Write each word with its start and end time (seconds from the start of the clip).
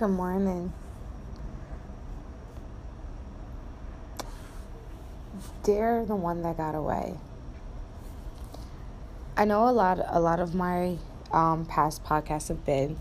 Good 0.00 0.08
morning. 0.08 0.72
Dear 5.62 6.06
the 6.06 6.16
one 6.16 6.40
that 6.40 6.56
got 6.56 6.74
away. 6.74 7.18
I 9.36 9.44
know 9.44 9.68
a 9.68 9.72
lot 9.72 9.98
a 10.02 10.18
lot 10.18 10.40
of 10.40 10.54
my 10.54 10.96
um, 11.32 11.66
past 11.66 12.02
podcasts 12.02 12.48
have 12.48 12.64
been, 12.64 12.98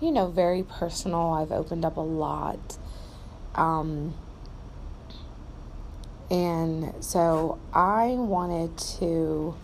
you 0.00 0.10
know, 0.10 0.26
very 0.26 0.64
personal. 0.64 1.34
I've 1.34 1.52
opened 1.52 1.84
up 1.84 1.96
a 1.96 2.00
lot. 2.00 2.78
Um, 3.54 4.14
and 6.32 6.92
so 6.98 7.60
I 7.72 8.16
wanted 8.18 8.76
to 8.98 9.54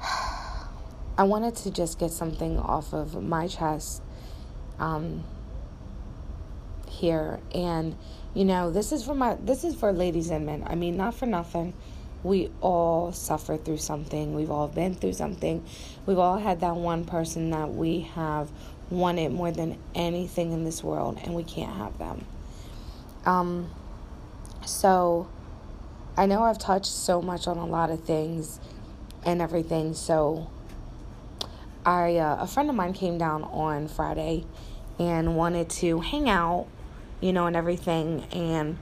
I 1.18 1.24
wanted 1.24 1.56
to 1.56 1.70
just 1.70 1.98
get 1.98 2.10
something 2.10 2.58
off 2.58 2.94
of 2.94 3.22
my 3.22 3.48
chest 3.48 4.00
um, 4.78 5.24
here. 6.88 7.40
And, 7.54 7.96
you 8.34 8.44
know, 8.44 8.70
this 8.70 8.92
is 8.92 9.04
for 9.04 9.14
my, 9.14 9.34
this 9.34 9.64
is 9.64 9.74
for 9.74 9.92
ladies 9.92 10.30
and 10.30 10.46
men. 10.46 10.64
I 10.66 10.74
mean, 10.74 10.96
not 10.96 11.14
for 11.14 11.26
nothing. 11.26 11.74
We 12.22 12.50
all 12.60 13.12
suffer 13.12 13.56
through 13.56 13.78
something. 13.78 14.34
We've 14.34 14.50
all 14.50 14.68
been 14.68 14.94
through 14.94 15.12
something. 15.12 15.64
We've 16.06 16.18
all 16.18 16.38
had 16.38 16.60
that 16.60 16.74
one 16.76 17.04
person 17.04 17.50
that 17.50 17.74
we 17.74 18.00
have 18.14 18.50
wanted 18.90 19.32
more 19.32 19.50
than 19.50 19.78
anything 19.94 20.52
in 20.52 20.64
this 20.64 20.82
world, 20.82 21.18
and 21.22 21.34
we 21.34 21.44
can't 21.44 21.76
have 21.76 21.98
them. 21.98 22.24
Um, 23.24 23.70
so, 24.64 25.28
I 26.16 26.26
know 26.26 26.42
I've 26.42 26.58
touched 26.58 26.86
so 26.86 27.20
much 27.20 27.46
on 27.46 27.58
a 27.58 27.66
lot 27.66 27.90
of 27.90 28.04
things 28.04 28.58
and 29.24 29.42
everything. 29.42 29.94
So, 29.94 30.50
I 31.86 32.16
uh, 32.16 32.38
a 32.40 32.46
friend 32.48 32.68
of 32.68 32.74
mine 32.74 32.92
came 32.92 33.16
down 33.16 33.44
on 33.44 33.86
Friday 33.86 34.44
and 34.98 35.36
wanted 35.36 35.70
to 35.70 36.00
hang 36.00 36.28
out, 36.28 36.66
you 37.20 37.32
know, 37.32 37.46
and 37.46 37.54
everything. 37.54 38.24
And 38.32 38.78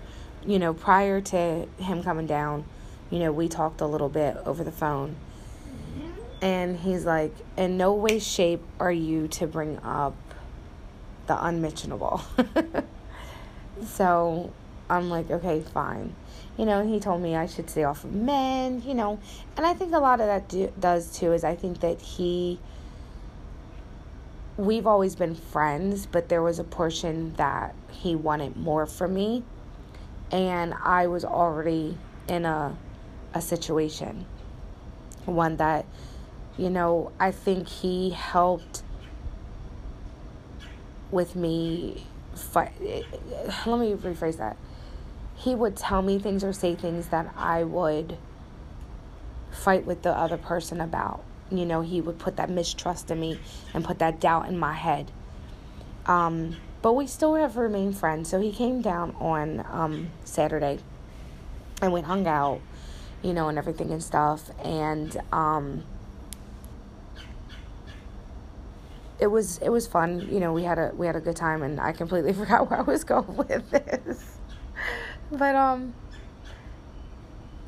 you 0.47 0.59
know, 0.59 0.73
prior 0.73 1.21
to 1.21 1.69
him 1.79 2.03
coming 2.03 2.27
down, 2.27 2.65
you 3.11 3.19
know, 3.19 3.31
we 3.31 3.49
talked 3.49 3.83
a 3.83 3.87
little 3.87 4.09
bit 4.09 4.39
over 4.47 4.65
the 4.65 4.73
phone. 4.73 5.17
And 6.41 6.79
he's 6.79 7.05
like, 7.05 7.35
"In 7.59 7.77
no 7.77 7.93
way, 7.93 8.19
shape 8.19 8.63
are 8.81 8.93
you 8.93 9.29
to 9.29 9.47
bring 9.47 9.79
up 9.81 10.17
the 11.27 11.45
unmentionable." 11.45 12.23
so 13.85 14.51
I'm 14.89 15.11
like, 15.11 15.31
"Okay, 15.31 15.61
fine." 15.61 16.15
You 16.57 16.65
know, 16.65 16.87
he 16.87 17.01
told 17.01 17.21
me 17.21 17.37
I 17.37 17.47
should 17.47 17.69
stay 17.69 17.85
off 17.85 18.05
of 18.05 18.15
men. 18.15 18.83
You 18.85 18.95
know, 18.95 19.19
and 19.59 19.67
I 19.67 19.75
think 19.75 19.93
a 19.93 19.99
lot 19.99 20.21
of 20.21 20.27
that 20.27 20.49
do, 20.49 20.73
does 20.81 21.15
too. 21.15 21.35
Is 21.35 21.45
I 21.45 21.55
think 21.55 21.81
that 21.81 22.01
he 22.01 22.59
we've 24.57 24.87
always 24.87 25.17
been 25.17 25.35
friends, 25.35 26.07
but 26.07 26.29
there 26.29 26.43
was 26.43 26.59
a 26.59 26.65
portion 26.65 27.35
that 27.35 27.75
he 27.91 28.15
wanted 28.15 28.57
more 28.57 28.87
from 28.87 29.15
me. 29.15 29.45
And 30.31 30.75
I 30.83 31.07
was 31.07 31.25
already 31.25 31.99
in 32.29 32.45
a 32.45 32.77
a 33.35 33.41
situation. 33.41 34.25
One 35.27 35.57
that, 35.57 35.85
you 36.57 36.71
know, 36.71 37.11
I 37.19 37.33
think 37.33 37.69
he 37.69 38.11
helped 38.11 38.83
with 41.11 41.35
me 41.35 42.07
fight. 42.35 42.73
Let 43.67 43.79
me 43.79 43.95
rephrase 43.95 44.39
that. 44.39 44.57
He 45.35 45.55
would 45.55 45.77
tell 45.77 46.01
me 46.01 46.19
things 46.19 46.45
or 46.45 46.53
say 46.53 46.75
things 46.75 47.09
that 47.09 47.33
I 47.37 47.65
would 47.65 48.17
fight 49.51 49.85
with 49.85 50.03
the 50.03 50.11
other 50.17 50.37
person 50.37 50.81
about 50.81 51.25
you 51.59 51.67
know, 51.67 51.81
he 51.81 52.01
would 52.01 52.19
put 52.19 52.37
that 52.37 52.51
mistrust 52.51 53.11
in 53.11 53.21
me 53.21 53.39
and 53.73 53.85
put 53.85 53.99
that 53.99 54.21
doubt 54.21 54.49
in 54.49 54.59
my 54.59 54.75
head. 54.75 55.11
Um, 56.07 56.57
but 56.83 56.93
we 56.93 57.07
still 57.07 57.35
have 57.35 57.57
remained 57.57 57.97
friends. 57.97 58.29
So 58.29 58.41
he 58.41 58.53
came 58.53 58.83
down 58.83 59.17
on 59.19 59.65
um, 59.71 60.11
Saturday 60.25 60.81
and 61.81 61.93
we 61.93 62.03
hung 62.03 62.27
out, 62.27 62.61
you 63.23 63.33
know, 63.33 63.49
and 63.49 63.57
everything 63.57 63.91
and 63.91 64.03
stuff. 64.03 64.51
And 64.63 65.17
um, 65.33 65.85
it 69.19 69.29
was 69.29 69.59
it 69.59 69.71
was 69.71 69.87
fun. 69.87 70.29
You 70.31 70.41
know, 70.41 70.53
we 70.53 70.65
had 70.65 70.79
a 70.79 70.93
we 70.95 71.07
had 71.07 71.17
a 71.17 71.21
good 71.21 71.37
time, 71.37 71.63
and 71.63 71.81
I 71.81 71.93
completely 71.93 72.33
forgot 72.41 72.71
where 72.71 72.81
I 72.81 72.83
was 72.83 73.05
going 73.05 73.37
with 73.49 73.71
this. 73.71 74.39
but 75.31 75.55
um 75.55 75.95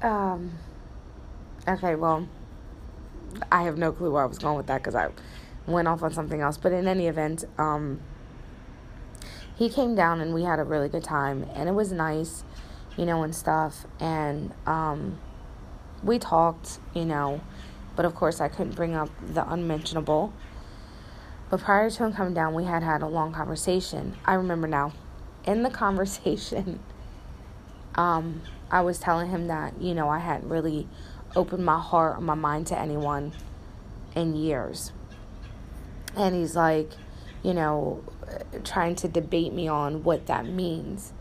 um 0.03 0.53
okay, 1.67 1.95
well 1.95 2.29
I 3.51 3.63
have 3.63 3.79
no 3.79 3.93
clue 3.93 4.11
where 4.11 4.23
I 4.23 4.27
was 4.27 4.39
going 4.39 4.57
with 4.57 4.67
that 4.67 4.79
because 4.79 4.95
I 4.95 5.09
went 5.67 5.89
off 5.89 6.03
on 6.03 6.13
something 6.13 6.41
else. 6.41 6.57
But 6.57 6.73
in 6.73 6.87
any 6.87 7.07
event, 7.07 7.45
um, 7.59 8.01
he 9.57 9.69
came 9.69 9.95
down 9.95 10.21
and 10.21 10.35
we 10.35 10.43
had 10.43 10.59
a 10.59 10.65
really 10.65 10.89
good 10.89 11.05
time, 11.05 11.47
and 11.55 11.69
it 11.69 11.73
was 11.73 11.93
nice, 11.93 12.45
you 12.97 13.07
know, 13.07 13.23
and 13.23 13.35
stuff. 13.35 13.87
And 13.99 14.53
um, 14.67 15.19
we 16.03 16.19
talked, 16.19 16.79
you 16.95 17.05
know, 17.05 17.41
but 17.95 18.05
of 18.05 18.15
course 18.15 18.41
I 18.41 18.49
couldn't 18.49 18.77
bring 18.77 18.95
up 18.95 19.11
the 19.27 19.51
unmentionable. 19.51 20.33
But 21.49 21.61
prior 21.61 21.89
to 21.89 22.05
him 22.05 22.13
coming 22.13 22.35
down, 22.35 22.55
we 22.55 22.65
had 22.65 22.83
had 22.83 23.03
a 23.03 23.07
long 23.07 23.33
conversation. 23.33 24.17
I 24.25 24.35
remember 24.35 24.67
now. 24.67 24.93
In 25.45 25.63
the 25.63 25.71
conversation, 25.85 26.81
um, 27.95 28.43
I 28.71 28.83
was 28.83 28.99
telling 28.99 29.31
him 29.31 29.47
that, 29.47 29.81
you 29.81 29.95
know, 29.95 30.09
I 30.09 30.19
hadn't 30.19 30.49
really 30.49 30.89
opened 31.37 31.65
my 31.65 31.79
heart 31.79 32.19
or 32.19 32.21
my 32.21 32.35
mind 32.35 32.67
to 32.69 32.79
anyone 32.79 33.33
in 34.15 34.35
years. 34.35 34.93
And 36.17 36.35
he's 36.35 36.57
like, 36.57 36.91
you 37.43 37.55
know, 37.55 38.03
trying 38.65 38.97
to 38.97 39.09
debate 39.09 39.53
me 39.53 39.69
on 39.69 40.03
what 40.03 40.27
that 40.27 40.47
means. 40.47 41.13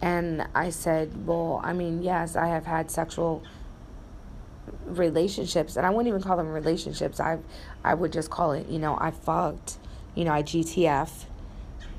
And 0.00 0.46
I 0.54 0.70
said, 0.70 1.26
well, 1.26 1.60
I 1.64 1.72
mean, 1.72 2.02
yes, 2.02 2.36
I 2.36 2.46
have 2.46 2.66
had 2.66 2.90
sexual 2.90 3.42
relationships, 4.86 5.76
and 5.76 5.84
I 5.84 5.90
wouldn't 5.90 6.08
even 6.08 6.22
call 6.22 6.36
them 6.36 6.48
relationships. 6.48 7.18
I, 7.18 7.38
I 7.82 7.94
would 7.94 8.12
just 8.12 8.30
call 8.30 8.52
it, 8.52 8.68
you 8.68 8.78
know, 8.78 8.96
I 8.98 9.10
fucked, 9.10 9.78
you 10.14 10.24
know, 10.24 10.32
I 10.32 10.44
GTF 10.44 11.24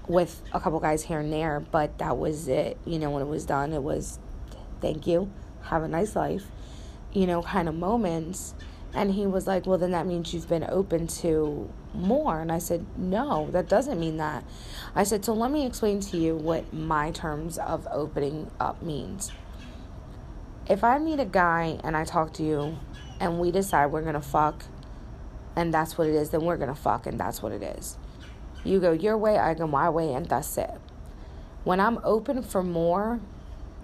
with 0.08 0.42
a 0.54 0.60
couple 0.60 0.80
guys 0.80 1.04
here 1.04 1.20
and 1.20 1.32
there, 1.32 1.60
but 1.60 1.98
that 1.98 2.18
was 2.18 2.48
it. 2.48 2.78
You 2.86 3.00
know, 3.00 3.10
when 3.10 3.22
it 3.22 3.28
was 3.28 3.46
done, 3.46 3.74
it 3.74 3.84
was, 3.84 4.18
thank 4.80 5.06
you, 5.06 5.30
have 5.64 5.84
a 5.84 5.88
nice 5.88 6.16
life 6.16 6.46
you 7.14 7.28
know, 7.28 7.42
kind 7.42 7.68
of 7.68 7.76
moments. 7.76 8.54
And 8.94 9.12
he 9.12 9.28
was 9.28 9.46
like, 9.46 9.66
Well, 9.66 9.78
then 9.78 9.92
that 9.92 10.08
means 10.08 10.34
you've 10.34 10.50
been 10.50 10.66
open 10.68 11.08
to 11.08 11.70
more. 11.94 12.42
And 12.42 12.52
I 12.52 12.60
said, 12.60 12.86
No, 12.98 13.50
that 13.52 13.70
doesn't 13.70 14.00
mean 14.00 14.18
that. 14.18 14.44
I 14.96 15.04
said, 15.04 15.24
So 15.24 15.34
let 15.34 15.52
me 15.52 15.66
explain 15.66 16.00
to 16.02 16.18
you 16.18 16.36
what 16.36 16.74
my 16.74 17.12
terms 17.12 17.58
of 17.58 17.88
opening 17.92 18.50
up 18.60 18.82
means. 18.82 19.32
If 20.68 20.84
I 20.84 21.00
meet 21.00 21.20
a 21.20 21.26
guy 21.26 21.80
and 21.84 21.98
I 21.98 22.04
talk 22.04 22.34
to 22.34 22.44
you 22.44 22.78
and 23.20 23.40
we 23.40 23.52
decide 23.52 23.88
we're 23.88 24.02
going 24.02 24.14
to 24.14 24.22
fuck 24.22 24.64
and 25.56 25.74
that's 25.74 25.98
what 25.98 26.08
it 26.08 26.16
is, 26.16 26.30
then 26.30 26.42
we're 26.42 26.58
going 26.58 26.70
to 26.70 26.76
fuck 26.76 27.06
and 27.06 27.20
that's 27.20 27.42
what 27.42 27.52
it 27.52 27.62
is. 27.62 27.98
You 28.64 28.80
go 28.80 28.92
your 28.92 29.18
way, 29.18 29.38
I 29.38 29.54
go 29.54 29.68
my 29.68 29.90
way, 29.90 30.14
and 30.14 30.26
that's 30.26 30.58
it. 30.58 30.72
When 31.64 31.80
I'm 31.80 32.00
open 32.04 32.44
for 32.44 32.62
more, 32.62 33.20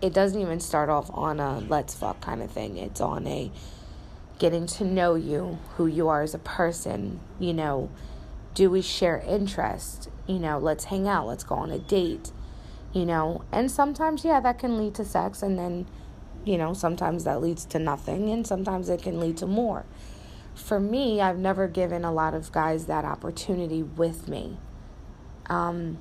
it 0.05 0.13
doesn't 0.13 0.39
even 0.39 0.59
start 0.59 0.87
off 0.87 1.09
on 1.11 1.39
a 1.39 1.59
let's 1.67 1.95
fuck 1.95 2.21
kind 2.21 2.43
of 2.43 2.51
thing. 2.51 2.77
It's 2.77 3.01
on 3.01 3.25
a 3.25 3.51
getting 4.37 4.67
to 4.67 4.83
know 4.83 5.15
you, 5.15 5.57
who 5.77 5.87
you 5.87 6.07
are 6.07 6.21
as 6.21 6.35
a 6.35 6.39
person, 6.39 7.19
you 7.39 7.53
know, 7.53 7.89
do 8.53 8.69
we 8.69 8.81
share 8.81 9.23
interest? 9.27 10.09
You 10.27 10.37
know, 10.37 10.59
let's 10.59 10.85
hang 10.85 11.07
out, 11.07 11.25
let's 11.25 11.43
go 11.43 11.55
on 11.55 11.71
a 11.71 11.79
date, 11.79 12.31
you 12.93 13.05
know. 13.05 13.43
And 13.51 13.71
sometimes, 13.71 14.23
yeah, 14.23 14.39
that 14.41 14.59
can 14.59 14.77
lead 14.77 14.93
to 14.95 15.05
sex, 15.05 15.41
and 15.41 15.57
then, 15.57 15.87
you 16.43 16.57
know, 16.57 16.73
sometimes 16.73 17.23
that 17.23 17.41
leads 17.41 17.65
to 17.65 17.79
nothing, 17.79 18.29
and 18.29 18.45
sometimes 18.45 18.89
it 18.89 19.01
can 19.01 19.19
lead 19.19 19.37
to 19.37 19.47
more. 19.47 19.85
For 20.53 20.79
me, 20.79 21.19
I've 21.19 21.39
never 21.39 21.67
given 21.67 22.05
a 22.05 22.11
lot 22.11 22.35
of 22.35 22.51
guys 22.51 22.85
that 22.85 23.05
opportunity 23.05 23.81
with 23.81 24.27
me. 24.27 24.57
Um, 25.47 25.97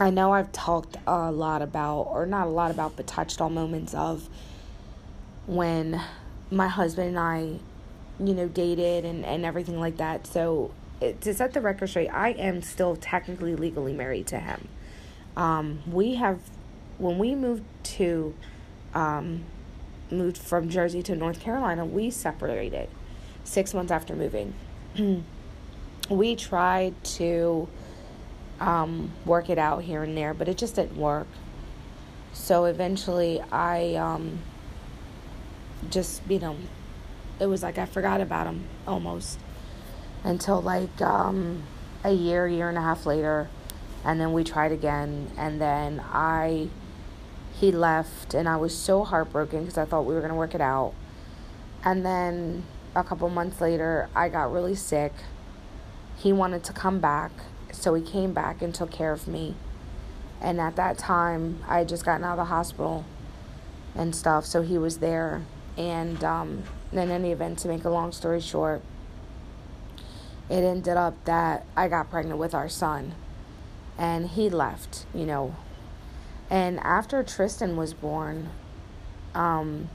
I 0.00 0.10
know 0.10 0.32
I've 0.32 0.50
talked 0.50 0.96
a 1.06 1.30
lot 1.30 1.62
about, 1.62 2.02
or 2.02 2.26
not 2.26 2.48
a 2.48 2.50
lot 2.50 2.70
about, 2.72 2.96
but 2.96 3.06
touched 3.06 3.40
on 3.40 3.54
moments 3.54 3.94
of 3.94 4.28
when 5.46 6.00
my 6.50 6.66
husband 6.66 7.08
and 7.10 7.18
I, 7.18 7.58
you 8.18 8.34
know, 8.34 8.48
dated 8.48 9.04
and, 9.04 9.24
and 9.24 9.44
everything 9.44 9.78
like 9.78 9.98
that. 9.98 10.26
So, 10.26 10.72
it, 11.00 11.20
to 11.20 11.32
set 11.32 11.52
the 11.52 11.60
record 11.60 11.88
straight, 11.88 12.08
I 12.08 12.30
am 12.30 12.60
still 12.62 12.96
technically 12.96 13.54
legally 13.54 13.92
married 13.92 14.26
to 14.28 14.40
him. 14.40 14.66
Um, 15.36 15.82
we 15.86 16.14
have, 16.16 16.40
when 16.98 17.18
we 17.18 17.36
moved 17.36 17.62
to, 17.84 18.34
um, 18.94 19.44
moved 20.10 20.38
from 20.38 20.68
Jersey 20.68 21.04
to 21.04 21.14
North 21.14 21.40
Carolina, 21.40 21.84
we 21.84 22.10
separated 22.10 22.88
six 23.44 23.72
months 23.72 23.92
after 23.92 24.16
moving. 24.16 24.54
we 26.10 26.34
tried 26.34 27.02
to 27.04 27.68
um, 28.60 29.12
work 29.24 29.50
it 29.50 29.58
out 29.58 29.82
here 29.82 30.02
and 30.02 30.16
there, 30.16 30.34
but 30.34 30.48
it 30.48 30.56
just 30.56 30.76
didn't 30.76 30.96
work. 30.96 31.26
So 32.32 32.64
eventually, 32.64 33.40
I 33.52 33.94
um, 33.94 34.40
just, 35.90 36.22
you 36.28 36.38
know, 36.38 36.56
it 37.40 37.46
was 37.46 37.62
like 37.62 37.78
I 37.78 37.86
forgot 37.86 38.20
about 38.20 38.46
him 38.46 38.64
almost 38.86 39.38
until 40.22 40.60
like 40.60 41.00
um, 41.00 41.62
a 42.02 42.12
year, 42.12 42.46
year 42.48 42.68
and 42.68 42.78
a 42.78 42.80
half 42.80 43.06
later, 43.06 43.48
and 44.04 44.20
then 44.20 44.32
we 44.32 44.44
tried 44.44 44.72
again, 44.72 45.30
and 45.36 45.60
then 45.60 46.02
I 46.12 46.68
he 47.52 47.70
left, 47.70 48.34
and 48.34 48.48
I 48.48 48.56
was 48.56 48.76
so 48.76 49.04
heartbroken 49.04 49.60
because 49.60 49.78
I 49.78 49.84
thought 49.84 50.04
we 50.04 50.14
were 50.14 50.20
gonna 50.20 50.34
work 50.34 50.54
it 50.54 50.60
out. 50.60 50.92
And 51.84 52.04
then 52.04 52.64
a 52.94 53.04
couple 53.04 53.28
months 53.28 53.60
later, 53.60 54.08
I 54.14 54.28
got 54.28 54.52
really 54.52 54.74
sick. 54.74 55.12
He 56.16 56.32
wanted 56.32 56.64
to 56.64 56.72
come 56.72 56.98
back, 56.98 57.30
so 57.74 57.94
he 57.94 58.02
came 58.02 58.32
back 58.32 58.62
and 58.62 58.74
took 58.74 58.90
care 58.90 59.12
of 59.12 59.28
me. 59.28 59.54
And 60.40 60.60
at 60.60 60.76
that 60.76 60.98
time, 60.98 61.62
I 61.66 61.78
had 61.78 61.88
just 61.88 62.04
gotten 62.04 62.24
out 62.24 62.32
of 62.32 62.38
the 62.38 62.44
hospital 62.44 63.04
and 63.94 64.14
stuff, 64.14 64.44
so 64.44 64.62
he 64.62 64.78
was 64.78 64.98
there. 64.98 65.42
And 65.76 66.22
um, 66.22 66.64
in 66.92 67.10
any 67.10 67.32
event, 67.32 67.58
to 67.60 67.68
make 67.68 67.84
a 67.84 67.90
long 67.90 68.12
story 68.12 68.40
short, 68.40 68.82
it 70.48 70.62
ended 70.62 70.96
up 70.96 71.24
that 71.24 71.64
I 71.76 71.88
got 71.88 72.10
pregnant 72.10 72.38
with 72.38 72.54
our 72.54 72.68
son. 72.68 73.14
And 73.96 74.28
he 74.28 74.50
left, 74.50 75.06
you 75.14 75.24
know. 75.24 75.56
And 76.50 76.78
after 76.80 77.22
Tristan 77.22 77.76
was 77.76 77.94
born, 77.94 78.50
um, 79.34 79.88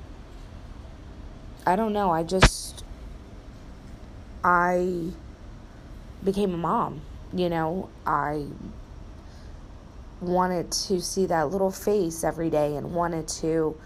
I 1.66 1.76
don't 1.76 1.94
know, 1.94 2.12
I 2.12 2.24
just, 2.24 2.84
I 4.44 5.12
became 6.24 6.54
a 6.54 6.58
mom, 6.58 7.02
you 7.34 7.50
know. 7.50 7.90
I 8.06 8.46
wanted 10.22 10.72
to 10.72 11.02
see 11.02 11.26
that 11.28 11.50
little 11.50 11.72
face 11.72 12.24
every 12.24 12.50
day 12.50 12.76
and 12.76 12.94
wanted 12.94 13.28
to 13.28 13.78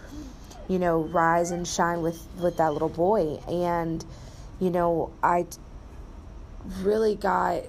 you 0.66 0.78
know 0.78 1.02
rise 1.04 1.52
and 1.52 1.66
shine 1.66 2.02
with 2.02 2.26
with 2.40 2.56
that 2.56 2.72
little 2.72 2.88
boy. 2.88 3.38
And 3.48 4.04
you 4.60 4.70
know 4.70 5.12
i 5.22 5.46
really 6.80 7.14
got 7.14 7.62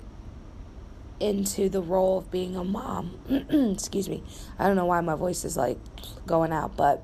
into 1.19 1.69
the 1.69 1.81
role 1.81 2.19
of 2.19 2.31
being 2.31 2.55
a 2.55 2.63
mom. 2.63 3.19
Excuse 3.73 4.09
me. 4.09 4.23
I 4.59 4.67
don't 4.67 4.75
know 4.75 4.85
why 4.85 5.01
my 5.01 5.15
voice 5.15 5.45
is 5.45 5.57
like 5.57 5.77
going 6.25 6.51
out 6.51 6.75
but 6.75 7.03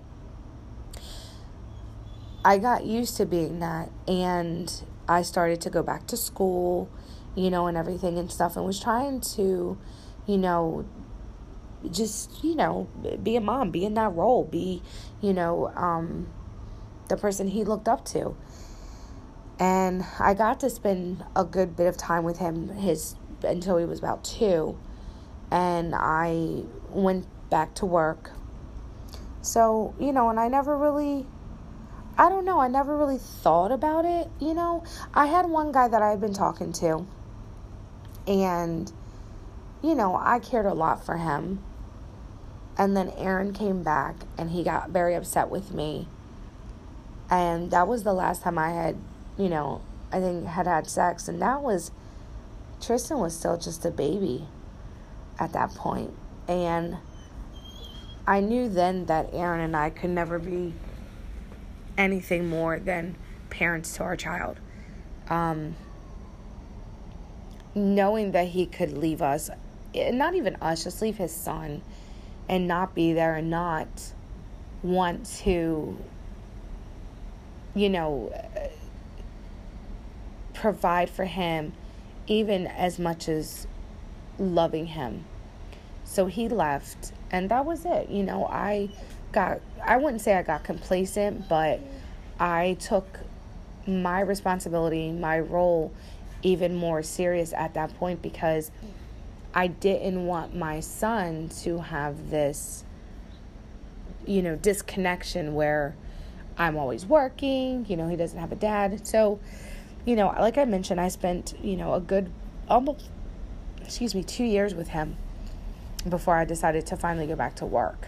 i 2.43 2.57
got 2.57 2.85
used 2.85 3.17
to 3.17 3.25
being 3.25 3.59
that 3.59 3.89
and 4.07 4.83
i 5.07 5.21
started 5.21 5.61
to 5.61 5.69
go 5.69 5.83
back 5.83 6.07
to 6.07 6.17
school 6.17 6.89
you 7.35 7.49
know 7.49 7.67
and 7.67 7.77
everything 7.77 8.17
and 8.17 8.31
stuff 8.31 8.55
and 8.55 8.65
was 8.65 8.79
trying 8.79 9.21
to 9.21 9.77
you 10.27 10.37
know 10.37 10.85
just 11.89 12.43
you 12.43 12.55
know 12.55 12.87
be 13.23 13.35
a 13.35 13.41
mom 13.41 13.71
be 13.71 13.85
in 13.85 13.93
that 13.95 14.13
role 14.13 14.43
be 14.43 14.81
you 15.21 15.33
know 15.33 15.67
um, 15.75 16.27
the 17.09 17.17
person 17.17 17.47
he 17.47 17.63
looked 17.63 17.87
up 17.87 18.05
to. 18.05 18.35
And 19.59 20.05
i 20.19 20.33
got 20.33 20.59
to 20.61 20.69
spend 20.69 21.23
a 21.35 21.43
good 21.43 21.75
bit 21.75 21.87
of 21.87 21.97
time 21.97 22.23
with 22.23 22.39
him 22.39 22.69
his 22.69 23.15
until 23.43 23.77
he 23.77 23.85
was 23.85 23.99
about 23.99 24.23
two 24.23 24.77
and 25.51 25.93
i 25.95 26.63
went 26.89 27.27
back 27.49 27.73
to 27.75 27.85
work. 27.85 28.31
So 29.41 29.93
you 29.99 30.11
know 30.11 30.29
and 30.29 30.39
i 30.39 30.47
never 30.47 30.77
really 30.77 31.25
i 32.17 32.29
don't 32.29 32.45
know 32.45 32.59
i 32.59 32.67
never 32.67 32.97
really 32.97 33.17
thought 33.17 33.71
about 33.71 34.05
it 34.05 34.29
you 34.39 34.53
know? 34.53 34.83
I 35.13 35.25
had 35.27 35.47
one 35.47 35.71
guy 35.71 35.87
that 35.87 36.01
i 36.01 36.09
had 36.09 36.21
been 36.21 36.33
talking 36.33 36.71
to 36.73 37.07
and 38.31 38.91
you 39.83 39.93
know 39.93 40.15
i 40.15 40.39
cared 40.39 40.65
a 40.65 40.73
lot 40.73 41.05
for 41.05 41.17
him 41.17 41.63
and 42.77 42.95
then 42.95 43.11
Aaron 43.17 43.53
came 43.53 43.83
back 43.83 44.15
and 44.37 44.49
he 44.51 44.63
got 44.63 44.89
very 44.89 45.13
upset 45.13 45.49
with 45.49 45.71
me. 45.71 46.07
And 47.29 47.71
that 47.71 47.87
was 47.87 48.03
the 48.03 48.13
last 48.13 48.41
time 48.41 48.57
I 48.57 48.71
had, 48.71 48.97
you 49.37 49.49
know, 49.49 49.81
I 50.11 50.19
think 50.19 50.45
had 50.47 50.67
had 50.67 50.89
sex. 50.89 51.27
And 51.27 51.41
that 51.41 51.61
was, 51.61 51.91
Tristan 52.81 53.19
was 53.19 53.37
still 53.37 53.57
just 53.57 53.85
a 53.85 53.91
baby 53.91 54.47
at 55.39 55.53
that 55.53 55.75
point. 55.75 56.13
And 56.47 56.97
I 58.25 58.39
knew 58.39 58.67
then 58.67 59.05
that 59.05 59.29
Aaron 59.31 59.61
and 59.61 59.75
I 59.75 59.89
could 59.89 60.09
never 60.09 60.39
be 60.39 60.73
anything 61.97 62.49
more 62.49 62.79
than 62.79 63.15
parents 63.49 63.95
to 63.97 64.03
our 64.03 64.15
child. 64.15 64.59
Um, 65.29 65.75
knowing 67.75 68.31
that 68.31 68.47
he 68.47 68.65
could 68.65 68.97
leave 68.97 69.21
us, 69.21 69.49
not 69.95 70.35
even 70.35 70.55
us, 70.61 70.83
just 70.83 71.01
leave 71.01 71.17
his 71.17 71.33
son 71.33 71.81
and 72.49 72.67
not 72.67 72.93
be 72.93 73.13
there 73.13 73.35
and 73.35 73.49
not 73.49 73.87
want 74.83 75.25
to, 75.25 75.97
you 77.73 77.89
know, 77.89 78.33
provide 80.53 81.09
for 81.09 81.25
him 81.25 81.73
even 82.27 82.67
as 82.67 82.99
much 82.99 83.27
as 83.27 83.67
loving 84.37 84.87
him. 84.87 85.25
So 86.03 86.25
he 86.25 86.49
left, 86.49 87.13
and 87.31 87.49
that 87.49 87.65
was 87.65 87.85
it. 87.85 88.09
You 88.09 88.23
know, 88.23 88.45
I 88.45 88.89
got, 89.31 89.61
I 89.83 89.97
wouldn't 89.97 90.21
say 90.21 90.35
I 90.35 90.43
got 90.43 90.63
complacent, 90.63 91.47
but 91.47 91.79
I 92.39 92.77
took 92.79 93.19
my 93.87 94.19
responsibility, 94.21 95.11
my 95.11 95.39
role, 95.39 95.91
even 96.43 96.75
more 96.75 97.03
serious 97.03 97.53
at 97.53 97.73
that 97.73 97.95
point 97.97 98.21
because 98.21 98.71
I 99.53 99.67
didn't 99.67 100.25
want 100.25 100.55
my 100.55 100.79
son 100.79 101.49
to 101.61 101.79
have 101.79 102.29
this, 102.29 102.83
you 104.25 104.41
know, 104.41 104.55
disconnection 104.55 105.55
where 105.55 105.95
I'm 106.57 106.77
always 106.77 107.05
working, 107.05 107.85
you 107.89 107.97
know, 107.97 108.07
he 108.07 108.15
doesn't 108.15 108.39
have 108.39 108.51
a 108.51 108.55
dad. 108.55 109.05
So, 109.05 109.39
you 110.05 110.15
know, 110.15 110.27
like 110.27 110.57
I 110.57 110.65
mentioned, 110.65 111.01
I 111.01 111.09
spent, 111.09 111.53
you 111.61 111.75
know, 111.75 111.93
a 111.93 111.99
good 111.99 112.31
almost, 112.69 113.09
excuse 113.81 114.15
me, 114.15 114.23
two 114.23 114.43
years 114.43 114.73
with 114.73 114.89
him 114.89 115.17
before 116.07 116.35
I 116.35 116.45
decided 116.45 116.85
to 116.87 116.97
finally 116.97 117.27
go 117.27 117.35
back 117.35 117.55
to 117.57 117.65
work. 117.65 118.07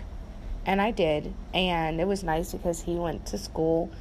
And 0.66 0.82
I 0.82 0.92
did. 0.92 1.34
And 1.54 2.00
it 2.00 2.08
was 2.08 2.24
nice 2.24 2.54
because 2.54 2.84
he 2.84 2.96
went 2.96 3.26
to 3.28 3.38
school, 3.38 3.92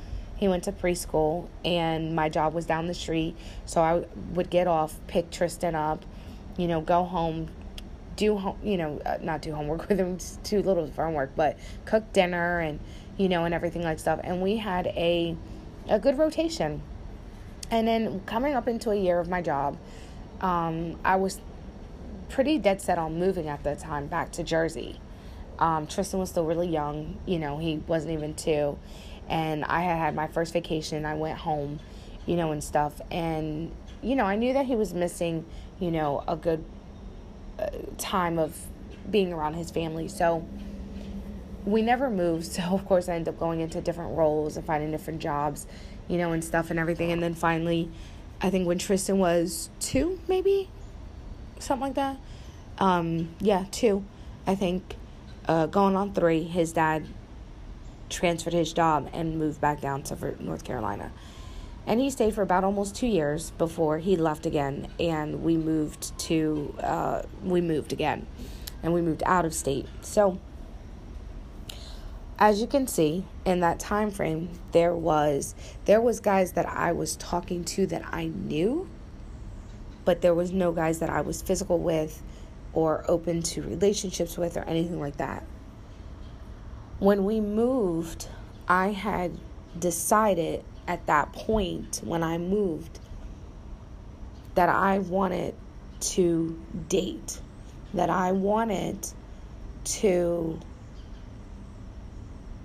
he 0.43 0.49
went 0.49 0.65
to 0.65 0.73
preschool, 0.73 1.49
and 1.65 2.15
my 2.15 2.29
job 2.29 2.53
was 2.53 2.67
down 2.67 2.89
the 2.89 2.95
street. 2.95 3.37
So 3.65 3.81
I 3.81 4.05
would 4.35 4.51
get 4.51 4.67
off, 4.67 4.99
pick 5.07 5.31
Tristan 5.31 5.75
up 5.75 6.05
you 6.57 6.69
know, 6.69 6.81
go 6.81 7.05
home, 7.05 7.49
do 8.17 8.37
home, 8.37 8.59
you 8.63 8.77
know, 8.77 9.01
uh, 9.05 9.19
not 9.21 9.43
do 9.43 9.55
homework 9.55 9.89
with 9.89 9.99
him, 9.99 10.19
too 10.43 10.63
little 10.63 10.87
for 10.89 11.05
homework, 11.05 11.35
but 11.37 11.59
cook 11.85 12.13
dinner 12.13 12.61
and, 12.61 12.81
you 13.17 13.29
know, 13.29 13.45
and 13.45 13.55
everything 13.55 13.83
like 13.83 13.99
stuff. 13.99 14.21
And 14.23 14.43
we 14.43 14.57
had 14.59 14.87
a, 14.89 15.37
a 15.89 15.99
good 15.99 16.19
rotation. 16.19 16.83
And 17.71 17.89
then 17.89 18.21
coming 18.27 18.55
up 18.55 18.69
into 18.69 18.91
a 18.91 18.97
year 18.97 19.19
of 19.19 19.29
my 19.29 19.41
job, 19.41 19.79
um, 20.41 20.99
I 21.05 21.17
was 21.17 21.41
pretty 22.29 22.59
dead 22.59 22.83
set 22.83 22.99
on 22.99 23.19
moving 23.19 23.49
at 23.49 23.63
the 23.65 23.77
time 23.77 24.07
back 24.07 24.33
to 24.33 24.43
Jersey. 24.43 25.01
Um, 25.59 25.87
Tristan 25.87 26.19
was 26.19 26.31
still 26.31 26.45
really 26.45 26.69
young, 26.69 27.19
you 27.25 27.39
know, 27.39 27.59
he 27.59 27.77
wasn't 27.87 28.13
even 28.13 28.35
two. 28.35 28.79
And 29.29 29.65
I 29.65 29.83
had 29.83 29.99
had 29.99 30.15
my 30.15 30.27
first 30.27 30.53
vacation. 30.53 31.05
I 31.05 31.15
went 31.15 31.39
home, 31.39 31.81
you 32.27 32.37
know, 32.37 32.53
and 32.53 32.63
stuff. 32.63 33.01
And, 33.11 33.73
you 34.03 34.17
know, 34.17 34.25
I 34.25 34.37
knew 34.37 34.53
that 34.53 34.67
he 34.67 34.77
was 34.77 34.93
missing 34.93 35.45
you 35.83 35.91
know, 35.91 36.23
a 36.29 36.37
good 36.37 36.65
uh, 37.59 37.69
time 37.99 38.39
of 38.39 38.57
being 39.11 39.33
around 39.33 39.55
his 39.55 39.73
family. 39.73 40.07
So 40.07 40.47
we 41.65 41.83
never 41.83 42.09
moved. 42.09 42.47
So, 42.53 42.63
of 42.63 42.87
course, 42.87 43.09
I 43.09 43.15
ended 43.15 43.35
up 43.35 43.41
going 43.41 43.61
into 43.61 43.81
different 43.81 44.17
roles 44.17 44.57
and 44.57 44.65
finding 44.65 44.93
different 44.93 45.21
jobs, 45.21 45.67
you 46.07 46.19
know, 46.19 46.31
and 46.31 46.45
stuff 46.45 46.71
and 46.71 46.79
everything. 46.79 47.11
And 47.11 47.21
then 47.21 47.35
finally, 47.35 47.91
I 48.41 48.49
think 48.49 48.69
when 48.69 48.79
Tristan 48.79 49.19
was 49.19 49.71
two, 49.81 50.21
maybe 50.29 50.69
something 51.59 51.89
like 51.89 51.95
that. 51.95 52.17
Um, 52.79 53.31
yeah, 53.41 53.65
two. 53.73 54.05
I 54.47 54.55
think 54.55 54.95
uh, 55.49 55.67
going 55.67 55.97
on 55.97 56.13
three, 56.13 56.45
his 56.45 56.73
dad 56.73 57.07
transferred 58.13 58.53
his 58.53 58.73
job 58.73 59.09
and 59.13 59.39
moved 59.39 59.61
back 59.61 59.81
down 59.81 60.03
to 60.05 60.43
North 60.43 60.65
Carolina. 60.65 61.11
And 61.87 62.01
he 62.01 62.11
stayed 62.11 62.35
for 62.35 62.43
about 62.43 62.63
almost 62.63 62.95
two 62.95 63.09
years 63.09 63.51
before 63.53 63.99
he 63.99 64.17
left 64.17 64.47
again, 64.47 64.87
and 65.01 65.43
we 65.43 65.57
moved 65.57 66.17
to 66.21 66.75
uh, 66.79 67.23
we 67.43 67.61
moved 67.61 67.93
again, 67.93 68.27
and 68.83 68.95
we 68.95 69.03
moved 69.03 69.25
out 69.27 69.45
of 69.45 69.53
state. 69.53 69.89
So, 70.01 70.39
as 72.39 72.61
you 72.61 72.69
can 72.69 72.87
see 72.87 73.25
in 73.45 73.61
that 73.61 73.81
time 73.81 74.13
frame, 74.13 74.51
there 74.71 74.95
was 74.95 75.57
there 75.85 76.01
was 76.01 76.21
guys 76.21 76.53
that 76.53 76.67
I 76.67 76.93
was 76.93 77.17
talking 77.17 77.65
to 77.65 77.87
that 77.89 78.05
I 78.13 78.27
knew, 78.27 78.89
but 80.05 80.21
there 80.21 80.35
was 80.35 80.53
no 80.53 80.71
guys 80.71 81.01
that 81.01 81.11
I 81.11 81.21
was 81.23 81.43
physical 81.43 81.81
with, 81.81 82.23
or 82.73 83.05
open 83.09 83.43
to 83.43 83.63
relationships 83.63 84.39
with, 84.39 84.57
or 84.57 84.63
anything 84.63 85.01
like 85.01 85.17
that. 85.17 85.45
When 87.03 87.25
we 87.25 87.41
moved, 87.41 88.29
I 88.69 88.89
had 88.89 89.33
decided 89.77 90.65
at 90.87 91.07
that 91.07 91.33
point 91.33 92.01
when 92.05 92.23
I 92.23 92.39
moved 92.39 93.01
that 94.55 94.69
I 94.69 95.01
wanted 95.01 95.55
to 96.01 96.61
date, 96.89 97.41
that 97.95 98.09
I 98.09 98.33
wanted 98.33 99.09
to 99.85 100.61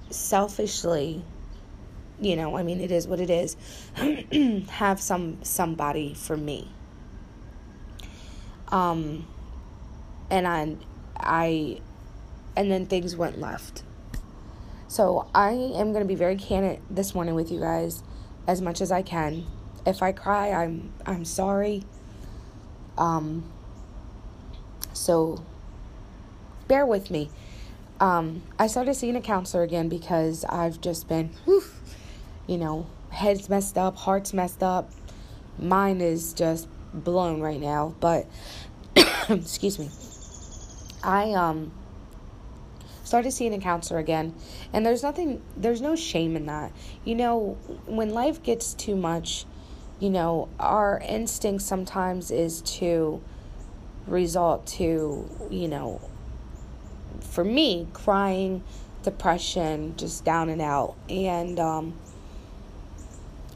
selfishly 0.09 1.21
you 2.21 2.35
know 2.35 2.55
i 2.55 2.63
mean 2.63 2.79
it 2.79 2.91
is 2.91 3.07
what 3.07 3.19
it 3.19 3.29
is 3.29 3.57
have 4.69 5.01
some 5.01 5.37
somebody 5.43 6.13
for 6.13 6.37
me 6.37 6.67
Um, 8.69 9.27
and 10.29 10.47
I, 10.47 10.75
I, 11.17 11.79
and 12.55 12.71
then 12.71 12.85
things 12.85 13.15
went 13.15 13.39
left. 13.39 13.83
So 14.97 15.27
I 15.35 15.51
am 15.51 15.93
going 15.93 16.01
to 16.01 16.07
be 16.07 16.15
very 16.15 16.35
candid 16.37 16.81
this 16.89 17.13
morning 17.13 17.35
with 17.35 17.51
you 17.51 17.59
guys 17.59 18.01
as 18.47 18.63
much 18.63 18.81
as 18.81 18.91
I 18.91 19.03
can. 19.03 19.45
If 19.85 20.01
I 20.01 20.11
cry, 20.11 20.51
I'm 20.51 20.91
I'm 21.05 21.23
sorry. 21.23 21.83
Um 22.97 23.43
so 24.93 25.45
bear 26.67 26.83
with 26.83 27.11
me. 27.11 27.29
Um 27.99 28.41
I 28.57 28.65
started 28.65 28.95
seeing 28.95 29.15
a 29.15 29.21
counselor 29.21 29.61
again 29.61 29.87
because 29.87 30.43
I've 30.45 30.81
just 30.81 31.07
been 31.07 31.29
whew, 31.45 31.63
you 32.47 32.57
know, 32.57 32.87
head's 33.11 33.49
messed 33.49 33.77
up, 33.77 33.97
heart's 33.97 34.33
messed 34.33 34.63
up. 34.63 34.89
Mine 35.59 36.01
is 36.01 36.33
just 36.33 36.67
blown 36.91 37.39
right 37.39 37.61
now, 37.61 37.93
but 37.99 38.25
excuse 39.29 39.77
me. 39.77 39.91
I 41.03 41.33
um 41.33 41.71
started 43.07 43.31
seeing 43.31 43.53
a 43.53 43.59
counselor 43.59 43.99
again 43.99 44.33
and 44.73 44.85
there's 44.85 45.01
nothing 45.01 45.41
there's 45.55 45.81
no 45.81 45.95
shame 45.95 46.35
in 46.35 46.45
that. 46.45 46.71
You 47.05 47.15
know 47.15 47.57
when 47.85 48.09
life 48.09 48.43
gets 48.43 48.73
too 48.73 48.95
much 48.95 49.45
you 49.99 50.09
know 50.09 50.49
our 50.59 51.01
instinct 51.07 51.63
sometimes 51.63 52.29
is 52.29 52.61
to 52.61 53.21
result 54.05 54.67
to 54.67 55.29
you 55.49 55.67
know 55.67 56.01
for 57.21 57.43
me 57.43 57.87
crying 57.93 58.63
depression 59.03 59.95
just 59.95 60.25
down 60.25 60.49
and 60.49 60.61
out. 60.61 60.95
And 61.09 61.59
um, 61.59 61.93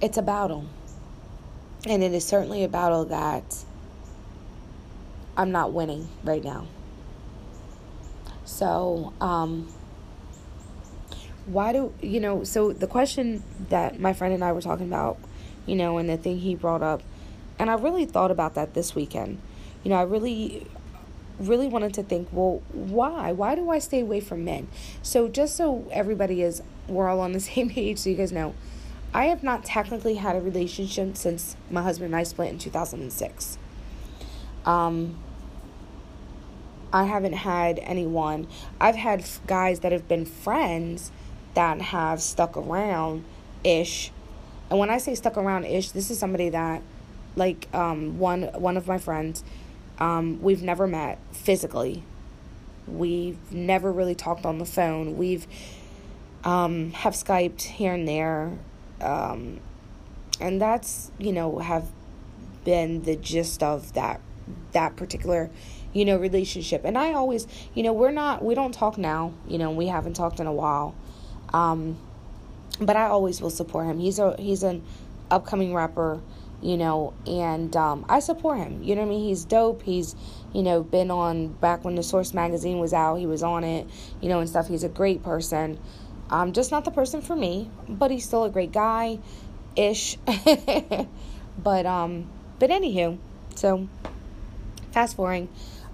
it's 0.01 0.17
a 0.17 0.21
battle. 0.21 0.65
And 1.85 2.01
it 2.01 2.13
is 2.13 2.23
certainly 2.23 2.63
a 2.63 2.69
battle 2.69 3.05
that 3.05 3.65
i'm 5.37 5.51
not 5.51 5.71
winning 5.71 6.07
right 6.23 6.43
now 6.43 6.67
so, 8.51 9.13
um, 9.21 9.73
why 11.45 11.71
do 11.71 11.93
you 12.01 12.19
know? 12.19 12.43
So 12.43 12.73
the 12.73 12.85
question 12.85 13.43
that 13.69 13.99
my 13.99 14.11
friend 14.11 14.33
and 14.33 14.43
I 14.43 14.51
were 14.51 14.61
talking 14.61 14.87
about, 14.87 15.17
you 15.65 15.75
know, 15.75 15.97
and 15.97 16.09
the 16.09 16.17
thing 16.17 16.39
he 16.39 16.53
brought 16.53 16.83
up, 16.83 17.01
and 17.57 17.69
I 17.69 17.75
really 17.75 18.05
thought 18.05 18.29
about 18.29 18.55
that 18.55 18.73
this 18.73 18.93
weekend. 18.93 19.39
You 19.83 19.89
know, 19.89 19.95
I 19.95 20.03
really, 20.03 20.67
really 21.39 21.67
wanted 21.67 21.93
to 21.93 22.03
think, 22.03 22.27
well, 22.31 22.61
why? 22.73 23.31
Why 23.31 23.55
do 23.55 23.69
I 23.69 23.79
stay 23.79 24.01
away 24.01 24.19
from 24.19 24.43
men? 24.43 24.67
So 25.01 25.29
just 25.29 25.55
so 25.55 25.87
everybody 25.89 26.41
is, 26.41 26.61
we're 26.89 27.07
all 27.07 27.21
on 27.21 27.31
the 27.31 27.39
same 27.51 27.69
page, 27.69 27.99
so 27.99 28.09
you 28.09 28.17
guys 28.17 28.33
know, 28.33 28.53
I 29.13 29.25
have 29.25 29.43
not 29.43 29.63
technically 29.63 30.15
had 30.15 30.35
a 30.35 30.41
relationship 30.41 31.15
since 31.15 31.55
my 31.69 31.83
husband 31.83 32.07
and 32.07 32.15
I 32.17 32.23
split 32.23 32.49
in 32.49 32.59
2006. 32.59 33.57
Um, 34.65 35.17
I 36.93 37.05
haven't 37.05 37.33
had 37.33 37.79
anyone. 37.79 38.47
I've 38.79 38.95
had 38.95 39.23
guys 39.47 39.79
that 39.81 39.91
have 39.91 40.07
been 40.07 40.25
friends 40.25 41.11
that 41.53 41.81
have 41.81 42.21
stuck 42.21 42.57
around 42.57 43.23
ish. 43.63 44.11
And 44.69 44.79
when 44.79 44.89
I 44.89 44.97
say 44.97 45.15
stuck 45.15 45.37
around 45.37 45.65
ish, 45.65 45.91
this 45.91 46.11
is 46.11 46.19
somebody 46.19 46.49
that 46.49 46.81
like 47.35 47.67
um 47.73 48.19
one 48.19 48.43
one 48.53 48.75
of 48.75 48.87
my 48.87 48.97
friends 48.97 49.41
um 49.99 50.41
we've 50.41 50.61
never 50.61 50.85
met 50.87 51.17
physically. 51.31 52.03
We've 52.87 53.51
never 53.51 53.91
really 53.91 54.15
talked 54.15 54.45
on 54.45 54.57
the 54.57 54.65
phone. 54.65 55.17
We've 55.17 55.47
um 56.43 56.91
have 56.91 57.13
Skyped 57.13 57.61
here 57.61 57.93
and 57.93 58.07
there. 58.07 58.57
Um 58.99 59.59
and 60.39 60.59
that's, 60.59 61.11
you 61.19 61.31
know, 61.31 61.59
have 61.59 61.89
been 62.65 63.03
the 63.03 63.15
gist 63.15 63.63
of 63.63 63.93
that 63.93 64.19
that 64.73 64.95
particular 64.95 65.49
you 65.93 66.05
know, 66.05 66.17
relationship. 66.17 66.81
And 66.85 66.97
I 66.97 67.13
always, 67.13 67.47
you 67.73 67.83
know, 67.83 67.93
we're 67.93 68.11
not, 68.11 68.43
we 68.43 68.55
don't 68.55 68.73
talk 68.73 68.97
now, 68.97 69.33
you 69.47 69.57
know, 69.57 69.71
we 69.71 69.87
haven't 69.87 70.13
talked 70.13 70.39
in 70.39 70.47
a 70.47 70.53
while. 70.53 70.95
Um, 71.53 71.97
but 72.79 72.95
I 72.95 73.05
always 73.05 73.41
will 73.41 73.49
support 73.49 73.87
him. 73.87 73.99
He's 73.99 74.19
a, 74.19 74.35
he's 74.39 74.63
an 74.63 74.83
upcoming 75.29 75.73
rapper, 75.73 76.21
you 76.61 76.77
know, 76.77 77.13
and, 77.27 77.75
um, 77.75 78.05
I 78.07 78.19
support 78.19 78.59
him. 78.59 78.83
You 78.83 78.95
know 78.95 79.01
what 79.01 79.07
I 79.07 79.09
mean? 79.09 79.27
He's 79.27 79.43
dope. 79.45 79.83
He's, 79.83 80.15
you 80.53 80.63
know, 80.63 80.81
been 80.81 81.11
on 81.11 81.49
back 81.49 81.83
when 81.83 81.95
the 81.95 82.03
Source 82.03 82.33
magazine 82.33 82.79
was 82.79 82.93
out, 82.93 83.15
he 83.15 83.25
was 83.25 83.43
on 83.43 83.63
it, 83.63 83.87
you 84.21 84.29
know, 84.29 84.39
and 84.39 84.49
stuff. 84.49 84.67
He's 84.67 84.83
a 84.83 84.89
great 84.89 85.23
person. 85.23 85.79
Um, 86.29 86.53
just 86.53 86.71
not 86.71 86.85
the 86.85 86.91
person 86.91 87.21
for 87.21 87.35
me, 87.35 87.69
but 87.89 88.09
he's 88.09 88.25
still 88.25 88.45
a 88.45 88.49
great 88.49 88.71
guy 88.71 89.19
ish. 89.75 90.17
but, 91.57 91.85
um, 91.85 92.29
but 92.59 92.69
anywho, 92.69 93.17
so 93.55 93.87
fast 94.91 95.15
forwarding, 95.15 95.49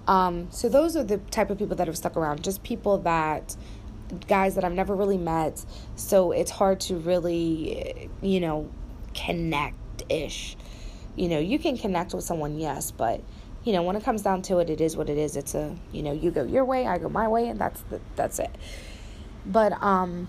um, 0.08 0.48
so 0.50 0.68
those 0.68 0.96
are 0.96 1.04
the 1.04 1.18
type 1.18 1.50
of 1.50 1.58
people 1.58 1.76
that 1.76 1.86
have 1.86 1.96
stuck 1.96 2.16
around. 2.16 2.42
Just 2.42 2.62
people 2.62 2.98
that 2.98 3.54
guys 4.26 4.54
that 4.54 4.64
I've 4.64 4.72
never 4.72 4.96
really 4.96 5.18
met. 5.18 5.64
So 5.96 6.32
it's 6.32 6.50
hard 6.50 6.80
to 6.80 6.96
really, 6.96 8.08
you 8.22 8.40
know, 8.40 8.70
connect 9.14 10.02
ish. 10.08 10.56
You 11.14 11.28
know, 11.28 11.38
you 11.38 11.58
can 11.58 11.76
connect 11.76 12.14
with 12.14 12.24
someone, 12.24 12.58
yes, 12.58 12.90
but 12.90 13.20
you 13.64 13.72
know, 13.74 13.82
when 13.82 13.96
it 13.96 14.04
comes 14.04 14.22
down 14.22 14.40
to 14.42 14.58
it, 14.58 14.70
it 14.70 14.80
is 14.80 14.96
what 14.96 15.10
it 15.10 15.18
is. 15.18 15.36
It's 15.36 15.54
a, 15.54 15.76
you 15.92 16.02
know, 16.02 16.12
you 16.12 16.30
go 16.30 16.42
your 16.42 16.64
way, 16.64 16.86
I 16.86 16.96
go 16.96 17.10
my 17.10 17.28
way, 17.28 17.48
and 17.48 17.60
that's 17.60 17.82
the, 17.90 18.00
that's 18.16 18.38
it. 18.38 18.54
But 19.44 19.72
um, 19.82 20.28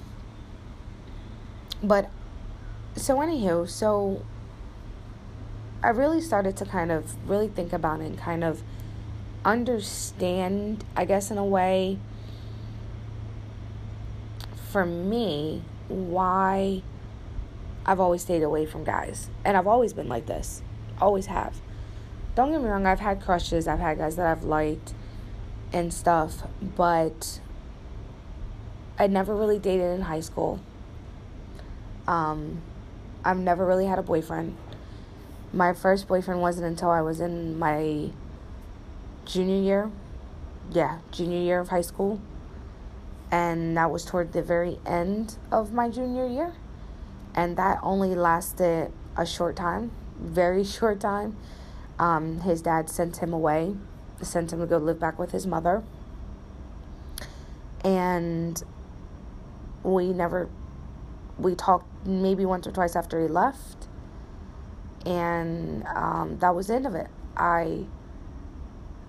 but 1.81 2.09
so 2.98 3.17
anywho, 3.17 3.69
so 3.69 4.25
I 5.81 5.89
really 5.89 6.19
started 6.19 6.57
to 6.57 6.65
kind 6.65 6.91
of 6.91 7.15
really 7.29 7.48
think 7.48 7.71
about 7.71 8.01
it 8.01 8.07
and 8.07 8.17
kind 8.17 8.43
of 8.43 8.62
understand, 9.46 10.84
I 10.96 11.05
guess, 11.05 11.31
in 11.31 11.38
a 11.38 11.46
way, 11.46 12.00
for 14.72 14.86
me, 14.86 15.63
why 15.88 16.84
I've 17.86 18.00
always 18.00 18.22
stayed 18.22 18.43
away 18.43 18.65
from 18.65 18.84
guys. 18.84 19.29
And 19.43 19.58
I've 19.58 19.67
always 19.67 19.93
been 19.93 20.08
like 20.08 20.27
this. 20.27 20.62
Always 21.01 21.25
have. 21.27 21.55
Don't 22.36 22.51
get 22.51 22.62
me 22.62 22.69
wrong, 22.69 22.86
I've 22.86 23.00
had 23.00 23.22
crushes, 23.22 23.67
I've 23.67 23.79
had 23.79 23.98
guys 23.98 24.15
that 24.15 24.27
I've 24.27 24.43
liked 24.43 24.93
and 25.74 25.93
stuff, 25.93 26.43
but 26.62 27.39
I 28.98 29.08
never 29.08 29.36
really 29.36 29.60
dated 29.60 29.91
in 29.96 30.01
high 30.01 30.19
school. 30.19 30.60
Um, 32.08 32.62
I've 33.25 33.38
never 33.38 33.65
really 33.65 33.86
had 33.86 34.00
a 34.00 34.03
boyfriend. 34.03 34.55
My 35.51 35.74
first 35.74 36.08
boyfriend 36.08 36.41
wasn't 36.41 36.67
until 36.67 36.89
I 36.89 37.01
was 37.01 37.19
in 37.19 37.58
my 37.58 38.12
junior 39.29 39.62
year. 39.62 39.91
Yeah, 40.71 41.00
junior 41.12 41.39
year 41.39 41.59
of 41.59 41.69
high 41.69 41.81
school. 41.81 42.19
And 43.31 43.77
that 43.77 43.91
was 43.91 44.03
toward 44.03 44.33
the 44.33 44.41
very 44.41 44.79
end 44.86 45.38
of 45.51 45.71
my 45.71 45.89
junior 45.89 46.27
year. 46.27 46.55
And 47.36 47.55
that 47.57 47.79
only 47.83 48.15
lasted 48.15 48.91
a 49.15 49.25
short 49.25 49.55
time, 49.55 49.91
very 50.19 50.63
short 50.77 51.00
time. 51.00 51.38
Um, 52.00 52.41
his 52.41 52.62
dad 52.62 52.89
sent 52.89 53.17
him 53.17 53.33
away, 53.33 53.75
sent 54.21 54.51
him 54.51 54.59
to 54.59 54.65
go 54.65 54.77
live 54.77 55.00
back 55.00 55.19
with 55.19 55.31
his 55.31 55.45
mother. 55.45 55.83
And 57.83 58.62
we 59.83 60.12
never, 60.12 60.50
we 61.38 61.55
talked 61.55 61.88
maybe 62.05 62.45
once 62.45 62.65
or 62.65 62.71
twice 62.71 62.95
after 62.95 63.21
he 63.21 63.27
left. 63.27 63.88
And 65.05 65.86
um, 65.88 66.38
that 66.39 66.55
was 66.55 66.67
the 66.67 66.75
end 66.75 66.88
of 66.88 66.95
it. 66.95 67.07
I 67.38 67.86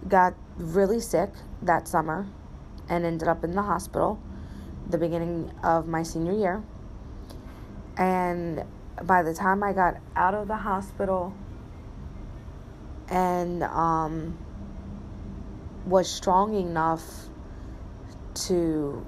got 0.09 0.35
really 0.57 1.01
sick 1.01 1.31
that 1.63 1.89
summer 1.89 2.27
and 2.89 3.05
ended 3.05 3.29
up 3.29 3.45
in 3.45 3.55
the 3.55 3.63
hospital 3.63 4.21
the 4.89 4.99
beginning 4.99 5.53
of 5.63 5.87
my 5.87 6.03
senior 6.03 6.33
year. 6.33 6.63
And 7.97 8.65
by 9.03 9.23
the 9.23 9.35
time 9.35 9.63
I 9.63 9.73
got 9.73 9.97
out 10.17 10.35
of 10.35 10.49
the 10.49 10.57
hospital 10.57 11.35
and 13.09 13.63
um, 13.63 14.39
was 15.87 16.11
strong 16.11 16.55
enough 16.55 17.05
to 18.47 19.05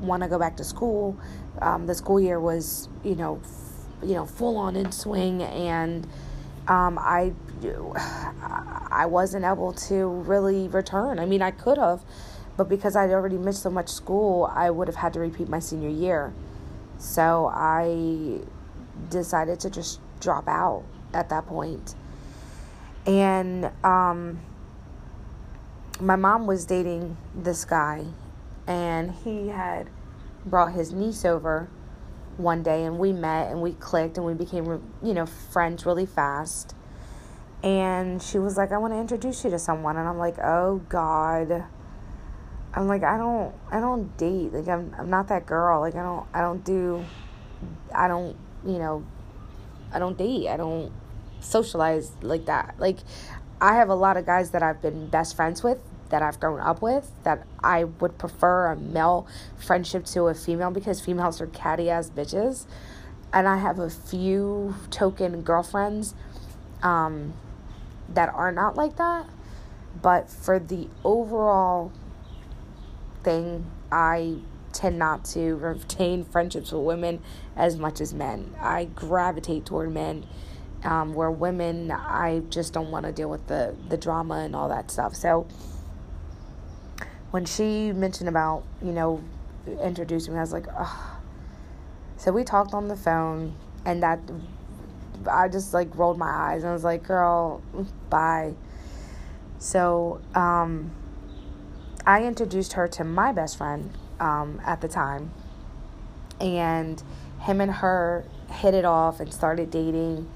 want 0.00 0.22
to 0.22 0.28
go 0.28 0.38
back 0.38 0.56
to 0.56 0.64
school, 0.64 1.18
um, 1.60 1.86
the 1.86 1.94
school 1.94 2.20
year 2.20 2.40
was, 2.40 2.88
you 3.04 3.14
know, 3.14 3.40
f- 3.42 4.08
you 4.08 4.14
know, 4.14 4.24
full 4.24 4.56
on 4.56 4.76
in 4.76 4.92
swing, 4.92 5.42
and 5.42 6.06
um, 6.68 6.98
I 6.98 7.32
I 7.62 9.06
wasn't 9.06 9.44
able 9.44 9.72
to 9.72 10.08
really 10.08 10.68
return. 10.68 11.18
I 11.18 11.26
mean, 11.26 11.42
I 11.42 11.50
could 11.50 11.78
have, 11.78 12.02
but 12.56 12.68
because 12.68 12.96
I'd 12.96 13.10
already 13.10 13.38
missed 13.38 13.62
so 13.62 13.70
much 13.70 13.88
school, 13.88 14.50
I 14.52 14.70
would 14.70 14.88
have 14.88 14.96
had 14.96 15.12
to 15.14 15.20
repeat 15.20 15.48
my 15.48 15.58
senior 15.58 15.88
year. 15.88 16.32
So 16.98 17.50
I 17.52 18.40
decided 19.08 19.60
to 19.60 19.70
just 19.70 20.00
drop 20.20 20.48
out 20.48 20.84
at 21.14 21.28
that 21.30 21.46
point. 21.46 21.94
And 23.06 23.70
um, 23.84 24.40
my 26.00 26.16
mom 26.16 26.46
was 26.46 26.66
dating 26.66 27.16
this 27.34 27.64
guy, 27.64 28.04
and 28.66 29.12
he 29.12 29.48
had 29.48 29.88
brought 30.44 30.72
his 30.72 30.92
niece 30.92 31.24
over 31.24 31.68
one 32.36 32.62
day, 32.62 32.84
and 32.84 32.98
we 32.98 33.12
met 33.12 33.50
and 33.50 33.60
we 33.60 33.72
clicked 33.72 34.16
and 34.16 34.26
we 34.26 34.34
became, 34.34 34.66
you 35.02 35.14
know, 35.14 35.26
friends 35.26 35.86
really 35.86 36.06
fast 36.06 36.74
And 37.62 38.22
she 38.22 38.38
was 38.38 38.56
like, 38.56 38.72
I 38.72 38.78
want 38.78 38.94
to 38.94 38.98
introduce 38.98 39.44
you 39.44 39.50
to 39.50 39.58
someone. 39.58 39.96
And 39.96 40.08
I'm 40.08 40.18
like, 40.18 40.38
oh 40.38 40.80
God. 40.88 41.64
I'm 42.72 42.86
like, 42.86 43.02
I 43.02 43.18
don't, 43.18 43.54
I 43.70 43.80
don't 43.80 44.16
date. 44.16 44.52
Like, 44.52 44.68
I'm, 44.68 44.94
I'm 44.98 45.10
not 45.10 45.28
that 45.28 45.44
girl. 45.44 45.80
Like, 45.80 45.96
I 45.96 46.02
don't, 46.02 46.26
I 46.32 46.40
don't 46.40 46.64
do, 46.64 47.04
I 47.94 48.06
don't, 48.06 48.36
you 48.64 48.78
know, 48.78 49.04
I 49.92 49.98
don't 49.98 50.16
date. 50.16 50.48
I 50.48 50.56
don't 50.56 50.92
socialize 51.40 52.12
like 52.22 52.46
that. 52.46 52.76
Like, 52.78 52.98
I 53.60 53.74
have 53.74 53.88
a 53.88 53.94
lot 53.94 54.16
of 54.16 54.24
guys 54.24 54.50
that 54.50 54.62
I've 54.62 54.80
been 54.80 55.08
best 55.08 55.36
friends 55.36 55.62
with, 55.62 55.78
that 56.10 56.22
I've 56.22 56.38
grown 56.38 56.60
up 56.60 56.80
with, 56.80 57.10
that 57.24 57.44
I 57.62 57.84
would 57.84 58.18
prefer 58.18 58.68
a 58.68 58.76
male 58.76 59.26
friendship 59.58 60.04
to 60.06 60.28
a 60.28 60.34
female 60.34 60.70
because 60.70 61.00
females 61.00 61.40
are 61.40 61.46
catty 61.48 61.90
ass 61.90 62.08
bitches. 62.08 62.66
And 63.32 63.46
I 63.46 63.58
have 63.58 63.78
a 63.78 63.90
few 63.90 64.76
token 64.90 65.42
girlfriends 65.42 66.14
um, 66.82 67.34
that 68.10 68.28
are 68.34 68.52
not 68.52 68.76
like 68.76 68.96
that. 68.96 69.28
But 70.00 70.30
for 70.30 70.58
the 70.58 70.88
overall 71.04 71.92
thing, 73.22 73.70
I 73.90 74.38
tend 74.72 74.98
not 74.98 75.24
to 75.26 75.54
retain 75.56 76.24
friendships 76.24 76.72
with 76.72 76.82
women 76.82 77.22
as 77.56 77.76
much 77.76 78.00
as 78.00 78.14
men. 78.14 78.54
I 78.60 78.84
gravitate 78.84 79.66
toward 79.66 79.92
men 79.92 80.26
um, 80.84 81.14
where 81.14 81.30
women 81.30 81.90
I 81.90 82.42
just 82.48 82.72
don't 82.72 82.90
want 82.90 83.06
to 83.06 83.12
deal 83.12 83.28
with 83.28 83.46
the 83.48 83.74
the 83.88 83.96
drama 83.96 84.36
and 84.36 84.56
all 84.56 84.68
that 84.68 84.90
stuff. 84.90 85.14
So 85.14 85.46
when 87.30 87.44
she 87.44 87.92
mentioned 87.92 88.28
about 88.28 88.64
you 88.82 88.92
know 88.92 89.22
introducing 89.82 90.32
me, 90.32 90.38
I 90.38 90.42
was 90.42 90.52
like, 90.52 90.66
so 92.16 92.32
we 92.32 92.44
talked 92.44 92.72
on 92.74 92.88
the 92.88 92.96
phone, 92.96 93.54
and 93.84 94.02
that 94.02 94.20
I 95.30 95.48
just 95.48 95.74
like 95.74 95.96
rolled 95.96 96.18
my 96.18 96.30
eyes 96.30 96.62
and 96.62 96.70
I 96.70 96.72
was 96.72 96.84
like, 96.84 97.02
girl, 97.02 97.62
bye. 98.08 98.54
So 99.58 100.20
um, 100.34 100.90
I 102.06 102.24
introduced 102.24 102.74
her 102.74 102.88
to 102.88 103.04
my 103.04 103.32
best 103.32 103.58
friend 103.58 103.96
um, 104.18 104.60
at 104.64 104.80
the 104.80 104.88
time, 104.88 105.32
and 106.40 107.02
him 107.40 107.60
and 107.60 107.70
her 107.70 108.24
hit 108.50 108.74
it 108.74 108.84
off 108.84 109.20
and 109.20 109.32
started 109.32 109.70
dating 109.70 110.28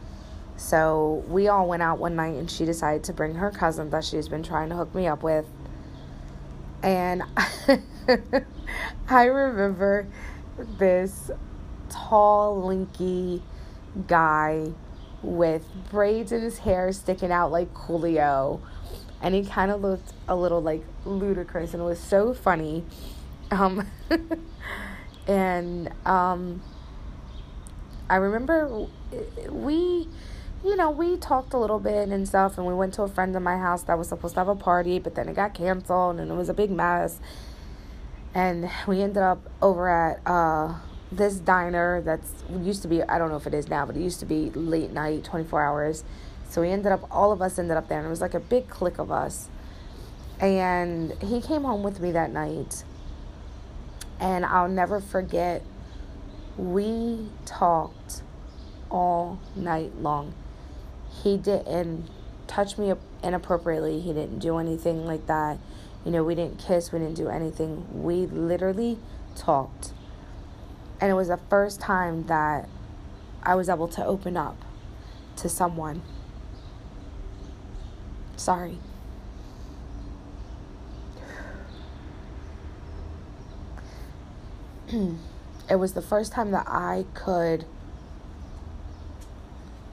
so 0.57 1.25
we 1.29 1.49
all 1.49 1.67
went 1.67 1.83
out 1.83 1.99
one 1.99 2.17
night 2.17 2.35
and 2.35 2.51
she 2.51 2.65
decided 2.65 3.05
to 3.05 3.13
bring 3.13 3.35
her 3.35 3.51
cousin 3.51 3.91
that 3.91 4.05
she's 4.05 4.29
been 4.29 4.43
trying 4.43 4.69
to 4.69 4.77
hook 4.77 4.95
me 4.95 5.07
up 5.07 5.23
with. 5.23 5.47
And 6.83 7.23
I 9.09 9.25
remember 9.25 10.07
this 10.79 11.31
tall, 11.89 12.63
linky 12.63 13.43
guy 14.07 14.73
with 15.23 15.67
braids 15.91 16.33
in 16.33 16.43
his 16.43 16.59
hair 16.59 16.93
sticking 16.93 17.33
out 17.33 17.51
like 17.51 17.73
Coolio. 17.73 18.61
And 19.23 19.35
he 19.35 19.45
kind 19.45 19.71
of 19.71 19.81
looked 19.81 20.13
a 20.29 20.37
little 20.37 20.61
like 20.61 20.85
Ludacris 21.07 21.73
and 21.73 21.83
it 21.83 21.87
was 21.87 22.01
so 22.01 22.35
funny. 22.35 22.85
Um, 23.51 23.87
and 25.27 25.91
um, 26.05 26.63
I 28.09 28.17
remember 28.17 28.87
we 29.49 30.09
you 30.65 30.77
know, 30.77 30.91
we 30.91 31.19
talked 31.19 31.53
a 31.53 31.59
little 31.59 31.79
bit 31.79 32.09
and 32.09 32.27
stuff, 32.27 32.57
and 32.57 32.67
we 32.67 32.73
went 32.73 32.95
to 32.95 33.03
a 33.03 33.09
friend 33.09 33.37
of 33.37 33.43
my 33.43 33.59
house 33.59 33.83
that 33.83 33.99
was 33.99 34.09
supposed 34.09 34.35
to 34.35 34.41
have 34.41 34.49
a 34.49 34.57
party, 34.57 34.99
but 34.99 35.15
then 35.15 35.29
it 35.29 35.37
got 35.37 35.53
canceled, 35.53 36.19
and 36.19 36.31
it 36.31 36.35
was 36.35 36.49
a 36.49 36.55
big 36.55 36.71
mess. 36.71 37.21
And 38.35 38.71
we 38.87 39.03
ended 39.03 39.23
up 39.23 39.51
over 39.61 39.89
at 39.89 40.21
uh, 40.27 40.79
this 41.17 41.37
diner 41.37 42.01
that's 42.03 42.33
used 42.61 42.83
to 42.83 42.89
be, 42.89 43.03
I 43.03 43.19
don't 43.19 43.31
know 43.31 43.37
if 43.37 43.47
it 43.47 43.55
is 43.55 43.69
now, 43.69 43.87
but 43.87 43.97
it 43.97 44.01
used 44.01 44.21
to 44.21 44.27
be 44.27 44.51
late 44.51 44.93
night, 44.93 45.25
24 45.25 45.63
hours. 45.63 46.05
So 46.49 46.61
we 46.61 46.71
ended 46.71 46.93
up, 46.93 47.07
all 47.11 47.33
of 47.33 47.43
us 47.43 47.59
ended 47.59 47.77
up 47.77 47.89
there, 47.89 47.99
and 47.99 48.07
it 48.07 48.11
was 48.11 48.21
like 48.21 48.35
a 48.35 48.41
big 48.41 48.69
clique 48.69 48.99
of 48.99 49.11
us. 49.11 49.49
And 50.41 51.13
he 51.23 51.41
came 51.41 51.63
home 51.63 51.83
with 51.83 52.01
me 52.01 52.13
that 52.13 52.31
night, 52.31 52.85
and 54.21 54.45
I'll 54.45 54.69
never 54.69 55.01
forget, 55.01 55.63
we 56.57 57.29
talked 57.45 58.23
all 58.91 59.41
night 59.57 59.97
long 60.01 60.35
he 61.23 61.37
didn't 61.37 62.09
touch 62.47 62.77
me 62.77 62.93
inappropriately. 63.23 64.01
He 64.01 64.13
didn't 64.13 64.41
do 64.41 64.59
anything 64.59 65.07
like 65.07 65.27
that. 65.27 65.59
You 66.05 66.11
know, 66.11 66.25
we 66.25 66.35
didn't 66.35 66.59
kiss, 66.59 66.93
we 66.93 66.99
didn't 66.99 67.17
do 67.17 67.29
anything. 67.29 68.03
We 68.03 68.27
literally 68.27 68.99
talked. 69.37 69.93
And 71.01 71.11
it 71.11 71.15
was 71.15 71.29
the 71.29 71.37
first 71.37 71.81
time 71.81 72.25
that 72.27 72.69
I 73.43 73.55
was 73.55 73.69
able 73.69 73.89
to 73.89 74.05
open 74.05 74.37
up 74.37 74.57
to 75.37 75.49
someone. 75.49 76.03
Sorry. 78.37 78.79
it 85.71 85.77
was 85.77 85.95
the 85.95 86.03
first 86.03 86.33
time 86.33 86.51
that 86.53 86.67
I 86.69 87.05
could 87.15 87.65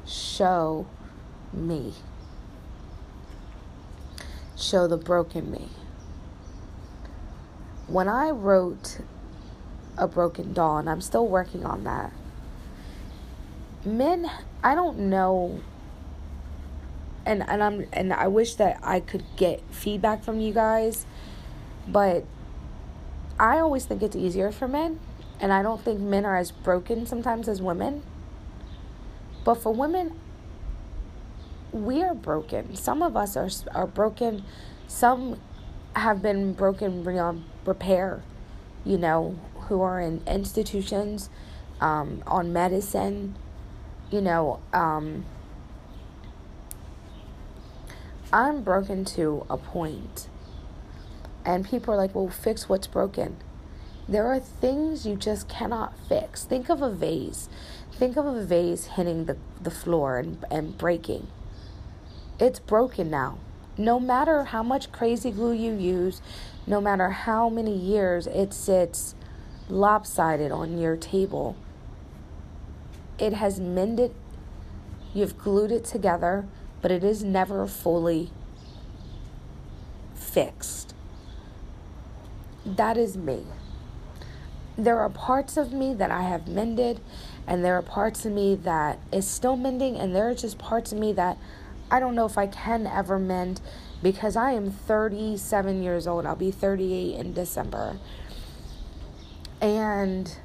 show 0.06 0.86
me. 1.54 1.94
Show 4.58 4.88
the 4.88 4.98
broken 4.98 5.52
me. 5.52 5.70
When 7.88 8.08
I 8.08 8.30
wrote 8.30 9.00
A 9.97 10.08
Broken 10.08 10.54
Dawn, 10.54 10.88
I'm 10.88 11.01
still 11.01 11.27
working 11.27 11.65
on 11.65 11.84
that. 11.84 12.12
Men, 13.86 14.30
I 14.63 14.75
don't 14.75 14.97
know 14.97 15.62
and 17.25 17.47
and 17.47 17.63
I'm 17.63 17.88
and 17.93 18.13
I 18.13 18.27
wish 18.27 18.56
that 18.56 18.80
I 18.84 18.99
could 18.99 19.23
get 19.36 19.62
feedback 19.69 20.23
from 20.23 20.39
you 20.39 20.54
guys, 20.54 21.06
but 21.88 22.25
I 23.39 23.60
always 23.60 23.86
think 23.86 24.01
it's 24.01 24.15
easier 24.15 24.51
for 24.51 24.67
men, 24.67 24.99
and 25.39 25.54
I 25.54 25.62
don't 25.62 25.82
think 25.82 25.99
men 25.99 26.25
are 26.25 26.38
as 26.38 26.51
broken 26.51 27.06
sometimes 27.06 27.47
as 27.47 27.62
women. 27.62 28.04
But 29.43 29.56
for 29.56 29.73
women, 29.73 30.19
we 31.71 32.04
are 32.04 32.15
broken. 32.15 32.75
Some 32.75 33.01
of 33.01 33.15
us 33.15 33.38
are 33.38 33.49
are 33.73 33.88
broken. 33.88 34.43
Some 34.88 35.39
have 35.95 36.21
been 36.21 36.54
broken 36.54 37.04
beyond 37.04 37.43
repair. 37.65 38.23
You 38.84 38.97
know, 38.97 39.38
who 39.72 39.82
are 39.82 40.02
in 40.02 40.22
institutions, 40.28 41.30
um, 41.82 42.24
on 42.28 42.54
medicine. 42.54 43.36
You 44.12 44.22
know, 44.22 44.60
um, 44.74 45.26
I'm 48.34 48.64
broken 48.64 49.06
to 49.18 49.46
a 49.50 49.58
point. 49.58 50.28
and 51.46 51.66
people 51.66 51.94
are 51.94 51.98
like, 51.98 52.16
"Well, 52.16 52.30
fix 52.30 52.70
what's 52.70 52.88
broken." 52.88 53.38
There 54.10 54.28
are 54.28 54.40
things 54.40 55.08
you 55.08 55.16
just 55.18 55.50
cannot 55.50 55.94
fix. 56.10 56.44
Think 56.46 56.70
of 56.70 56.82
a 56.84 56.92
vase. 56.92 57.50
Think 57.94 58.18
of 58.18 58.26
a 58.28 58.44
vase 58.46 58.88
hitting 58.98 59.26
the, 59.26 59.38
the 59.62 59.72
floor 59.72 60.20
and, 60.20 60.46
and 60.52 60.78
breaking 60.78 61.28
it's 62.40 62.60
broken 62.60 63.10
now. 63.12 63.38
No 63.78 64.00
matter 64.00 64.46
how 64.46 64.64
much 64.64 64.92
crazy 64.92 65.32
glue 65.32 65.54
you 65.54 65.74
use, 65.74 66.22
no 66.68 66.82
matter 66.82 67.10
how 67.12 67.50
many 67.50 67.76
years 67.78 68.28
it 68.28 68.54
sits 68.54 69.16
lopsided 69.69 70.52
on 70.52 70.78
your 70.78 70.97
table, 70.97 71.56
it 73.17 73.34
has 73.34 73.60
mended, 73.60 74.13
you've 75.13 75.38
glued 75.38 75.71
it 75.71 75.86
together, 75.86 76.45
but 76.82 76.91
it 76.91 77.04
is 77.04 77.24
never 77.24 77.67
fully 77.67 78.32
fixed. 80.15 80.95
That 82.65 82.97
is 82.97 83.17
me. 83.17 83.45
There 84.78 85.00
are 85.00 85.10
parts 85.10 85.58
of 85.58 85.74
me 85.74 85.93
that 85.93 86.12
I 86.12 86.24
have 86.24 86.47
mended, 86.47 87.02
and 87.45 87.63
there 87.63 87.76
are 87.76 87.82
parts 87.82 88.26
of 88.26 88.32
me 88.32 88.56
that 88.56 89.00
is 89.12 89.28
still 89.28 89.58
mending, 89.58 89.97
and 89.97 90.15
there 90.15 90.30
are 90.30 90.36
just 90.36 90.58
parts 90.58 90.91
of 90.91 90.97
me 90.97 91.12
that 91.13 91.38
I 91.91 92.00
don't 92.00 92.15
know 92.15 92.26
if 92.26 92.38
I 92.38 92.47
can 92.47 92.88
ever 92.88 93.19
mend 93.19 93.60
because 94.02 94.36
I 94.36 94.52
am 94.52 94.71
37 94.71 95.84
years 95.84 96.08
old. 96.08 96.26
I'll 96.26 96.36
be 96.36 96.52
38 96.52 97.19
in 97.19 97.34
December. 97.34 98.00
And 99.62 100.36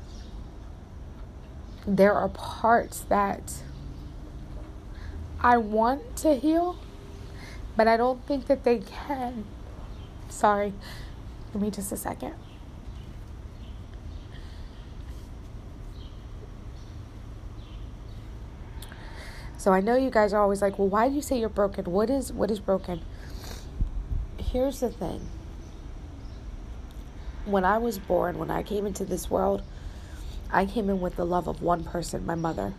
there 1.87 2.13
are 2.13 2.29
parts 2.29 3.01
that 3.01 3.55
I 5.41 5.57
want 5.57 6.17
to 6.17 6.35
heal, 6.35 6.77
but 7.77 7.89
I 7.89 7.97
don't 7.97 8.25
think 8.27 8.47
that 8.47 8.65
they 8.65 8.79
can. 8.81 9.45
Sorry. 10.29 10.75
Give 11.53 11.63
me 11.63 11.71
just 11.71 11.91
a 11.93 11.97
second. 11.97 12.35
So 19.57 19.73
I 19.73 19.81
know 19.81 19.97
you 19.97 20.11
guys 20.11 20.33
are 20.33 20.41
always 20.41 20.63
like, 20.63 20.79
"Well, 20.79 20.89
why 20.89 21.09
do 21.09 21.15
you 21.15 21.23
say 21.23 21.41
you're 21.41 21.49
broken? 21.49 21.87
What 21.87 22.11
is 22.11 22.33
what 22.33 22.51
is 22.51 22.61
broken?" 22.61 23.01
Here's 24.39 24.81
the 24.81 24.91
thing. 24.91 25.27
When 27.47 27.65
I 27.65 27.79
was 27.79 27.99
born, 27.99 28.39
when 28.39 28.51
I 28.51 28.63
came 28.63 28.85
into 28.85 29.07
this 29.07 29.31
world, 29.31 29.63
I 30.53 30.67
came 30.67 30.91
in 30.91 31.01
with 31.01 31.17
the 31.17 31.25
love 31.25 31.49
of 31.49 31.63
one 31.63 31.83
person, 31.83 32.27
my 32.27 32.35
mother. 32.35 32.75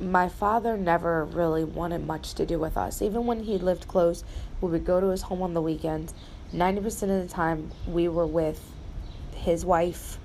my 0.00 0.28
father 0.28 0.76
never 0.76 1.24
really 1.24 1.64
wanted 1.64 2.06
much 2.06 2.34
to 2.34 2.46
do 2.46 2.58
with 2.58 2.76
us. 2.76 3.02
Even 3.02 3.26
when 3.26 3.42
he 3.42 3.58
lived 3.58 3.88
close, 3.88 4.24
we 4.60 4.70
would 4.70 4.84
go 4.84 5.00
to 5.00 5.08
his 5.08 5.22
home 5.22 5.42
on 5.42 5.54
the 5.54 5.62
weekends. 5.62 6.14
90% 6.54 6.86
of 7.02 7.28
the 7.28 7.28
time, 7.28 7.70
we 7.86 8.08
were 8.08 8.26
with 8.26 8.72
his 9.34 9.64
wife 9.64 10.18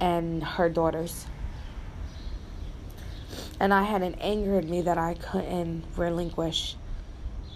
and 0.00 0.42
her 0.42 0.68
daughters. 0.68 1.26
And 3.60 3.72
I 3.72 3.84
had 3.84 4.02
an 4.02 4.16
anger 4.20 4.58
in 4.58 4.68
me 4.68 4.82
that 4.82 4.98
I 4.98 5.14
couldn't 5.14 5.84
relinquish. 5.96 6.76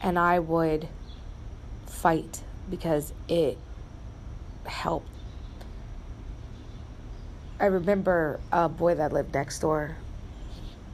And 0.01 0.19
I 0.19 0.39
would 0.39 0.89
fight 1.87 2.43
because 2.71 3.13
it 3.29 3.59
helped. 4.67 5.09
I 7.61 7.67
remember 7.67 8.41
a 8.51 8.69
boy 8.69 8.95
that 8.97 9.13
lived 9.13 9.33
next 9.33 9.61
door 9.61 9.97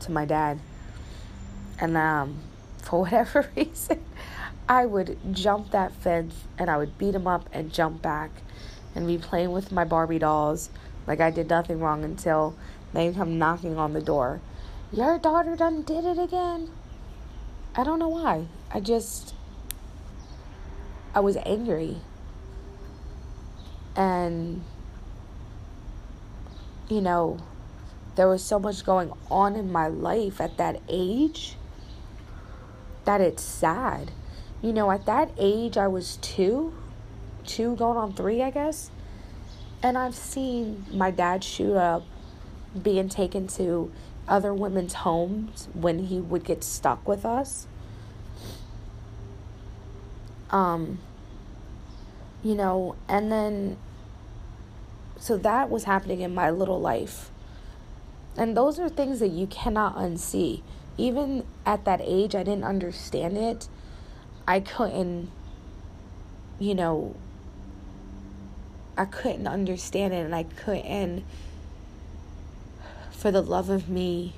to 0.01 0.13
my 0.13 0.25
dad. 0.25 0.61
And 1.81 1.97
um, 1.97 2.39
for 2.83 3.01
whatever 3.01 3.49
reason, 3.57 4.05
I 4.69 4.87
would 4.87 5.19
jump 5.33 5.71
that 5.71 5.93
fence 5.93 6.35
and 6.59 6.71
I 6.71 6.77
would 6.77 6.99
beat 6.99 7.15
him 7.15 7.27
up 7.27 7.49
and 7.53 7.73
jump 7.73 8.03
back 8.03 8.31
and 8.95 9.07
be 9.07 9.19
playing 9.19 9.53
with 9.53 9.73
my 9.73 9.85
Barbie 9.85 10.19
dolls 10.19 10.71
like 11.07 11.21
I 11.21 11.31
did 11.31 11.49
nothing 11.49 11.81
wrong 11.81 12.05
until 12.05 12.55
they 12.93 13.13
come 13.13 13.39
knocking 13.39 13.79
on 13.79 13.93
the 13.93 14.01
door. 14.01 14.41
Your 14.93 15.19
daughter 15.19 15.57
done 15.57 15.83
did 15.83 16.05
it 16.05 16.19
again. 16.19 16.71
I 17.75 17.85
don't 17.85 17.99
know 17.99 18.09
why. 18.09 18.47
I 18.73 18.81
just 18.81 19.35
I 21.15 21.21
was 21.21 21.37
angry. 21.45 21.97
And 23.97 24.63
you 26.91 27.01
know, 27.01 27.39
there 28.17 28.29
was 28.29 28.43
so 28.43 28.59
much 28.59 28.85
going 28.85 29.13
on 29.31 29.55
in 29.55 29.71
my 29.71 29.87
life 29.87 30.41
at 30.41 30.57
that 30.59 30.81
age 30.89 31.57
that 33.05 33.21
it's 33.21 33.43
sad. 33.43 34.11
You 34.61 34.73
know, 34.73 34.91
at 34.91 35.07
that 35.07 35.31
age, 35.39 35.77
I 35.77 35.89
was 35.89 36.17
two, 36.17 36.75
two 37.47 37.77
going 37.77 37.97
on 37.97 38.13
three, 38.13 38.43
I 38.43 38.51
guess. 38.51 38.91
And 39.83 39.97
I've 39.97 40.15
seen 40.15 40.85
my 40.93 41.11
dad 41.11 41.43
shoot 41.43 41.77
up 41.77 42.05
being 42.83 43.09
taken 43.09 43.47
to 43.47 43.91
other 44.29 44.53
women's 44.53 44.95
homes 44.95 45.69
when 45.73 46.07
he 46.07 46.21
would 46.21 46.45
get 46.45 46.63
stuck 46.63 47.09
with 47.09 47.25
us. 47.25 47.67
Um, 50.51 50.99
you 52.43 52.55
know, 52.55 52.97
and 53.09 53.31
then, 53.31 53.77
so 55.19 55.37
that 55.39 55.71
was 55.71 55.85
happening 55.85 56.21
in 56.21 56.35
my 56.35 56.51
little 56.51 56.81
life. 56.81 57.31
And 58.37 58.57
those 58.57 58.79
are 58.79 58.89
things 58.89 59.21
that 59.21 59.29
you 59.29 59.47
cannot 59.47 59.97
unsee. 59.97 60.63
Even 60.97 61.45
at 61.67 61.85
that 61.85 62.01
age, 62.03 62.35
I 62.35 62.43
didn't 62.43 62.65
understand 62.65 63.37
it. 63.37 63.69
I 64.47 64.61
couldn't, 64.61 65.31
you 66.59 66.75
know, 66.75 67.15
I 68.97 69.05
couldn't 69.05 69.47
understand 69.47 70.13
it 70.13 70.25
and 70.25 70.35
I 70.35 70.43
couldn't, 70.43 71.25
for 73.11 73.31
the 73.31 73.43
love 73.43 73.71
of 73.71 73.89
me, 73.89 74.35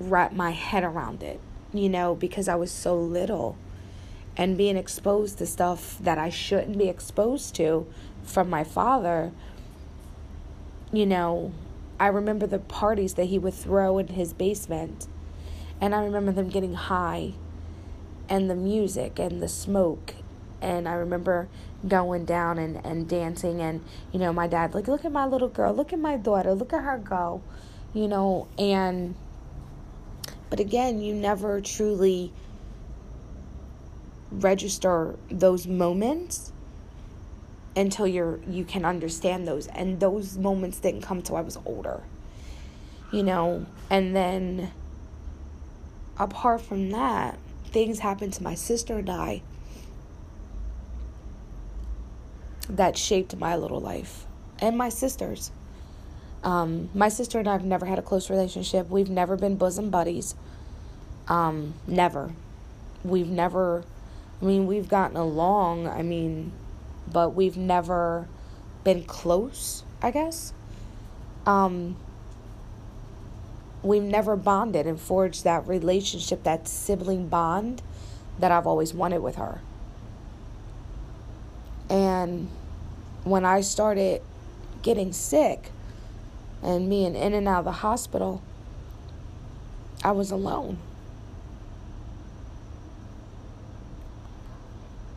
wrap 0.00 0.32
my 0.32 0.50
head 0.50 0.84
around 0.84 1.22
it, 1.22 1.40
you 1.72 1.88
know, 1.88 2.14
because 2.14 2.48
I 2.48 2.54
was 2.54 2.70
so 2.70 2.96
little 2.96 3.56
and 4.36 4.56
being 4.56 4.76
exposed 4.76 5.38
to 5.38 5.46
stuff 5.46 5.98
that 6.00 6.18
I 6.18 6.28
shouldn't 6.28 6.78
be 6.78 6.88
exposed 6.88 7.54
to 7.56 7.86
from 8.22 8.50
my 8.50 8.64
father, 8.64 9.32
you 10.92 11.06
know, 11.06 11.52
I 11.98 12.08
remember 12.08 12.46
the 12.46 12.58
parties 12.58 13.14
that 13.14 13.24
he 13.24 13.38
would 13.38 13.54
throw 13.54 13.98
in 13.98 14.08
his 14.08 14.32
basement. 14.32 15.06
And 15.80 15.94
I 15.94 16.04
remember 16.04 16.32
them 16.32 16.48
getting 16.48 16.74
high 16.74 17.32
and 18.28 18.50
the 18.50 18.54
music 18.54 19.18
and 19.18 19.42
the 19.42 19.48
smoke. 19.48 20.14
And 20.60 20.88
I 20.88 20.94
remember 20.94 21.48
going 21.86 22.24
down 22.24 22.58
and, 22.58 22.84
and 22.84 23.08
dancing. 23.08 23.60
And, 23.60 23.84
you 24.12 24.18
know, 24.18 24.32
my 24.32 24.46
dad, 24.46 24.74
like, 24.74 24.88
look 24.88 25.04
at 25.04 25.12
my 25.12 25.26
little 25.26 25.48
girl, 25.48 25.74
look 25.74 25.92
at 25.92 25.98
my 25.98 26.16
daughter, 26.16 26.54
look 26.54 26.72
at 26.72 26.82
her 26.82 26.98
go, 26.98 27.42
you 27.94 28.08
know. 28.08 28.48
And, 28.58 29.14
but 30.50 30.60
again, 30.60 31.00
you 31.00 31.14
never 31.14 31.60
truly 31.60 32.32
register 34.30 35.16
those 35.30 35.66
moments 35.66 36.52
until 37.74 38.06
you're 38.06 38.40
you 38.48 38.64
can 38.64 38.84
understand 38.84 39.46
those. 39.46 39.66
And 39.68 40.00
those 40.00 40.36
moments 40.36 40.78
didn't 40.80 41.02
come 41.02 41.22
till 41.22 41.36
I 41.36 41.42
was 41.42 41.58
older 41.64 42.02
you 43.10 43.22
know? 43.22 43.66
And 43.90 44.14
then 44.14 44.72
apart 46.18 46.60
from 46.60 46.90
that 46.90 47.38
things 47.66 47.98
happened 47.98 48.32
to 48.32 48.42
my 48.42 48.54
sister 48.54 48.98
and 48.98 49.10
I 49.10 49.42
that 52.70 52.96
shaped 52.96 53.36
my 53.36 53.56
little 53.56 53.80
life. 53.80 54.26
And 54.58 54.76
my 54.76 54.88
sisters. 54.88 55.50
Um, 56.42 56.88
my 56.94 57.08
sister 57.08 57.38
and 57.38 57.46
I 57.46 57.52
have 57.52 57.64
never 57.64 57.86
had 57.86 57.98
a 57.98 58.02
close 58.02 58.30
relationship. 58.30 58.88
We've 58.88 59.10
never 59.10 59.36
been 59.36 59.56
bosom 59.56 59.90
buddies. 59.90 60.34
Um, 61.28 61.74
never. 61.86 62.32
We've 63.04 63.28
never 63.28 63.84
I 64.40 64.44
mean 64.44 64.66
we've 64.66 64.88
gotten 64.88 65.16
along 65.16 65.86
I 65.88 66.02
mean 66.02 66.52
but 67.12 67.30
we've 67.30 67.56
never 67.56 68.28
been 68.84 69.04
close, 69.04 69.84
I 70.02 70.10
guess. 70.10 70.52
Um, 71.44 71.96
we've 73.82 74.02
never 74.02 74.36
bonded 74.36 74.86
and 74.86 75.00
forged 75.00 75.44
that 75.44 75.66
relationship, 75.66 76.42
that 76.44 76.68
sibling 76.68 77.28
bond 77.28 77.82
that 78.38 78.50
I've 78.50 78.66
always 78.66 78.92
wanted 78.92 79.22
with 79.22 79.36
her. 79.36 79.60
And 81.88 82.48
when 83.24 83.44
I 83.44 83.60
started 83.60 84.22
getting 84.82 85.12
sick 85.12 85.70
and 86.62 86.88
being 86.88 87.14
in 87.14 87.34
and 87.34 87.48
out 87.48 87.60
of 87.60 87.64
the 87.64 87.72
hospital, 87.72 88.42
I 90.02 90.12
was 90.12 90.30
alone. 90.30 90.78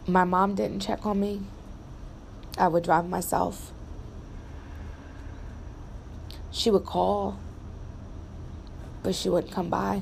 My 0.09 0.23
mom 0.23 0.55
didn't 0.55 0.79
check 0.79 1.05
on 1.05 1.19
me. 1.19 1.41
I 2.57 2.67
would 2.67 2.83
drive 2.83 3.07
myself. 3.07 3.71
She 6.49 6.71
would 6.71 6.83
call, 6.83 7.37
but 9.03 9.13
she 9.13 9.29
wouldn't 9.29 9.53
come 9.53 9.69
by. 9.69 10.01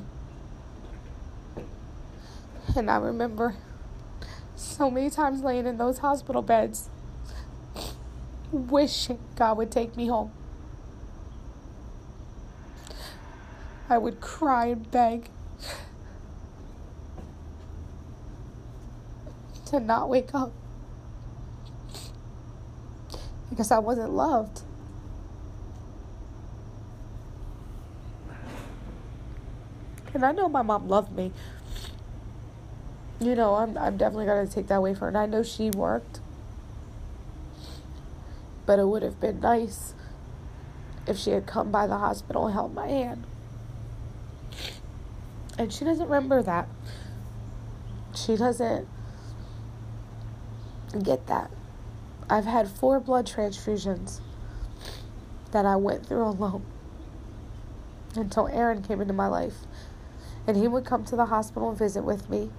And 2.74 2.90
I 2.90 2.96
remember 2.96 3.56
so 4.56 4.90
many 4.90 5.10
times 5.10 5.42
laying 5.42 5.68
in 5.68 5.78
those 5.78 5.98
hospital 5.98 6.42
beds, 6.42 6.90
wishing 8.50 9.20
God 9.36 9.58
would 9.58 9.72
take 9.72 9.98
me 9.98 10.08
home. 10.08 10.32
I 13.90 13.98
would 13.98 14.22
cry 14.22 14.68
and 14.68 14.90
beg 14.90 15.30
to 19.68 19.80
not 19.80 20.10
wake 20.10 20.34
up 20.34 20.52
because 23.50 23.72
I 23.72 23.80
wasn't 23.80 24.12
loved. 24.12 24.62
And 30.14 30.26
I 30.26 30.32
know 30.32 30.48
my 30.48 30.62
mom 30.62 30.88
loved 30.88 31.12
me. 31.12 31.32
You 33.20 33.36
know, 33.36 33.56
I'm 33.56 33.78
I'm 33.78 33.98
definitely 33.98 34.26
gonna 34.26 34.48
take 34.48 34.68
that 34.68 34.76
away 34.76 34.94
from 34.94 35.02
her. 35.02 35.08
And 35.10 35.18
I 35.18 35.26
know 35.26 35.44
she 35.44 35.70
worked. 35.72 36.20
But 38.66 38.80
it 38.80 38.88
would 38.88 39.02
have 39.02 39.20
been 39.20 39.40
nice 39.40 39.94
if 41.08 41.18
she 41.18 41.32
had 41.32 41.46
come 41.46 41.72
by 41.72 41.88
the 41.88 41.98
hospital 41.98 42.46
and 42.46 42.54
held 42.54 42.74
my 42.74 42.88
hand. 42.88 43.26
And 45.58 45.74
she 45.74 45.86
doesn't 45.86 46.06
remember 46.06 46.44
that. 46.44 46.68
She 48.14 48.36
doesn't 48.36 48.88
get 51.04 51.28
that. 51.28 51.52
I've 52.30 52.46
had 52.46 52.68
four 52.68 53.00
blood 53.00 53.26
transfusions 53.26 54.20
that 55.52 55.66
I 55.66 55.76
went 55.76 56.06
through 56.06 56.24
alone 56.24 56.66
until 58.16 58.48
Aaron 58.48 58.82
came 58.82 59.02
into 59.02 59.14
my 59.14 59.28
life. 59.28 59.56
And 60.46 60.56
he 60.56 60.68
would 60.68 60.86
come 60.86 61.04
to 61.06 61.16
the 61.16 61.26
hospital 61.26 61.70
and 61.70 61.78
visit 61.78 62.04
with 62.04 62.30
me. 62.30 62.50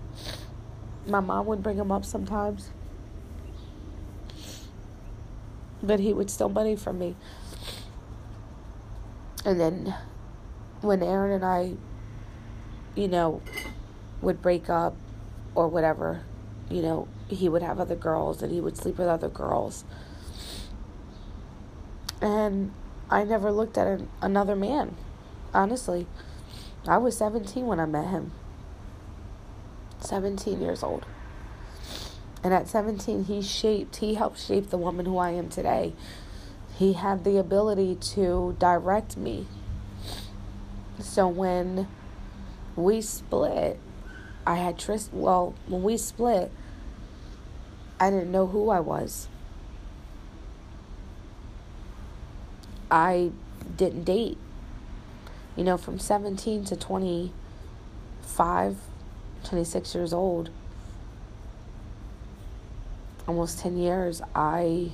My 1.06 1.20
mom 1.20 1.46
would 1.46 1.62
bring 1.62 1.78
him 1.78 1.90
up 1.90 2.04
sometimes. 2.04 2.70
But 5.82 6.00
he 6.00 6.12
would 6.12 6.30
steal 6.30 6.48
money 6.48 6.76
from 6.76 6.98
me. 6.98 7.16
And 9.44 9.58
then 9.58 9.94
when 10.80 11.02
Aaron 11.02 11.32
and 11.32 11.44
I, 11.44 11.74
you 12.94 13.08
know, 13.08 13.40
would 14.20 14.42
break 14.42 14.68
up 14.68 14.94
or 15.54 15.68
whatever, 15.68 16.22
you 16.70 16.82
know, 16.82 17.08
he 17.28 17.48
would 17.48 17.62
have 17.62 17.80
other 17.80 17.96
girls 17.96 18.42
and 18.42 18.52
he 18.52 18.60
would 18.60 18.76
sleep 18.76 18.98
with 18.98 19.08
other 19.08 19.28
girls. 19.28 19.84
And 22.20 22.72
I 23.10 23.24
never 23.24 23.50
looked 23.50 23.78
at 23.78 23.86
an, 23.86 24.08
another 24.20 24.56
man, 24.56 24.96
honestly. 25.54 26.06
I 26.86 26.98
was 26.98 27.16
17 27.16 27.66
when 27.66 27.80
I 27.80 27.86
met 27.86 28.08
him. 28.08 28.32
17 30.00 30.60
years 30.60 30.82
old. 30.82 31.06
And 32.42 32.54
at 32.54 32.68
17, 32.68 33.24
he 33.24 33.42
shaped, 33.42 33.96
he 33.96 34.14
helped 34.14 34.40
shape 34.40 34.70
the 34.70 34.78
woman 34.78 35.06
who 35.06 35.18
I 35.18 35.30
am 35.30 35.48
today. 35.48 35.92
He 36.76 36.92
had 36.92 37.24
the 37.24 37.36
ability 37.36 37.96
to 38.14 38.56
direct 38.58 39.16
me. 39.16 39.46
So 41.00 41.26
when 41.26 41.88
we 42.76 43.00
split, 43.00 43.80
I 44.48 44.54
had 44.54 44.78
Trist. 44.78 45.12
Well, 45.12 45.54
when 45.66 45.82
we 45.82 45.98
split, 45.98 46.50
I 48.00 48.08
didn't 48.08 48.32
know 48.32 48.46
who 48.46 48.70
I 48.70 48.80
was. 48.80 49.28
I 52.90 53.32
didn't 53.76 54.04
date. 54.04 54.38
You 55.54 55.64
know, 55.64 55.76
from 55.76 55.98
17 55.98 56.64
to 56.64 56.76
25, 56.76 58.78
26 59.44 59.94
years 59.94 60.14
old, 60.14 60.48
almost 63.26 63.58
10 63.58 63.76
years, 63.76 64.22
I 64.34 64.92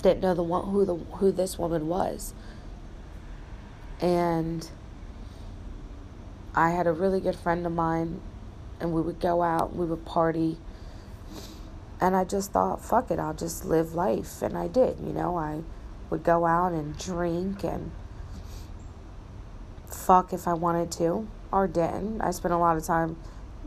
didn't 0.00 0.20
know 0.20 0.34
the 0.34 0.44
one 0.44 0.70
who 0.70 0.84
the 0.84 0.94
who 0.94 1.32
this 1.32 1.58
woman 1.58 1.88
was. 1.88 2.34
And 4.00 4.70
I 6.54 6.70
had 6.70 6.86
a 6.86 6.92
really 6.92 7.20
good 7.20 7.36
friend 7.36 7.66
of 7.66 7.72
mine 7.72 8.20
and 8.80 8.92
we 8.92 9.00
would 9.00 9.20
go 9.20 9.42
out, 9.42 9.74
we 9.74 9.86
would 9.86 10.04
party. 10.04 10.58
And 12.00 12.14
I 12.14 12.24
just 12.24 12.52
thought, 12.52 12.84
fuck 12.84 13.10
it, 13.10 13.18
I'll 13.18 13.34
just 13.34 13.64
live 13.64 13.94
life. 13.94 14.42
And 14.42 14.56
I 14.56 14.68
did, 14.68 14.98
you 15.00 15.12
know, 15.12 15.36
I 15.36 15.62
would 16.10 16.22
go 16.22 16.46
out 16.46 16.72
and 16.72 16.96
drink 16.96 17.64
and 17.64 17.90
fuck 19.86 20.32
if 20.32 20.46
I 20.46 20.54
wanted 20.54 20.90
to 20.92 21.28
or 21.52 21.66
didn't. 21.66 22.20
I 22.20 22.30
spent 22.30 22.54
a 22.54 22.58
lot 22.58 22.76
of 22.76 22.84
time 22.84 23.16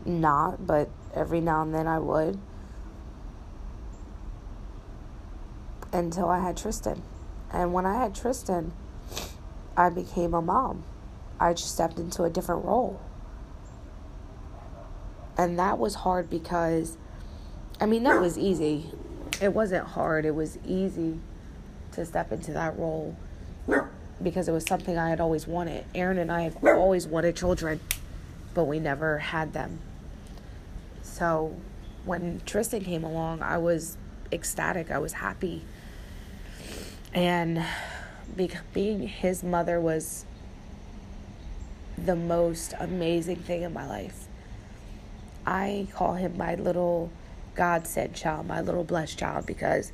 not, 0.04 0.66
but 0.66 0.88
every 1.14 1.40
now 1.40 1.62
and 1.62 1.74
then 1.74 1.86
I 1.86 1.98
would. 1.98 2.38
Until 5.92 6.28
I 6.28 6.40
had 6.40 6.56
Tristan. 6.56 7.02
And 7.52 7.72
when 7.74 7.84
I 7.84 8.00
had 8.00 8.14
Tristan, 8.14 8.72
I 9.76 9.90
became 9.90 10.32
a 10.32 10.40
mom. 10.40 10.84
I 11.42 11.54
just 11.54 11.74
stepped 11.74 11.98
into 11.98 12.22
a 12.22 12.30
different 12.30 12.64
role. 12.64 13.00
And 15.36 15.58
that 15.58 15.76
was 15.76 15.96
hard 15.96 16.30
because, 16.30 16.96
I 17.80 17.86
mean, 17.86 18.04
that 18.04 18.20
was 18.20 18.38
easy. 18.38 18.92
It 19.40 19.52
wasn't 19.52 19.88
hard, 19.88 20.24
it 20.24 20.36
was 20.36 20.56
easy 20.64 21.18
to 21.92 22.06
step 22.06 22.30
into 22.30 22.52
that 22.52 22.78
role 22.78 23.16
because 24.22 24.46
it 24.46 24.52
was 24.52 24.64
something 24.64 24.96
I 24.96 25.10
had 25.10 25.20
always 25.20 25.48
wanted. 25.48 25.84
Aaron 25.96 26.18
and 26.18 26.30
I 26.30 26.42
have 26.42 26.64
always 26.64 27.08
wanted 27.08 27.34
children, 27.34 27.80
but 28.54 28.64
we 28.64 28.78
never 28.78 29.18
had 29.18 29.52
them. 29.52 29.80
So 31.02 31.56
when 32.04 32.40
Tristan 32.46 32.84
came 32.84 33.02
along, 33.02 33.42
I 33.42 33.58
was 33.58 33.96
ecstatic, 34.30 34.92
I 34.92 34.98
was 34.98 35.14
happy. 35.14 35.64
And 37.12 37.64
being 38.72 39.08
his 39.08 39.42
mother 39.42 39.80
was 39.80 40.24
the 42.04 42.16
most 42.16 42.74
amazing 42.78 43.36
thing 43.36 43.62
in 43.62 43.72
my 43.72 43.86
life. 43.86 44.26
I 45.46 45.86
call 45.92 46.14
him 46.14 46.36
my 46.36 46.54
little 46.54 47.10
God 47.54 47.86
sent 47.86 48.14
child, 48.14 48.46
my 48.46 48.60
little 48.60 48.84
blessed 48.84 49.18
child, 49.18 49.46
because 49.46 49.92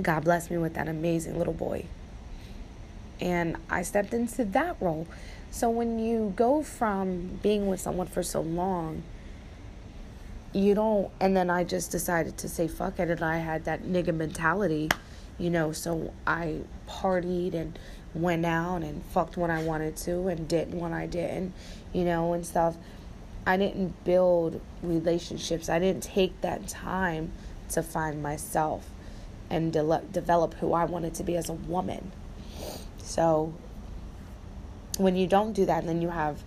God 0.00 0.24
blessed 0.24 0.50
me 0.50 0.58
with 0.58 0.74
that 0.74 0.88
amazing 0.88 1.38
little 1.38 1.52
boy. 1.52 1.86
And 3.20 3.56
I 3.68 3.82
stepped 3.82 4.14
into 4.14 4.44
that 4.44 4.76
role. 4.80 5.06
So 5.50 5.70
when 5.70 5.98
you 5.98 6.32
go 6.36 6.62
from 6.62 7.38
being 7.42 7.66
with 7.66 7.80
someone 7.80 8.06
for 8.06 8.22
so 8.22 8.40
long, 8.40 9.02
you 10.52 10.74
don't, 10.74 11.10
and 11.20 11.36
then 11.36 11.50
I 11.50 11.64
just 11.64 11.90
decided 11.90 12.38
to 12.38 12.48
say 12.48 12.68
fuck 12.68 13.00
it, 13.00 13.10
and 13.10 13.22
I 13.22 13.38
had 13.38 13.64
that 13.64 13.82
nigga 13.82 14.14
mentality, 14.14 14.88
you 15.38 15.50
know, 15.50 15.72
so 15.72 16.12
I 16.26 16.60
partied 16.88 17.54
and 17.54 17.78
went 18.20 18.44
out 18.44 18.82
and 18.82 19.02
fucked 19.04 19.36
when 19.36 19.50
I 19.50 19.62
wanted 19.62 19.96
to 19.98 20.28
and 20.28 20.48
didn't 20.48 20.78
when 20.78 20.92
I 20.92 21.06
didn't, 21.06 21.52
you 21.92 22.04
know, 22.04 22.32
and 22.32 22.44
stuff. 22.46 22.76
I 23.46 23.56
didn't 23.56 24.04
build 24.04 24.60
relationships. 24.82 25.68
I 25.68 25.78
didn't 25.78 26.02
take 26.02 26.40
that 26.42 26.68
time 26.68 27.32
to 27.70 27.82
find 27.82 28.22
myself 28.22 28.90
and 29.50 29.72
de- 29.72 30.02
develop 30.12 30.54
who 30.54 30.72
I 30.72 30.84
wanted 30.84 31.14
to 31.14 31.24
be 31.24 31.36
as 31.36 31.48
a 31.48 31.54
woman. 31.54 32.12
So 32.98 33.54
when 34.98 35.16
you 35.16 35.26
don't 35.26 35.52
do 35.52 35.64
that 35.66 35.80
and 35.80 35.88
then 35.88 36.02
you 36.02 36.10
have 36.10 36.42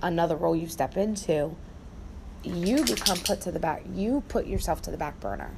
another 0.00 0.36
role 0.36 0.56
you 0.56 0.68
step 0.68 0.96
into, 0.96 1.54
you 2.42 2.84
become 2.84 3.18
put 3.18 3.40
to 3.42 3.52
the 3.52 3.58
back. 3.58 3.82
You 3.92 4.22
put 4.28 4.46
yourself 4.46 4.80
to 4.82 4.90
the 4.90 4.96
back 4.96 5.20
burner. 5.20 5.50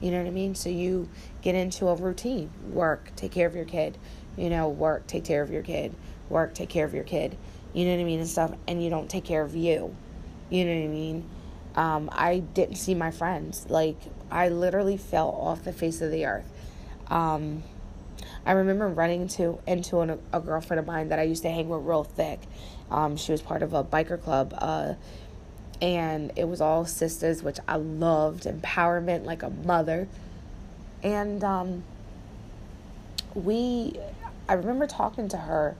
You 0.00 0.10
know 0.10 0.18
what 0.18 0.26
I 0.26 0.30
mean? 0.30 0.54
So 0.54 0.68
you 0.68 1.08
get 1.40 1.54
into 1.54 1.88
a 1.88 1.94
routine 1.94 2.50
work, 2.68 3.12
take 3.16 3.32
care 3.32 3.46
of 3.46 3.54
your 3.54 3.64
kid, 3.64 3.96
you 4.36 4.50
know, 4.50 4.68
work, 4.68 5.06
take 5.06 5.24
care 5.24 5.42
of 5.42 5.50
your 5.50 5.62
kid, 5.62 5.94
work, 6.28 6.54
take 6.54 6.68
care 6.68 6.84
of 6.84 6.94
your 6.94 7.04
kid, 7.04 7.36
you 7.72 7.84
know 7.84 7.92
what 7.92 8.00
I 8.00 8.04
mean, 8.04 8.20
and 8.20 8.28
stuff, 8.28 8.52
and 8.66 8.82
you 8.82 8.90
don't 8.90 9.08
take 9.08 9.24
care 9.24 9.42
of 9.42 9.54
you. 9.54 9.94
You 10.50 10.64
know 10.64 10.74
what 10.74 10.84
I 10.84 10.88
mean? 10.88 11.24
Um, 11.74 12.10
I 12.12 12.38
didn't 12.38 12.76
see 12.76 12.94
my 12.94 13.10
friends. 13.10 13.66
Like, 13.68 13.96
I 14.30 14.48
literally 14.48 14.96
fell 14.96 15.30
off 15.30 15.64
the 15.64 15.72
face 15.72 16.00
of 16.00 16.10
the 16.10 16.26
earth. 16.26 16.50
Um, 17.08 17.62
I 18.46 18.52
remember 18.52 18.88
running 18.88 19.22
into, 19.22 19.58
into 19.66 20.00
an, 20.00 20.20
a 20.32 20.40
girlfriend 20.40 20.78
of 20.78 20.86
mine 20.86 21.08
that 21.08 21.18
I 21.18 21.22
used 21.22 21.42
to 21.42 21.50
hang 21.50 21.68
with 21.68 21.82
real 21.82 22.04
thick. 22.04 22.40
Um, 22.90 23.16
she 23.16 23.32
was 23.32 23.42
part 23.42 23.62
of 23.62 23.72
a 23.72 23.82
biker 23.82 24.22
club. 24.22 24.54
Uh, 24.56 24.94
and 25.80 26.32
it 26.36 26.44
was 26.44 26.60
all 26.60 26.86
sisters, 26.86 27.42
which 27.42 27.58
I 27.66 27.76
loved, 27.76 28.44
empowerment 28.44 29.24
like 29.24 29.42
a 29.42 29.50
mother. 29.50 30.08
And 31.02 31.42
um, 31.42 31.84
we, 33.34 33.94
I 34.48 34.54
remember 34.54 34.86
talking 34.86 35.28
to 35.28 35.36
her 35.36 35.76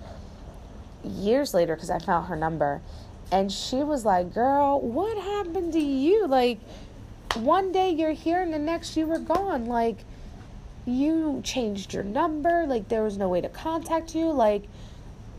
years 1.02 1.52
later 1.54 1.74
because 1.74 1.90
I 1.90 1.98
found 1.98 2.28
her 2.28 2.36
number, 2.36 2.80
and 3.30 3.50
she 3.50 3.76
was 3.76 4.04
like, 4.04 4.32
Girl, 4.32 4.80
what 4.80 5.16
happened 5.18 5.72
to 5.74 5.80
you? 5.80 6.26
Like, 6.26 6.60
one 7.36 7.72
day 7.72 7.90
you're 7.90 8.12
here 8.12 8.40
and 8.40 8.52
the 8.52 8.58
next 8.58 8.96
you 8.96 9.06
were 9.06 9.18
gone. 9.18 9.66
Like, 9.66 9.98
you 10.86 11.40
changed 11.44 11.92
your 11.92 12.04
number. 12.04 12.66
Like, 12.66 12.88
there 12.88 13.02
was 13.02 13.16
no 13.16 13.28
way 13.28 13.40
to 13.40 13.48
contact 13.48 14.14
you. 14.14 14.30
Like, 14.30 14.68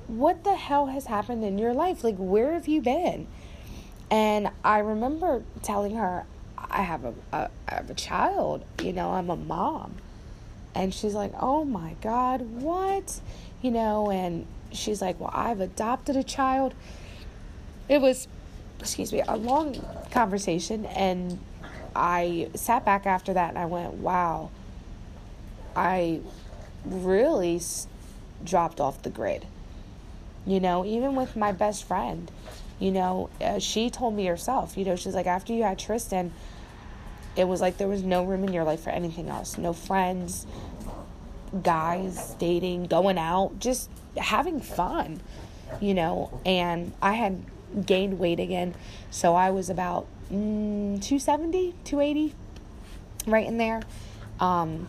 what 0.08 0.44
the 0.44 0.56
hell 0.56 0.88
has 0.88 1.06
happened 1.06 1.44
in 1.44 1.58
your 1.58 1.74
life? 1.74 2.04
Like, 2.04 2.18
where 2.18 2.54
have 2.54 2.68
you 2.68 2.82
been? 2.82 3.28
And 4.12 4.50
I 4.64 4.80
remember 4.80 5.44
telling 5.64 5.96
her, 5.96 6.26
I 6.58 6.84
have 6.84 7.06
a, 7.06 7.14
a 7.32 7.50
I 7.68 7.76
have 7.76 7.90
a 7.90 7.94
child, 7.94 8.64
you 8.82 8.94
know, 8.94 9.12
I'm 9.12 9.30
a 9.30 9.36
mom. 9.36 9.96
And 10.76 10.94
she's 10.94 11.14
like, 11.14 11.32
"Oh 11.40 11.64
my 11.66 11.96
god, 12.02 12.42
what?" 12.42 13.22
You 13.62 13.72
know, 13.72 14.12
and 14.12 14.46
she's 14.72 15.02
like, 15.02 15.20
"Well, 15.20 15.32
I've 15.34 15.62
adopted 15.62 16.16
a 16.16 16.24
child." 16.24 16.76
it 17.88 18.02
was, 18.02 18.28
excuse 18.80 19.12
me, 19.14 19.22
a 19.28 19.38
long 19.38 19.76
conversation. 20.12 20.86
And 20.86 21.40
I 21.96 22.50
sat 22.56 22.86
back 22.86 23.06
after 23.06 23.34
that 23.34 23.50
and 23.50 23.58
I 23.58 23.66
went, 23.66 23.94
wow, 23.96 24.50
I 25.76 26.22
really 26.84 27.62
dropped 28.44 28.80
off 28.80 29.04
the 29.04 29.10
grid. 29.10 29.46
You 30.46 30.60
know, 30.60 30.86
even 30.86 31.16
with 31.16 31.36
my 31.36 31.52
best 31.52 31.86
friend, 31.86 32.30
you 32.80 32.92
know, 32.92 33.30
uh, 33.42 33.60
she 33.60 33.90
told 33.90 34.16
me 34.16 34.26
herself, 34.26 34.78
you 34.78 34.86
know, 34.86 34.96
she's 34.96 35.16
like, 35.16 35.28
after 35.28 35.54
you 35.54 35.64
had 35.64 35.80
Tristan, 35.80 36.34
it 37.36 37.48
was 37.48 37.62
like 37.62 37.78
there 37.78 37.88
was 37.88 38.04
no 38.04 38.24
room 38.24 38.44
in 38.44 38.54
your 38.54 38.64
life 38.64 38.82
for 38.82 38.92
anything 38.92 39.30
else. 39.30 39.58
No 39.58 39.74
friends, 39.74 40.46
guys, 41.64 42.36
dating, 42.40 42.86
going 42.86 43.18
out, 43.18 43.60
just 43.60 43.90
having 44.18 44.62
fun, 44.62 45.22
you 45.82 45.94
know. 45.94 46.40
And 46.46 46.94
I 47.02 47.14
had 47.14 47.44
gained 47.86 48.20
weight 48.20 48.40
again. 48.40 48.76
So 49.12 49.36
I 49.36 49.50
was 49.52 49.70
about 49.70 50.08
mm, 50.32 51.02
270, 51.02 51.74
280, 51.84 52.36
right 53.28 53.46
in 53.46 53.58
there. 53.58 53.82
Um, 54.40 54.88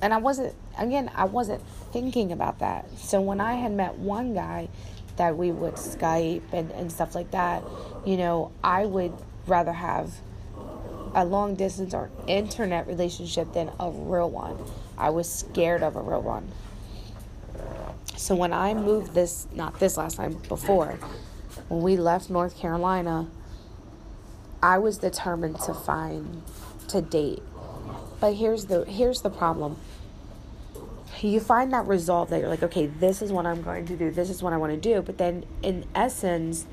and 0.00 0.14
I 0.14 0.18
wasn't, 0.18 0.54
again, 0.78 1.10
I 1.14 1.24
wasn't 1.24 1.62
thinking 1.92 2.32
about 2.32 2.58
that. 2.60 2.86
So 2.98 3.20
when 3.20 3.40
I 3.40 3.54
had 3.54 3.72
met 3.72 3.96
one 3.96 4.34
guy 4.34 4.68
that 5.16 5.36
we 5.36 5.50
would 5.50 5.74
Skype 5.74 6.42
and, 6.52 6.70
and 6.72 6.92
stuff 6.92 7.14
like 7.14 7.32
that, 7.32 7.64
you 8.04 8.16
know, 8.16 8.52
I 8.62 8.86
would 8.86 9.12
rather 9.46 9.72
have 9.72 10.12
a 11.14 11.24
long 11.24 11.54
distance 11.54 11.94
or 11.94 12.10
internet 12.26 12.86
relationship 12.86 13.52
than 13.52 13.70
a 13.78 13.90
real 13.90 14.30
one. 14.30 14.56
I 14.96 15.10
was 15.10 15.32
scared 15.32 15.82
of 15.82 15.96
a 15.96 16.00
real 16.00 16.22
one. 16.22 16.50
So 18.16 18.34
when 18.34 18.52
I 18.52 18.74
moved 18.74 19.14
this, 19.14 19.46
not 19.54 19.78
this 19.78 19.96
last 19.96 20.16
time, 20.16 20.34
before, 20.48 20.98
when 21.68 21.82
we 21.82 21.96
left 21.96 22.30
North 22.30 22.56
Carolina, 22.58 23.28
I 24.62 24.78
was 24.78 24.98
determined 24.98 25.60
to 25.60 25.74
find, 25.74 26.42
to 26.88 27.00
date. 27.00 27.42
But 28.20 28.34
here's 28.34 28.66
the 28.66 28.84
here's 28.84 29.22
the 29.22 29.30
problem. 29.30 29.76
you 31.20 31.40
find 31.40 31.72
that 31.72 31.86
resolve 31.86 32.30
that 32.30 32.40
you're 32.40 32.48
like, 32.48 32.62
okay, 32.62 32.86
this 32.86 33.22
is 33.22 33.32
what 33.32 33.46
I'm 33.46 33.62
going 33.62 33.86
to 33.86 33.96
do, 33.96 34.10
this 34.10 34.30
is 34.30 34.42
what 34.42 34.52
I 34.52 34.56
want 34.56 34.72
to 34.72 34.80
do. 34.80 35.00
But 35.02 35.18
then 35.18 35.44
in 35.62 35.84
essence, 35.94 36.66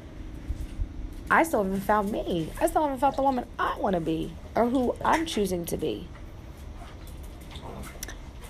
I 1.30 1.44
still 1.44 1.64
haven't 1.64 1.82
found 1.82 2.12
me. 2.12 2.52
I 2.62 2.68
still 2.68 2.84
haven't 2.84 3.00
found 3.00 3.16
the 3.16 3.24
woman 3.24 3.46
I 3.58 3.78
want 3.80 3.96
to 3.96 4.00
be 4.00 4.34
or 4.56 4.70
who 4.70 4.96
I'm 5.04 5.26
choosing 5.26 5.66
to 5.66 5.78
be. 5.78 6.08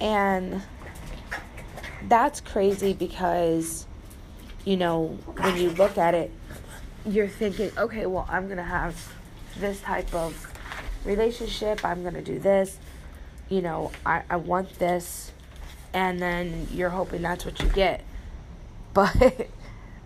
And 0.02 0.62
that's 2.08 2.42
crazy 2.42 2.94
because, 2.94 3.88
you 4.66 4.76
know, 4.76 5.18
when 5.38 5.58
you 5.58 5.70
look 5.72 5.98
at 5.98 6.14
it, 6.14 6.32
you're 7.06 7.28
thinking, 7.28 7.72
okay, 7.78 8.06
well, 8.06 8.28
I'm 8.30 8.46
going 8.46 8.58
to 8.58 8.64
have 8.64 9.14
this 9.58 9.80
type 9.82 10.14
of 10.14 10.52
relationship. 11.06 11.86
I'm 11.86 12.02
going 12.02 12.16
to 12.16 12.22
do 12.22 12.40
this. 12.40 12.78
You 13.48 13.62
know, 13.62 13.92
I, 14.06 14.24
I 14.30 14.36
want 14.36 14.80
this. 14.80 15.32
And 15.94 16.22
then 16.22 16.68
you're 16.72 16.90
hoping 16.90 17.22
that's 17.22 17.46
what 17.46 17.62
you 17.62 17.70
get. 17.70 18.04
But 18.96 19.50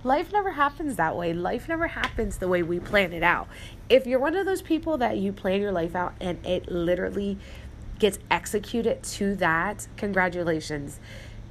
life 0.03 0.31
never 0.31 0.51
happens 0.51 0.95
that 0.95 1.15
way. 1.15 1.33
Life 1.33 1.67
never 1.67 1.87
happens 1.87 2.37
the 2.37 2.47
way 2.47 2.63
we 2.63 2.79
plan 2.79 3.13
it 3.13 3.23
out. 3.23 3.47
If 3.89 4.07
you're 4.07 4.19
one 4.19 4.35
of 4.35 4.45
those 4.45 4.61
people 4.61 4.97
that 4.99 5.17
you 5.17 5.33
plan 5.33 5.61
your 5.61 5.71
life 5.71 5.95
out 5.95 6.13
and 6.21 6.43
it 6.45 6.71
literally 6.71 7.37
gets 7.99 8.19
executed 8.31 9.03
to 9.03 9.35
that, 9.35 9.87
congratulations. 9.97 10.99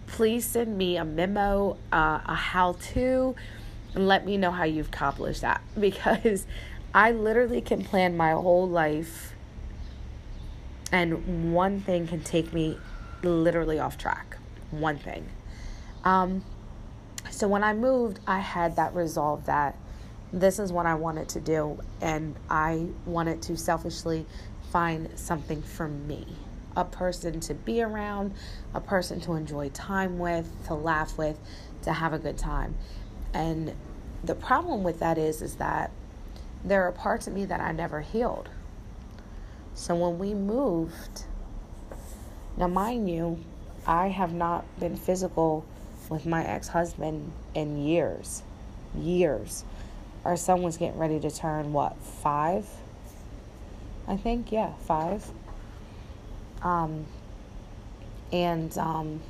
Please 0.06 0.46
send 0.46 0.78
me 0.78 0.96
a 0.96 1.04
memo, 1.04 1.76
uh, 1.92 2.20
a 2.24 2.34
how 2.34 2.72
to, 2.92 3.36
and 3.94 4.08
let 4.08 4.24
me 4.24 4.36
know 4.36 4.50
how 4.50 4.64
you've 4.64 4.88
accomplished 4.88 5.42
that 5.42 5.60
because 5.78 6.46
I 6.94 7.12
literally 7.12 7.60
can 7.60 7.84
plan 7.84 8.16
my 8.16 8.32
whole 8.32 8.68
life 8.68 9.34
and 10.90 11.52
one 11.52 11.80
thing 11.80 12.06
can 12.06 12.22
take 12.22 12.54
me 12.54 12.78
literally 13.22 13.78
off 13.78 13.98
track. 13.98 14.38
One 14.70 14.98
thing. 14.98 15.28
Um, 16.04 16.42
so 17.30 17.48
when 17.48 17.64
I 17.64 17.74
moved, 17.74 18.20
I 18.26 18.38
had 18.38 18.76
that 18.76 18.94
resolve 18.94 19.46
that 19.46 19.76
this 20.32 20.58
is 20.58 20.72
what 20.72 20.86
I 20.86 20.94
wanted 20.94 21.28
to 21.30 21.40
do, 21.40 21.80
and 22.00 22.36
I 22.50 22.86
wanted 23.06 23.42
to 23.42 23.56
selfishly 23.56 24.26
find 24.70 25.08
something 25.18 25.62
for 25.62 25.88
me 25.88 26.26
a 26.76 26.84
person 26.84 27.40
to 27.40 27.54
be 27.54 27.82
around, 27.82 28.32
a 28.72 28.80
person 28.80 29.20
to 29.20 29.34
enjoy 29.34 29.68
time 29.70 30.18
with, 30.18 30.48
to 30.66 30.74
laugh 30.74 31.18
with, 31.18 31.36
to 31.82 31.92
have 31.92 32.12
a 32.12 32.18
good 32.18 32.38
time. 32.38 32.76
And 33.34 33.74
the 34.22 34.36
problem 34.36 34.84
with 34.84 35.00
that 35.00 35.18
is 35.18 35.42
is 35.42 35.56
that 35.56 35.90
there 36.64 36.84
are 36.84 36.92
parts 36.92 37.26
of 37.26 37.34
me 37.34 37.44
that 37.46 37.60
I 37.60 37.72
never 37.72 38.00
healed. 38.00 38.48
So 39.74 39.94
when 39.96 40.18
we 40.18 40.34
moved, 40.34 41.24
now 42.56 42.68
mind 42.68 43.10
you, 43.10 43.38
I 43.86 44.08
have 44.08 44.32
not 44.32 44.64
been 44.78 44.96
physical 44.96 45.64
with 46.08 46.26
my 46.26 46.44
ex-husband 46.44 47.32
in 47.54 47.76
years. 47.76 48.42
Years. 48.96 49.64
Our 50.24 50.36
son 50.36 50.62
was 50.62 50.76
getting 50.76 50.98
ready 50.98 51.20
to 51.20 51.30
turn 51.30 51.72
what, 51.72 51.96
5? 51.96 52.66
I 54.06 54.16
think, 54.16 54.50
yeah, 54.52 54.72
5. 54.86 55.30
Um 56.62 57.06
and 58.32 58.76
um 58.78 59.20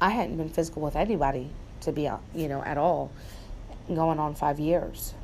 I 0.00 0.10
hadn't 0.10 0.36
been 0.36 0.48
physical 0.48 0.82
with 0.82 0.96
anybody 0.96 1.50
to 1.82 1.92
be, 1.92 2.08
you 2.34 2.48
know, 2.48 2.62
at 2.62 2.78
all 2.78 3.10
going 3.88 4.18
on 4.18 4.34
5 4.34 4.58
years. 4.60 5.14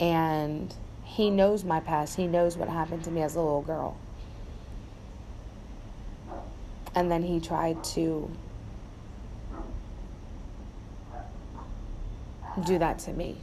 And 0.00 0.74
he 1.04 1.30
knows 1.30 1.64
my 1.64 1.80
past. 1.80 2.16
He 2.16 2.26
knows 2.26 2.56
what 2.56 2.68
happened 2.68 3.04
to 3.04 3.10
me 3.10 3.22
as 3.22 3.34
a 3.34 3.40
little 3.40 3.62
girl. 3.62 3.96
And 6.94 7.10
then 7.10 7.22
he 7.22 7.40
tried 7.40 7.82
to 7.84 8.30
do 12.64 12.78
that 12.78 12.98
to 13.00 13.12
me, 13.12 13.36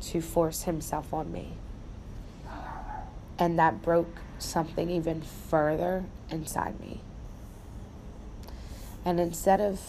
to 0.00 0.20
force 0.20 0.62
himself 0.62 1.12
on 1.12 1.30
me. 1.30 1.52
And 3.38 3.58
that 3.58 3.82
broke 3.82 4.20
something 4.38 4.90
even 4.90 5.22
further 5.22 6.04
inside 6.30 6.78
me. 6.80 7.00
And 9.04 9.18
instead 9.18 9.60
of 9.60 9.80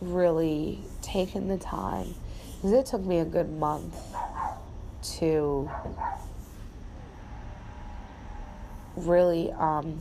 really 0.00 0.80
taking 1.02 1.48
the 1.48 1.58
time, 1.58 2.14
because 2.56 2.72
it 2.72 2.86
took 2.86 3.04
me 3.04 3.18
a 3.18 3.24
good 3.24 3.50
month 3.50 3.94
to 5.18 5.70
really 8.96 9.52
um, 9.52 10.00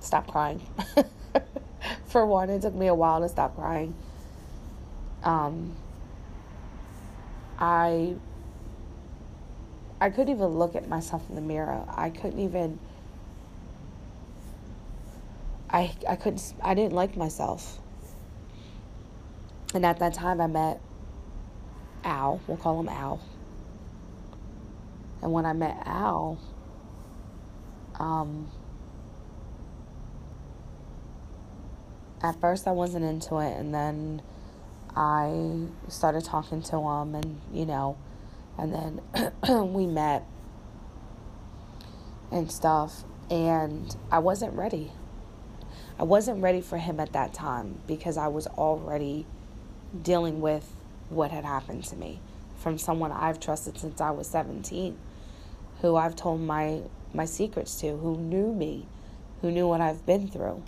stop 0.00 0.26
crying. 0.26 0.60
For 2.06 2.26
one, 2.26 2.50
it 2.50 2.62
took 2.62 2.74
me 2.74 2.88
a 2.88 2.94
while 2.94 3.20
to 3.20 3.28
stop 3.28 3.54
crying. 3.54 3.94
Um, 5.22 5.76
I 7.58 8.16
I 10.00 10.08
couldn't 10.08 10.34
even 10.34 10.58
look 10.58 10.74
at 10.74 10.88
myself 10.88 11.28
in 11.28 11.34
the 11.34 11.42
mirror. 11.42 11.84
I 11.88 12.10
couldn't 12.10 12.40
even 12.40 12.78
I 15.68 15.92
I 16.08 16.16
couldn't 16.16 16.54
I 16.62 16.74
didn't 16.74 16.94
like 16.94 17.16
myself. 17.16 17.78
And 19.74 19.84
at 19.86 19.98
that 19.98 20.14
time 20.14 20.40
I 20.40 20.46
met 20.46 20.80
Al. 22.02 22.40
We'll 22.46 22.56
call 22.56 22.80
him 22.80 22.88
Al. 22.88 23.20
And 25.22 25.32
when 25.32 25.44
I 25.44 25.52
met 25.52 25.82
Al, 25.84 26.38
um, 27.98 28.50
at 32.22 32.40
first 32.40 32.66
I 32.68 32.72
wasn't 32.72 33.04
into 33.04 33.38
it, 33.38 33.56
and 33.56 33.74
then 33.74 34.22
I 34.96 35.66
started 35.88 36.24
talking 36.24 36.62
to 36.62 36.76
him, 36.78 37.14
and 37.14 37.40
you 37.52 37.66
know, 37.66 37.96
and 38.58 38.74
then 38.74 39.72
we 39.74 39.86
met 39.86 40.24
and 42.30 42.50
stuff, 42.50 43.04
and 43.30 43.96
I 44.10 44.18
wasn't 44.18 44.54
ready. 44.54 44.92
I 45.98 46.04
wasn't 46.04 46.42
ready 46.42 46.60
for 46.60 46.78
him 46.78 46.98
at 46.98 47.12
that 47.12 47.34
time 47.34 47.80
because 47.86 48.16
I 48.16 48.28
was 48.28 48.46
already 48.46 49.26
dealing 50.02 50.40
with 50.40 50.72
what 51.10 51.30
had 51.30 51.44
happened 51.44 51.84
to 51.84 51.96
me 51.96 52.20
from 52.58 52.78
someone 52.78 53.10
I've 53.12 53.40
trusted 53.40 53.78
since 53.78 54.00
I 54.00 54.10
was 54.10 54.26
17, 54.28 54.96
who 55.80 55.96
I've 55.96 56.16
told 56.16 56.40
my 56.40 56.82
my 57.12 57.24
secrets 57.24 57.80
to, 57.80 57.96
who 57.96 58.16
knew 58.16 58.52
me, 58.52 58.86
who 59.40 59.50
knew 59.50 59.66
what 59.66 59.80
I've 59.80 60.06
been 60.06 60.28
through. 60.28 60.62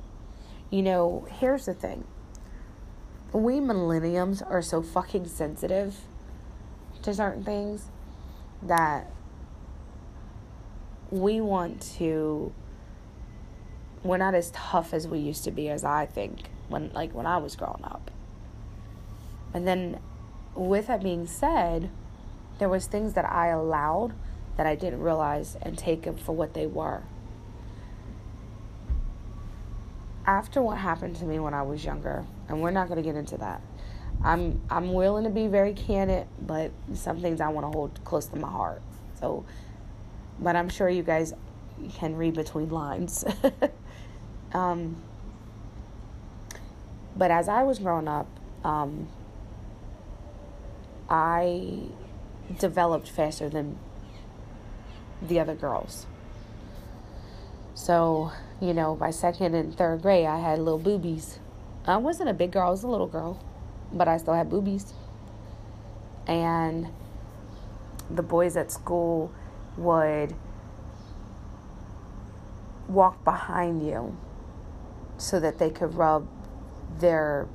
You 0.73 0.81
know, 0.81 1.27
here's 1.31 1.67
the 1.67 1.75
thing. 1.75 2.05
We 3.31 3.61
millenniums 3.61 4.41
are 4.41 4.63
so 4.63 4.81
fucking 4.81 5.29
sensitive 5.29 6.01
to 7.03 7.13
certain 7.13 7.45
things 7.45 7.91
that 8.63 9.13
we 11.11 11.43
want 11.43 11.83
to 11.99 12.55
we're 14.03 14.17
not 14.17 14.35
as 14.35 14.51
tough 14.53 14.95
as 14.95 15.07
we 15.07 15.19
used 15.19 15.45
to 15.45 15.51
be 15.51 15.69
as 15.69 15.85
I 15.85 16.07
think 16.07 16.45
when 16.69 16.91
like 16.95 17.13
when 17.13 17.27
I 17.27 17.37
was 17.37 17.55
growing 17.55 17.85
up. 17.85 18.11
And 19.53 19.69
then 19.69 20.01
with 20.55 20.87
that 20.87 21.03
being 21.03 21.27
said, 21.27 21.91
there 22.59 22.71
was 22.71 22.87
things 22.87 23.13
that 23.13 23.31
I 23.31 23.49
allowed 23.49 24.15
that 24.57 24.67
I 24.67 24.75
didn't 24.75 25.01
realize 25.01 25.55
and 25.61 25.77
take 25.77 26.05
them 26.05 26.17
for 26.17 26.35
what 26.35 26.55
they 26.55 26.67
were. 26.67 27.03
After 30.27 30.63
what 30.63 30.79
happened 30.79 31.17
to 31.17 31.25
me 31.25 31.39
when 31.39 31.55
I 31.55 31.63
was 31.63 31.85
younger, 31.85 32.25
and 32.49 32.63
we're 32.63 32.71
not 32.71 32.89
going 32.89 32.97
to 32.97 33.03
get 33.03 33.17
into 33.17 33.37
that. 33.39 33.61
I'm 34.23 34.61
I'm 34.71 34.93
willing 34.93 35.25
to 35.25 35.31
be 35.31 35.49
very 35.49 35.73
candid, 35.73 36.27
but 36.41 36.71
some 36.95 37.21
things 37.21 37.41
I 37.41 37.49
want 37.49 37.67
to 37.67 37.77
hold 37.77 38.05
close 38.05 38.27
to 38.27 38.37
my 38.37 38.49
heart. 38.49 38.83
So, 39.19 39.45
but 40.39 40.55
I'm 40.55 40.69
sure 40.69 40.89
you 40.89 41.03
guys 41.03 41.35
can 41.95 42.15
read 42.17 42.35
between 42.35 42.69
lines. 42.71 43.25
um, 44.53 44.97
but 47.17 47.31
as 47.31 47.49
I 47.49 47.65
was 47.65 47.79
growing 47.79 48.09
up, 48.09 48.29
um, 48.65 49.09
I 51.09 51.83
developed 52.59 53.09
faster 53.09 53.49
than 53.49 53.79
the 55.21 55.41
other 55.41 55.55
girls. 55.55 56.07
So, 57.75 58.33
you 58.61 58.75
know, 58.75 58.95
by 58.95 59.11
second 59.11 59.55
and 59.55 59.77
third 59.77 60.03
grade, 60.03 60.27
I 60.27 60.39
had 60.39 60.59
little 60.59 60.79
boobies. 60.79 61.39
I 61.87 61.97
wasn't 61.97 62.29
a 62.29 62.35
big 62.35 62.53
girl, 62.53 62.69
I 62.69 62.71
was 62.71 62.83
a 62.83 62.89
little 62.89 63.07
girl, 63.07 63.43
but 63.93 64.09
I 64.09 64.19
still 64.19 64.35
had 64.35 64.51
boobies. 64.51 64.93
And 66.27 66.89
the 68.11 68.23
boys 68.23 68.57
at 68.57 68.71
school 68.71 69.33
would 69.77 70.35
walk 72.89 73.25
behind 73.25 73.85
you 73.87 74.17
so 75.17 75.41
that 75.41 75.59
they 75.59 75.71
could 75.71 75.95
rub 75.95 76.29
their 76.99 77.49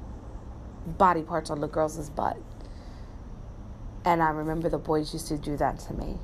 body 0.86 1.22
parts 1.22 1.50
on 1.50 1.62
the 1.62 1.68
girls' 1.68 2.10
butt. 2.10 2.38
And 4.04 4.24
I 4.24 4.30
remember 4.30 4.68
the 4.68 4.78
boys 4.78 5.14
used 5.14 5.28
to 5.28 5.38
do 5.38 5.58
that 5.58 5.80
to 5.80 5.94
me. 5.94 6.18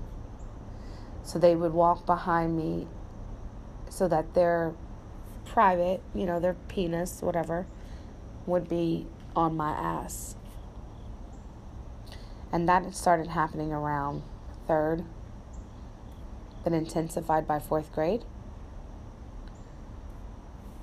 So 1.22 1.38
they 1.38 1.56
would 1.56 1.74
walk 1.74 2.06
behind 2.06 2.58
me 2.58 2.88
so 3.94 4.08
that 4.08 4.34
their 4.34 4.74
private, 5.46 6.02
you 6.16 6.26
know, 6.26 6.40
their 6.40 6.56
penis, 6.68 7.22
whatever, 7.22 7.68
would 8.48 8.68
be 8.68 9.06
on 9.36 9.56
my 9.56 9.70
ass. 9.70 10.36
And 12.52 12.68
that 12.68 12.96
started 12.96 13.28
happening 13.28 13.72
around 13.72 14.24
third, 14.68 15.06
then 16.64 16.74
intensified 16.74 17.48
by 17.48 17.60
fourth 17.60 17.94
grade. 17.94 18.24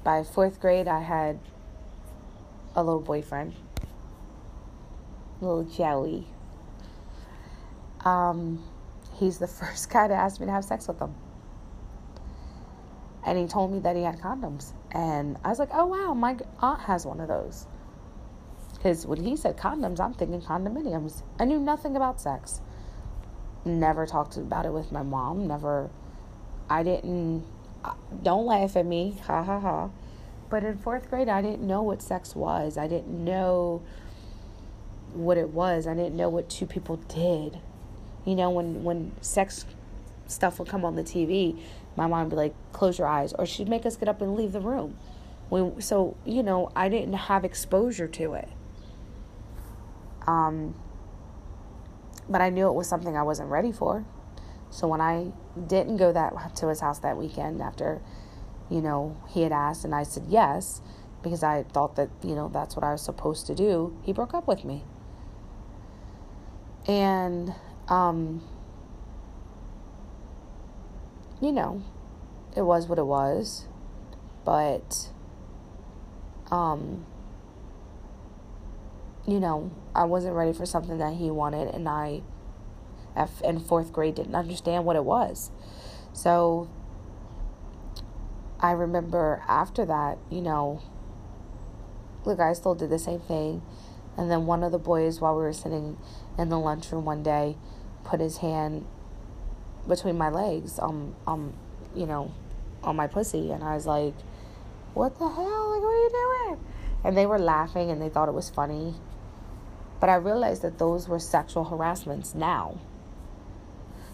By 0.04 0.22
fourth 0.22 0.60
grade, 0.60 0.86
I 0.86 1.00
had 1.00 1.40
a 2.76 2.84
little 2.84 3.00
boyfriend, 3.00 3.54
little 5.40 5.64
Joey. 5.64 6.28
Um, 8.04 8.62
he's 9.14 9.38
the 9.38 9.46
first 9.48 9.90
guy 9.90 10.06
to 10.06 10.14
ask 10.14 10.38
me 10.38 10.46
to 10.46 10.52
have 10.52 10.64
sex 10.64 10.86
with 10.86 11.00
him. 11.00 11.12
And 13.24 13.38
he 13.38 13.46
told 13.46 13.72
me 13.72 13.80
that 13.80 13.96
he 13.96 14.02
had 14.02 14.18
condoms. 14.20 14.72
And 14.92 15.36
I 15.44 15.48
was 15.48 15.58
like, 15.58 15.70
oh, 15.72 15.86
wow, 15.86 16.14
my 16.14 16.36
aunt 16.60 16.80
has 16.82 17.04
one 17.04 17.20
of 17.20 17.28
those. 17.28 17.66
Because 18.74 19.06
when 19.06 19.22
he 19.22 19.36
said 19.36 19.58
condoms, 19.58 20.00
I'm 20.00 20.14
thinking 20.14 20.40
condominiums. 20.40 21.22
I 21.38 21.44
knew 21.44 21.58
nothing 21.58 21.96
about 21.96 22.20
sex. 22.20 22.60
Never 23.64 24.06
talked 24.06 24.38
about 24.38 24.64
it 24.64 24.72
with 24.72 24.90
my 24.90 25.02
mom. 25.02 25.46
Never, 25.46 25.90
I 26.70 26.82
didn't, 26.82 27.44
uh, 27.84 27.92
don't 28.22 28.46
laugh 28.46 28.76
at 28.76 28.86
me. 28.86 29.18
Ha 29.26 29.42
ha 29.42 29.60
ha. 29.60 29.90
But 30.48 30.64
in 30.64 30.78
fourth 30.78 31.10
grade, 31.10 31.28
I 31.28 31.42
didn't 31.42 31.66
know 31.66 31.82
what 31.82 32.00
sex 32.00 32.34
was. 32.34 32.78
I 32.78 32.88
didn't 32.88 33.22
know 33.22 33.82
what 35.12 35.36
it 35.36 35.50
was. 35.50 35.86
I 35.86 35.94
didn't 35.94 36.16
know 36.16 36.30
what 36.30 36.48
two 36.48 36.66
people 36.66 36.96
did. 36.96 37.58
You 38.24 38.34
know, 38.34 38.50
when, 38.50 38.82
when 38.82 39.12
sex 39.20 39.66
stuff 40.26 40.58
would 40.58 40.68
come 40.68 40.84
on 40.84 40.96
the 40.96 41.02
TV, 41.02 41.58
my 41.96 42.06
mom 42.06 42.24
would 42.24 42.30
be 42.30 42.36
like, 42.36 42.54
close 42.72 42.98
your 42.98 43.08
eyes, 43.08 43.32
or 43.32 43.46
she'd 43.46 43.68
make 43.68 43.84
us 43.84 43.96
get 43.96 44.08
up 44.08 44.20
and 44.20 44.34
leave 44.34 44.52
the 44.52 44.60
room. 44.60 44.96
When, 45.48 45.80
so, 45.80 46.16
you 46.24 46.42
know, 46.42 46.70
I 46.76 46.88
didn't 46.88 47.14
have 47.14 47.44
exposure 47.44 48.08
to 48.08 48.34
it. 48.34 48.48
Um, 50.26 50.74
but 52.28 52.40
I 52.40 52.50
knew 52.50 52.68
it 52.68 52.74
was 52.74 52.88
something 52.88 53.16
I 53.16 53.22
wasn't 53.22 53.50
ready 53.50 53.72
for. 53.72 54.04
So 54.70 54.86
when 54.86 55.00
I 55.00 55.32
didn't 55.66 55.96
go 55.96 56.12
that 56.12 56.54
to 56.56 56.68
his 56.68 56.80
house 56.80 57.00
that 57.00 57.16
weekend 57.16 57.60
after, 57.60 58.00
you 58.70 58.80
know, 58.80 59.16
he 59.28 59.42
had 59.42 59.52
asked 59.52 59.84
and 59.84 59.94
I 59.94 60.04
said 60.04 60.26
yes 60.28 60.80
because 61.22 61.42
I 61.42 61.64
thought 61.64 61.96
that, 61.96 62.08
you 62.22 62.34
know, 62.36 62.48
that's 62.48 62.76
what 62.76 62.84
I 62.84 62.92
was 62.92 63.02
supposed 63.02 63.46
to 63.48 63.54
do, 63.54 63.96
he 64.02 64.12
broke 64.12 64.32
up 64.32 64.46
with 64.46 64.64
me. 64.64 64.84
And 66.86 67.52
um 67.88 68.42
you 71.40 71.52
know, 71.52 71.82
it 72.56 72.62
was 72.62 72.86
what 72.86 72.98
it 72.98 73.06
was. 73.06 73.66
But 74.44 75.10
um 76.50 77.06
you 79.26 79.38
know, 79.38 79.70
I 79.94 80.04
wasn't 80.04 80.34
ready 80.34 80.52
for 80.52 80.66
something 80.66 80.98
that 80.98 81.14
he 81.14 81.30
wanted, 81.30 81.72
and 81.72 81.88
I, 81.88 82.22
in 83.44 83.60
fourth 83.60 83.92
grade, 83.92 84.16
didn't 84.16 84.34
understand 84.34 84.84
what 84.84 84.96
it 84.96 85.04
was. 85.04 85.50
So 86.12 86.68
I 88.58 88.72
remember 88.72 89.42
after 89.46 89.84
that, 89.86 90.18
you 90.30 90.40
know, 90.40 90.82
look, 92.24 92.40
I 92.40 92.52
still 92.54 92.74
did 92.74 92.90
the 92.90 92.98
same 92.98 93.20
thing. 93.20 93.62
And 94.16 94.30
then 94.30 94.46
one 94.46 94.62
of 94.62 94.72
the 94.72 94.78
boys, 94.78 95.20
while 95.20 95.36
we 95.36 95.42
were 95.42 95.52
sitting 95.52 95.96
in 96.36 96.48
the 96.48 96.58
lunchroom 96.58 97.04
one 97.04 97.22
day, 97.22 97.56
put 98.04 98.20
his 98.20 98.38
hand 98.38 98.86
between 99.88 100.18
my 100.18 100.28
legs, 100.28 100.78
um, 100.80 101.14
um, 101.26 101.52
you 101.94 102.06
know, 102.06 102.32
on 102.82 102.96
my 102.96 103.06
pussy, 103.06 103.50
and 103.50 103.62
I 103.62 103.74
was 103.74 103.86
like, 103.86 104.14
"What 104.94 105.18
the 105.18 105.28
hell? 105.28 105.70
Like, 105.70 105.82
what 105.82 105.88
are 105.88 106.02
you 106.02 106.10
doing?" 106.48 106.64
And 107.04 107.16
they 107.16 107.26
were 107.26 107.38
laughing, 107.38 107.90
and 107.90 108.00
they 108.00 108.08
thought 108.08 108.28
it 108.28 108.34
was 108.34 108.50
funny. 108.50 108.94
But 110.00 110.08
I 110.08 110.14
realized 110.14 110.62
that 110.62 110.78
those 110.78 111.08
were 111.08 111.18
sexual 111.18 111.64
harassments 111.64 112.34
now. 112.34 112.78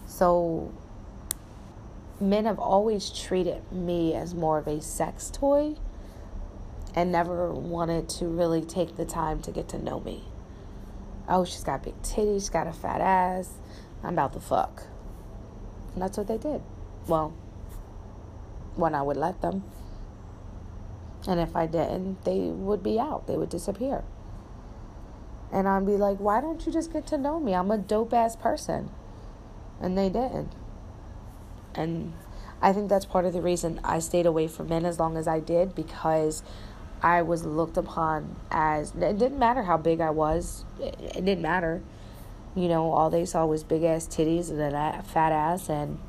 So 0.05 0.71
men 2.19 2.45
have 2.45 2.59
always 2.59 3.09
treated 3.09 3.71
me 3.71 4.13
as 4.13 4.33
more 4.33 4.57
of 4.57 4.67
a 4.67 4.81
sex 4.81 5.29
toy 5.29 5.75
and 6.95 7.11
never 7.11 7.51
wanted 7.51 8.09
to 8.09 8.25
really 8.25 8.61
take 8.61 8.95
the 8.97 9.05
time 9.05 9.41
to 9.41 9.51
get 9.51 9.69
to 9.69 9.77
know 9.77 9.99
me. 9.99 10.23
Oh, 11.29 11.45
she's 11.45 11.63
got 11.63 11.83
big 11.83 12.01
titties, 12.01 12.35
she's 12.35 12.49
got 12.49 12.67
a 12.67 12.73
fat 12.73 13.01
ass. 13.01 13.53
I'm 14.03 14.13
about 14.13 14.33
to 14.33 14.39
fuck. 14.39 14.87
And 15.97 16.03
that's 16.03 16.15
what 16.15 16.27
they 16.27 16.37
did. 16.37 16.61
Well, 17.07 17.33
when 18.75 18.93
I 18.93 19.01
would 19.01 19.17
let 19.17 19.41
them. 19.41 19.63
And 21.27 21.39
if 21.39 21.55
I 21.55 21.65
didn't, 21.65 22.23
they 22.23 22.51
would 22.51 22.83
be 22.83 22.99
out, 22.99 23.25
they 23.25 23.35
would 23.35 23.49
disappear. 23.49 24.03
And 25.51 25.67
I'd 25.67 25.87
be 25.87 25.97
like, 25.97 26.19
why 26.19 26.39
don't 26.39 26.63
you 26.63 26.71
just 26.71 26.93
get 26.93 27.07
to 27.07 27.17
know 27.17 27.39
me? 27.39 27.55
I'm 27.55 27.71
a 27.71 27.79
dope 27.79 28.13
ass 28.13 28.35
person. 28.35 28.91
And 29.81 29.97
they 29.97 30.07
didn't. 30.07 30.53
And 31.73 32.13
I 32.61 32.73
think 32.73 32.89
that's 32.89 33.05
part 33.05 33.25
of 33.25 33.33
the 33.33 33.41
reason 33.41 33.79
I 33.83 33.97
stayed 33.97 34.27
away 34.27 34.47
from 34.47 34.69
men 34.69 34.85
as 34.85 34.99
long 34.99 35.17
as 35.17 35.27
I 35.27 35.39
did 35.39 35.73
because 35.73 36.43
I 37.01 37.23
was 37.23 37.43
looked 37.43 37.75
upon 37.75 38.35
as 38.51 38.91
it 38.91 39.17
didn't 39.17 39.39
matter 39.39 39.63
how 39.63 39.77
big 39.77 39.99
I 39.99 40.11
was, 40.11 40.63
it, 40.79 40.95
it 40.99 41.25
didn't 41.25 41.41
matter. 41.41 41.81
You 42.57 42.67
know, 42.69 42.91
all 42.91 43.11
they 43.11 43.23
saw 43.25 43.45
was 43.45 43.63
big 43.63 43.83
ass 43.83 44.07
titties 44.07 44.49
and 44.49 44.59
a 44.59 45.03
fat 45.03 45.31
ass 45.31 45.69
and 45.69 45.99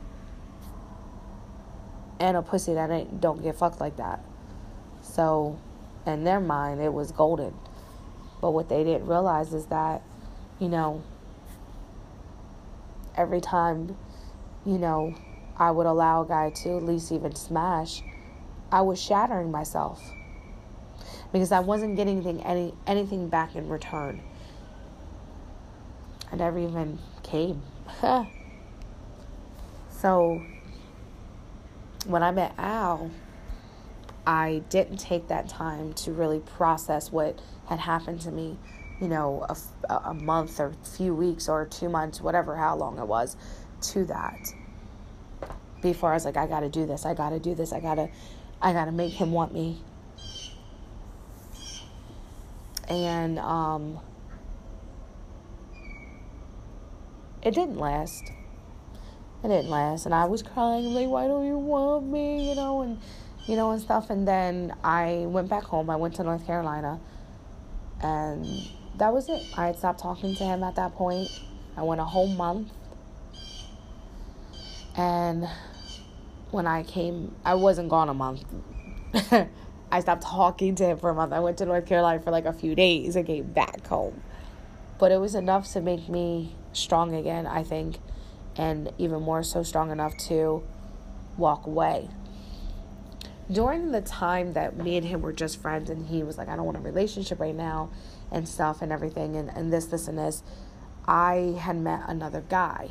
and 2.18 2.38
a 2.38 2.42
pussy 2.42 2.72
that 2.72 3.20
don't 3.20 3.42
get 3.42 3.54
fucked 3.54 3.80
like 3.80 3.98
that. 3.98 4.24
So, 5.02 5.60
in 6.06 6.24
their 6.24 6.40
mind, 6.40 6.80
it 6.80 6.92
was 6.92 7.12
golden. 7.12 7.54
But 8.40 8.52
what 8.52 8.70
they 8.70 8.82
didn't 8.82 9.06
realize 9.06 9.52
is 9.52 9.66
that, 9.66 10.02
you 10.58 10.68
know, 10.68 11.02
every 13.14 13.42
time, 13.42 13.94
you 14.64 14.78
know, 14.78 15.14
I 15.58 15.70
would 15.70 15.86
allow 15.86 16.22
a 16.22 16.26
guy 16.26 16.48
to 16.62 16.78
at 16.78 16.82
least 16.82 17.12
even 17.12 17.34
smash, 17.34 18.02
I 18.72 18.80
was 18.80 18.98
shattering 18.98 19.50
myself 19.50 20.02
because 21.30 21.52
I 21.52 21.60
wasn't 21.60 21.96
getting 21.96 22.16
anything, 22.16 22.42
any 22.42 22.74
anything 22.86 23.28
back 23.28 23.54
in 23.54 23.68
return. 23.68 24.22
I 26.30 26.36
never 26.36 26.58
even 26.58 26.98
came. 27.22 27.62
so 29.90 30.42
when 32.06 32.22
I 32.22 32.30
met 32.30 32.54
Al, 32.58 33.10
I 34.26 34.62
didn't 34.68 34.98
take 34.98 35.28
that 35.28 35.48
time 35.48 35.94
to 35.94 36.12
really 36.12 36.40
process 36.40 37.10
what 37.10 37.40
had 37.66 37.78
happened 37.78 38.20
to 38.22 38.30
me, 38.30 38.58
you 39.00 39.08
know, 39.08 39.46
a, 39.48 39.94
a 39.94 40.14
month 40.14 40.60
or 40.60 40.66
a 40.66 40.86
few 40.86 41.14
weeks 41.14 41.48
or 41.48 41.64
two 41.64 41.88
months, 41.88 42.20
whatever, 42.20 42.56
how 42.56 42.76
long 42.76 42.98
it 42.98 43.06
was, 43.06 43.36
to 43.80 44.04
that. 44.04 44.52
Before 45.80 46.10
I 46.10 46.14
was 46.14 46.24
like, 46.24 46.36
I 46.36 46.46
gotta 46.46 46.68
do 46.68 46.84
this, 46.86 47.06
I 47.06 47.14
gotta 47.14 47.38
do 47.38 47.54
this, 47.54 47.72
I 47.72 47.80
gotta, 47.80 48.10
I 48.60 48.72
gotta 48.72 48.92
make 48.92 49.12
him 49.12 49.32
want 49.32 49.52
me. 49.52 49.80
And 52.88 53.38
um, 53.38 54.00
it 57.42 57.54
didn't 57.54 57.78
last. 57.78 58.32
It 59.44 59.48
didn't 59.48 59.70
last, 59.70 60.04
and 60.06 60.14
I 60.14 60.24
was 60.24 60.42
crying 60.42 60.94
like, 60.94 61.08
"Why 61.08 61.26
don't 61.28 61.46
you 61.46 61.58
want 61.58 62.06
me?" 62.06 62.48
You 62.48 62.54
know, 62.56 62.82
and 62.82 63.00
you 63.46 63.56
know, 63.56 63.70
and 63.70 63.80
stuff. 63.80 64.10
And 64.10 64.26
then 64.26 64.74
I 64.82 65.24
went 65.26 65.48
back 65.48 65.64
home. 65.64 65.90
I 65.90 65.96
went 65.96 66.14
to 66.16 66.24
North 66.24 66.46
Carolina, 66.46 67.00
and 68.02 68.46
that 68.98 69.12
was 69.12 69.28
it. 69.28 69.42
I 69.56 69.66
had 69.66 69.78
stopped 69.78 70.00
talking 70.00 70.34
to 70.36 70.44
him 70.44 70.62
at 70.62 70.74
that 70.76 70.94
point. 70.94 71.30
I 71.76 71.82
went 71.82 72.00
a 72.00 72.04
whole 72.04 72.26
month. 72.26 72.72
And 74.96 75.48
when 76.50 76.66
I 76.66 76.82
came, 76.82 77.36
I 77.44 77.54
wasn't 77.54 77.88
gone 77.88 78.08
a 78.08 78.14
month. 78.14 78.44
I 79.90 80.00
stopped 80.00 80.22
talking 80.22 80.74
to 80.74 80.84
him 80.84 80.98
for 80.98 81.10
a 81.10 81.14
month. 81.14 81.32
I 81.32 81.38
went 81.38 81.58
to 81.58 81.66
North 81.66 81.86
Carolina 81.86 82.20
for 82.20 82.32
like 82.32 82.44
a 82.44 82.52
few 82.52 82.74
days 82.74 83.14
and 83.14 83.24
came 83.24 83.44
back 83.44 83.86
home. 83.86 84.22
But 84.98 85.12
it 85.12 85.18
was 85.18 85.36
enough 85.36 85.72
to 85.72 85.80
make 85.80 86.08
me 86.08 86.56
strong 86.78 87.14
again, 87.14 87.46
I 87.46 87.62
think, 87.62 87.98
and 88.56 88.92
even 88.98 89.22
more 89.22 89.42
so 89.42 89.62
strong 89.62 89.90
enough 89.90 90.16
to 90.28 90.62
walk 91.36 91.66
away 91.66 92.08
during 93.50 93.92
the 93.92 94.00
time 94.00 94.52
that 94.52 94.76
me 94.76 94.96
and 94.96 95.06
him 95.06 95.22
were 95.22 95.32
just 95.32 95.60
friends 95.60 95.88
and 95.88 96.06
he 96.06 96.22
was 96.22 96.36
like, 96.36 96.48
I 96.48 96.56
don't 96.56 96.66
want 96.66 96.76
a 96.76 96.80
relationship 96.80 97.40
right 97.40 97.54
now 97.54 97.90
and 98.30 98.46
stuff 98.48 98.82
and 98.82 98.92
everything 98.92 99.36
and, 99.36 99.48
and 99.48 99.72
this, 99.72 99.86
this, 99.86 100.06
and 100.06 100.18
this, 100.18 100.42
I 101.06 101.56
had 101.58 101.76
met 101.76 102.02
another 102.06 102.42
guy. 102.42 102.90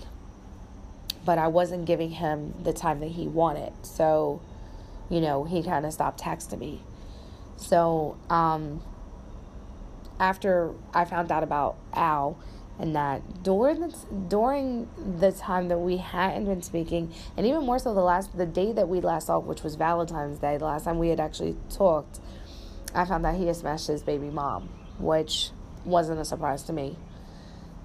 But 1.23 1.37
I 1.37 1.47
wasn't 1.47 1.85
giving 1.85 2.11
him 2.11 2.53
the 2.63 2.73
time 2.73 3.01
that 3.01 3.11
he 3.11 3.27
wanted. 3.27 3.73
So, 3.83 4.41
you 5.09 5.19
know, 5.19 5.43
he 5.43 5.61
kind 5.61 5.85
of 5.85 5.91
stopped 5.91 6.21
texting 6.21 6.59
me. 6.59 6.81
So, 7.57 8.17
um, 8.29 8.81
after 10.19 10.73
I 10.93 11.05
found 11.05 11.31
out 11.31 11.43
about 11.43 11.75
Al 11.93 12.39
and 12.79 12.95
that 12.95 13.43
during 13.43 13.79
the, 13.79 13.95
during 14.27 14.87
the 15.19 15.31
time 15.31 15.67
that 15.69 15.79
we 15.79 15.97
hadn't 15.97 16.45
been 16.45 16.61
speaking, 16.61 17.11
and 17.35 17.45
even 17.45 17.63
more 17.65 17.79
so 17.79 17.93
the 17.93 18.01
last 18.01 18.37
the 18.37 18.45
day 18.45 18.71
that 18.71 18.87
we 18.87 19.01
last 19.01 19.27
talked, 19.27 19.47
which 19.47 19.63
was 19.63 19.75
Valentine's 19.75 20.39
Day, 20.39 20.57
the 20.57 20.65
last 20.65 20.85
time 20.85 20.99
we 20.99 21.09
had 21.09 21.19
actually 21.19 21.55
talked, 21.69 22.19
I 22.93 23.05
found 23.05 23.25
that 23.25 23.35
he 23.35 23.47
had 23.47 23.55
smashed 23.55 23.87
his 23.87 24.03
baby 24.03 24.29
mom, 24.29 24.69
which 24.99 25.49
wasn't 25.85 26.19
a 26.19 26.25
surprise 26.25 26.63
to 26.63 26.73
me. 26.73 26.97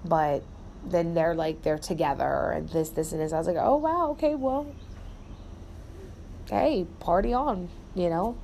But 0.05 0.43
then 0.85 1.13
they're 1.13 1.33
like 1.33 1.63
they're 1.63 1.79
together 1.79 2.51
and 2.51 2.69
this 2.69 2.89
this 2.89 3.11
and 3.13 3.21
this. 3.21 3.33
I 3.33 3.37
was 3.37 3.47
like, 3.47 3.57
oh 3.59 3.77
wow, 3.77 4.11
okay, 4.11 4.35
well, 4.35 4.67
hey, 6.49 6.85
party 6.99 7.33
on, 7.33 7.69
you 7.95 8.09
know, 8.09 8.37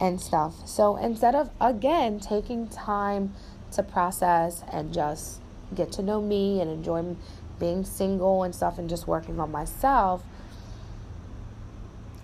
and 0.00 0.20
stuff. 0.20 0.66
So 0.66 0.96
instead 0.96 1.34
of 1.34 1.50
again 1.60 2.18
taking 2.18 2.66
time 2.68 3.34
to 3.72 3.82
process 3.82 4.64
and 4.72 4.92
just 4.92 5.40
get 5.74 5.92
to 5.92 6.02
know 6.02 6.20
me 6.20 6.60
and 6.60 6.70
enjoy 6.70 7.16
being 7.58 7.84
single 7.84 8.42
and 8.42 8.54
stuff 8.54 8.78
and 8.78 8.88
just 8.88 9.06
working 9.06 9.38
on 9.38 9.50
myself, 9.50 10.24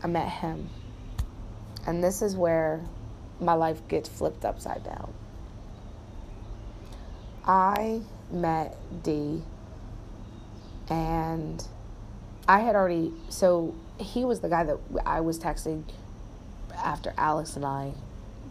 I 0.03 0.07
met 0.07 0.29
him. 0.29 0.71
And 1.87 2.03
this 2.03 2.23
is 2.23 2.35
where 2.35 2.85
my 3.41 3.53
life 3.53 3.87
gets 3.89 4.09
flipped 4.09 4.45
upside 4.45 4.83
down. 4.83 5.13
I 7.45 8.01
met 8.31 8.77
D 9.05 9.43
and 10.89 11.65
I 12.49 12.61
had 12.61 12.75
already 12.75 13.13
so 13.29 13.75
he 13.99 14.25
was 14.25 14.41
the 14.41 14.49
guy 14.49 14.65
that 14.65 14.79
I 15.05 15.21
was 15.21 15.39
texting 15.39 15.85
after 16.75 17.15
Alex 17.17 17.55
and 17.57 17.65
I 17.65 17.93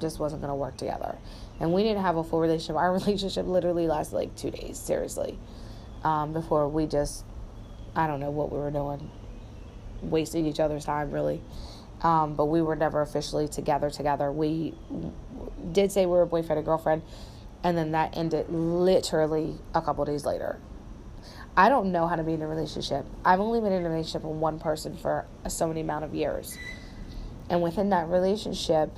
just 0.06 0.20
wasn't 0.20 0.42
going 0.42 0.52
to 0.52 0.56
work 0.56 0.78
together 0.78 1.18
and 1.60 1.74
we 1.74 1.84
didn't 1.84 2.02
have 2.02 2.18
a 2.18 2.24
full 2.24 2.40
relationship. 2.40 2.76
Our 2.76 2.94
relationship 3.00 3.46
literally 3.48 3.88
lasted 3.88 4.16
like 4.16 4.36
two 4.36 4.52
days, 4.52 4.78
seriously, 4.78 5.38
um, 6.04 6.34
before 6.34 6.68
we 6.68 6.86
just, 6.86 7.24
I 7.96 8.08
don't 8.08 8.20
know 8.20 8.32
what 8.32 8.52
we 8.52 8.58
were 8.58 8.72
doing, 8.72 9.10
wasting 10.02 10.46
each 10.46 10.60
other's 10.60 10.86
time, 10.86 11.12
really. 11.12 11.42
Um, 12.02 12.36
but 12.36 12.46
we 12.46 12.62
were 12.62 12.76
never 12.76 13.02
officially 13.02 13.48
together. 13.48 13.90
Together, 13.90 14.32
we 14.32 14.74
did 15.72 15.92
say 15.92 16.06
we 16.06 16.12
were 16.12 16.24
a 16.24 16.28
boyfriend 16.28 16.60
and 16.60 16.66
girlfriend, 16.66 17.02
and 17.64 17.78
then 17.78 17.92
that 17.94 18.16
ended 18.18 18.50
literally 18.50 19.56
a 19.74 19.82
couple 19.82 20.04
days 20.06 20.26
later. 20.26 20.60
I 21.58 21.70
don't 21.70 21.94
know 21.94 22.06
how 22.06 22.18
to 22.18 22.24
be 22.24 22.34
in 22.34 22.42
a 22.42 22.48
relationship. 22.48 23.06
I've 23.24 23.40
only 23.40 23.62
been 23.62 23.72
in 23.72 23.86
a 23.86 23.90
relationship 23.90 24.24
with 24.24 24.36
one 24.36 24.60
person 24.60 24.98
for 24.98 25.26
so 25.48 25.68
many 25.68 25.82
amount 25.82 26.04
of 26.04 26.14
years, 26.14 26.58
and 27.50 27.62
within 27.62 27.90
that 27.90 28.10
relationship 28.10 28.92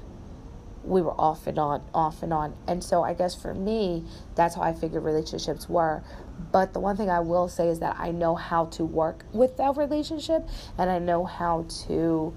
we 0.87 1.01
were 1.01 1.19
off 1.19 1.47
and 1.47 1.59
on, 1.59 1.83
off 1.93 2.23
and 2.23 2.33
on. 2.33 2.55
And 2.67 2.83
so 2.83 3.03
I 3.03 3.13
guess 3.13 3.35
for 3.35 3.53
me, 3.53 4.05
that's 4.35 4.55
how 4.55 4.61
I 4.61 4.73
figured 4.73 5.03
relationships 5.03 5.67
were. 5.67 6.03
But 6.51 6.73
the 6.73 6.79
one 6.79 6.95
thing 6.95 7.09
I 7.09 7.19
will 7.19 7.47
say 7.47 7.67
is 7.67 7.79
that 7.79 7.97
I 7.99 8.11
know 8.11 8.35
how 8.35 8.65
to 8.65 8.85
work 8.85 9.25
with 9.33 9.57
that 9.57 9.75
relationship 9.75 10.47
and 10.77 10.89
I 10.89 10.99
know 10.99 11.25
how 11.25 11.65
to 11.87 12.33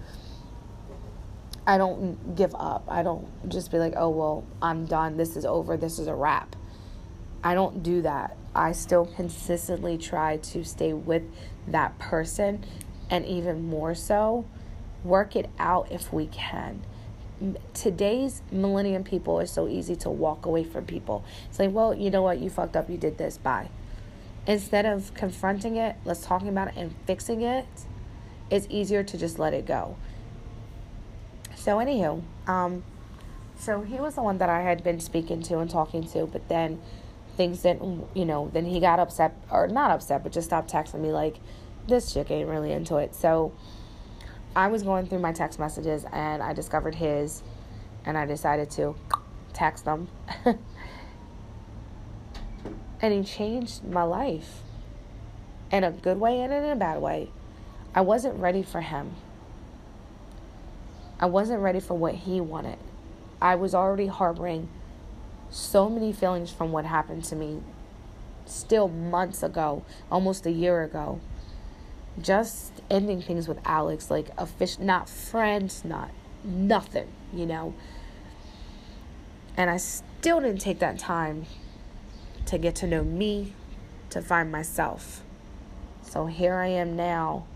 I 1.66 1.78
don't 1.78 2.34
give 2.34 2.54
up. 2.54 2.84
I 2.88 3.02
don't 3.02 3.28
just 3.48 3.70
be 3.70 3.78
like, 3.78 3.92
"Oh, 3.94 4.08
well, 4.08 4.44
I'm 4.60 4.86
done. 4.86 5.16
This 5.16 5.36
is 5.36 5.44
over. 5.44 5.76
This 5.76 5.98
is 5.98 6.08
a 6.08 6.14
wrap." 6.14 6.56
I 7.44 7.54
don't 7.54 7.82
do 7.82 8.02
that. 8.02 8.36
I 8.54 8.72
still 8.72 9.06
consistently 9.06 9.96
try 9.96 10.38
to 10.38 10.64
stay 10.64 10.92
with 10.92 11.22
that 11.68 11.98
person 11.98 12.64
and 13.08 13.24
even 13.24 13.68
more 13.68 13.94
so 13.94 14.46
work 15.04 15.36
it 15.36 15.48
out 15.58 15.90
if 15.90 16.12
we 16.12 16.26
can 16.26 16.82
today's 17.74 18.42
millennium 18.50 19.04
people 19.04 19.40
is 19.40 19.50
so 19.50 19.68
easy 19.68 19.96
to 19.96 20.10
walk 20.10 20.46
away 20.46 20.64
from 20.64 20.84
people. 20.84 21.24
Say, 21.50 21.66
like, 21.66 21.74
well, 21.74 21.94
you 21.94 22.10
know 22.10 22.22
what, 22.22 22.38
you 22.38 22.50
fucked 22.50 22.76
up, 22.76 22.90
you 22.90 22.96
did 22.96 23.18
this, 23.18 23.38
bye. 23.38 23.68
Instead 24.46 24.86
of 24.86 25.14
confronting 25.14 25.76
it, 25.76 25.96
let's 26.04 26.24
talking 26.24 26.48
about 26.48 26.68
it 26.68 26.74
and 26.76 26.94
fixing 27.06 27.42
it, 27.42 27.66
it's 28.50 28.66
easier 28.68 29.02
to 29.02 29.18
just 29.18 29.38
let 29.38 29.54
it 29.54 29.66
go. 29.66 29.96
So 31.54 31.76
anywho, 31.78 32.22
um, 32.46 32.82
so 33.58 33.82
he 33.82 33.98
was 34.00 34.14
the 34.14 34.22
one 34.22 34.38
that 34.38 34.48
I 34.48 34.62
had 34.62 34.82
been 34.82 35.00
speaking 35.00 35.42
to 35.42 35.58
and 35.58 35.70
talking 35.70 36.06
to, 36.08 36.26
but 36.26 36.48
then 36.48 36.80
things 37.36 37.62
didn't, 37.62 38.06
you 38.14 38.24
know, 38.24 38.50
then 38.52 38.64
he 38.64 38.80
got 38.80 38.98
upset 38.98 39.34
or 39.50 39.68
not 39.68 39.90
upset, 39.90 40.22
but 40.22 40.32
just 40.32 40.48
stopped 40.48 40.72
texting 40.72 41.00
me 41.00 41.12
like, 41.12 41.36
this 41.86 42.12
chick 42.12 42.30
ain't 42.30 42.48
really 42.48 42.72
into 42.72 42.96
it. 42.96 43.14
So 43.14 43.52
I 44.54 44.66
was 44.66 44.82
going 44.82 45.06
through 45.06 45.20
my 45.20 45.32
text 45.32 45.60
messages 45.60 46.04
and 46.12 46.42
I 46.42 46.52
discovered 46.52 46.96
his, 46.96 47.42
and 48.04 48.18
I 48.18 48.26
decided 48.26 48.70
to 48.72 48.96
text 49.52 49.84
them. 49.84 50.08
and 53.00 53.12
he 53.12 53.22
changed 53.22 53.84
my 53.84 54.02
life 54.02 54.62
in 55.70 55.84
a 55.84 55.92
good 55.92 56.18
way 56.18 56.40
and 56.40 56.52
in 56.52 56.64
a 56.64 56.76
bad 56.76 57.00
way. 57.00 57.30
I 57.94 58.00
wasn't 58.00 58.38
ready 58.40 58.62
for 58.62 58.80
him. 58.80 59.12
I 61.20 61.26
wasn't 61.26 61.60
ready 61.60 61.80
for 61.80 61.96
what 61.96 62.14
he 62.14 62.40
wanted. 62.40 62.78
I 63.40 63.54
was 63.54 63.74
already 63.74 64.06
harboring 64.06 64.68
so 65.50 65.88
many 65.88 66.12
feelings 66.12 66.50
from 66.50 66.72
what 66.72 66.84
happened 66.84 67.24
to 67.24 67.36
me 67.36 67.60
still 68.46 68.88
months 68.88 69.42
ago, 69.42 69.84
almost 70.10 70.44
a 70.44 70.50
year 70.50 70.82
ago 70.82 71.20
just 72.22 72.72
ending 72.90 73.22
things 73.22 73.48
with 73.48 73.58
Alex, 73.64 74.10
like 74.10 74.28
a 74.38 74.46
fish, 74.46 74.78
not 74.78 75.08
friends, 75.08 75.84
not 75.84 76.10
nothing, 76.44 77.08
you 77.32 77.46
know. 77.46 77.74
And 79.56 79.70
I 79.70 79.76
still 79.76 80.40
didn't 80.40 80.60
take 80.60 80.78
that 80.78 80.98
time 80.98 81.46
to 82.46 82.58
get 82.58 82.74
to 82.76 82.86
know 82.86 83.04
me, 83.04 83.54
to 84.10 84.22
find 84.22 84.50
myself. 84.50 85.22
So 86.02 86.26
here 86.26 86.54
I 86.54 86.68
am 86.68 86.96
now. 86.96 87.46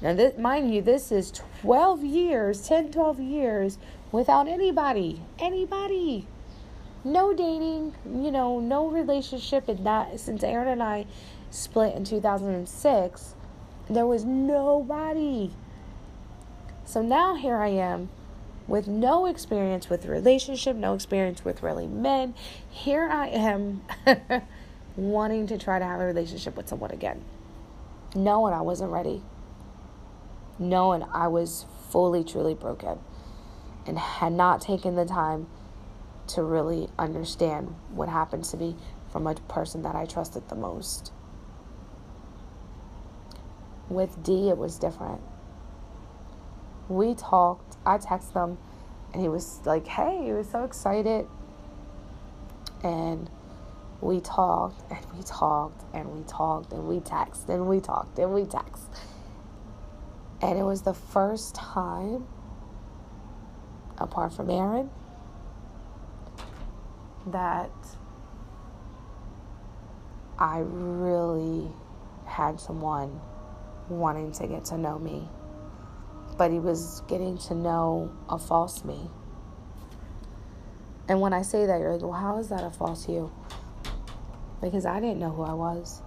Now, 0.00 0.14
this, 0.14 0.36
mind 0.36 0.74
you, 0.74 0.82
this 0.82 1.12
is 1.12 1.32
12 1.60 2.04
years, 2.04 2.66
10, 2.66 2.90
12 2.90 3.20
years 3.20 3.78
without 4.10 4.48
anybody. 4.48 5.22
Anybody. 5.38 6.26
No 7.04 7.32
dating, 7.32 7.94
you 8.04 8.30
know, 8.30 8.60
no 8.60 8.88
relationship. 8.88 9.68
And 9.68 9.86
that, 9.86 10.18
since 10.18 10.42
Aaron 10.42 10.68
and 10.68 10.82
I 10.82 11.06
split 11.50 11.94
in 11.94 12.04
2006, 12.04 13.34
there 13.88 14.06
was 14.06 14.24
nobody. 14.24 15.50
So 16.84 17.02
now 17.02 17.34
here 17.34 17.56
I 17.56 17.68
am 17.68 18.08
with 18.66 18.86
no 18.86 19.26
experience 19.26 19.90
with 19.90 20.06
relationship, 20.06 20.76
no 20.76 20.94
experience 20.94 21.44
with 21.44 21.62
really 21.62 21.86
men. 21.86 22.34
Here 22.70 23.08
I 23.08 23.28
am 23.28 23.82
wanting 24.96 25.46
to 25.48 25.58
try 25.58 25.78
to 25.78 25.84
have 25.84 26.00
a 26.00 26.04
relationship 26.04 26.56
with 26.56 26.68
someone 26.68 26.90
again. 26.90 27.22
Knowing 28.14 28.54
I 28.54 28.60
wasn't 28.60 28.92
ready. 28.92 29.22
Knowing 30.58 31.02
I 31.12 31.28
was 31.28 31.66
fully, 31.90 32.24
truly 32.24 32.54
broken 32.54 32.98
and 33.86 33.98
had 33.98 34.32
not 34.32 34.60
taken 34.60 34.94
the 34.94 35.04
time 35.04 35.46
to 36.28 36.42
really 36.42 36.88
understand 36.98 37.74
what 37.90 38.08
happened 38.08 38.44
to 38.44 38.56
me 38.56 38.76
from 39.10 39.26
a 39.26 39.34
person 39.34 39.82
that 39.82 39.94
I 39.94 40.06
trusted 40.06 40.48
the 40.48 40.54
most. 40.54 41.12
With 43.92 44.22
D, 44.22 44.48
it 44.48 44.56
was 44.56 44.78
different. 44.78 45.20
We 46.88 47.14
talked. 47.14 47.76
I 47.84 47.98
texted 47.98 48.32
him, 48.32 48.56
and 49.12 49.20
he 49.20 49.28
was 49.28 49.60
like, 49.66 49.86
"Hey," 49.86 50.24
he 50.24 50.32
was 50.32 50.48
so 50.48 50.64
excited. 50.64 51.28
And 52.82 53.28
we 54.00 54.20
talked, 54.20 54.82
and 54.90 55.04
we 55.14 55.22
talked, 55.22 55.84
and 55.92 56.08
we 56.16 56.24
talked, 56.24 56.72
and 56.72 56.88
we 56.88 57.00
texted, 57.00 57.50
and 57.50 57.68
we 57.68 57.80
talked, 57.80 58.18
and 58.18 58.32
we 58.32 58.44
texted. 58.44 58.88
And 60.40 60.58
it 60.58 60.64
was 60.64 60.82
the 60.82 60.94
first 60.94 61.54
time, 61.54 62.26
apart 63.98 64.32
from 64.32 64.48
Aaron, 64.48 64.90
that 67.26 67.70
I 70.38 70.60
really 70.60 71.70
had 72.24 72.58
someone 72.58 73.20
wanting 73.88 74.32
to 74.32 74.46
get 74.46 74.64
to 74.66 74.78
know 74.78 74.98
me, 74.98 75.28
but 76.36 76.50
he 76.50 76.58
was 76.58 77.02
getting 77.08 77.38
to 77.38 77.54
know 77.54 78.12
a 78.28 78.38
false 78.38 78.84
me. 78.84 79.10
And 81.08 81.20
when 81.20 81.32
I 81.32 81.42
say 81.42 81.66
that, 81.66 81.80
you're 81.80 81.92
like, 81.92 82.02
well, 82.02 82.12
how 82.12 82.38
is 82.38 82.48
that 82.48 82.64
a 82.64 82.70
false 82.70 83.08
you? 83.08 83.32
Because 84.60 84.86
I 84.86 85.00
didn't 85.00 85.18
know 85.18 85.30
who 85.30 85.42
I 85.42 85.52
was. 85.52 86.00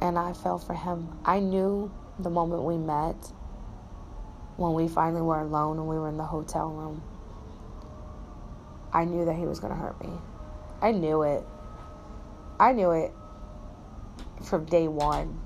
And 0.00 0.18
I 0.18 0.32
fell 0.32 0.58
for 0.58 0.74
him. 0.74 1.08
I 1.24 1.40
knew 1.40 1.92
the 2.18 2.30
moment 2.30 2.62
we 2.62 2.78
met, 2.78 3.16
when 4.56 4.74
we 4.74 4.88
finally 4.88 5.22
were 5.22 5.40
alone 5.40 5.78
and 5.78 5.86
we 5.86 5.96
were 5.96 6.08
in 6.08 6.16
the 6.16 6.24
hotel 6.24 6.70
room, 6.70 7.02
I 8.92 9.04
knew 9.04 9.24
that 9.26 9.34
he 9.34 9.44
was 9.46 9.60
going 9.60 9.72
to 9.72 9.78
hurt 9.78 10.00
me. 10.02 10.10
I 10.80 10.92
knew 10.92 11.22
it. 11.22 11.44
I 12.58 12.72
knew 12.72 12.90
it 12.92 13.12
from 14.42 14.64
day 14.64 14.88
one. 14.88 15.40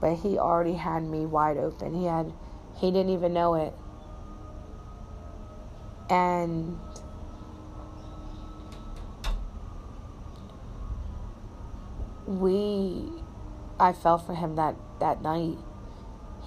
But 0.00 0.16
he 0.16 0.38
already 0.38 0.74
had 0.74 1.02
me 1.02 1.26
wide 1.26 1.56
open. 1.56 1.94
He 1.94 2.06
had 2.06 2.32
he 2.78 2.90
didn't 2.90 3.12
even 3.12 3.34
know 3.34 3.54
it. 3.54 3.74
And 6.08 6.78
we 12.26 13.12
I 13.78 13.92
fell 13.92 14.18
for 14.18 14.34
him 14.34 14.56
that 14.56 14.76
that 15.00 15.22
night. 15.22 15.58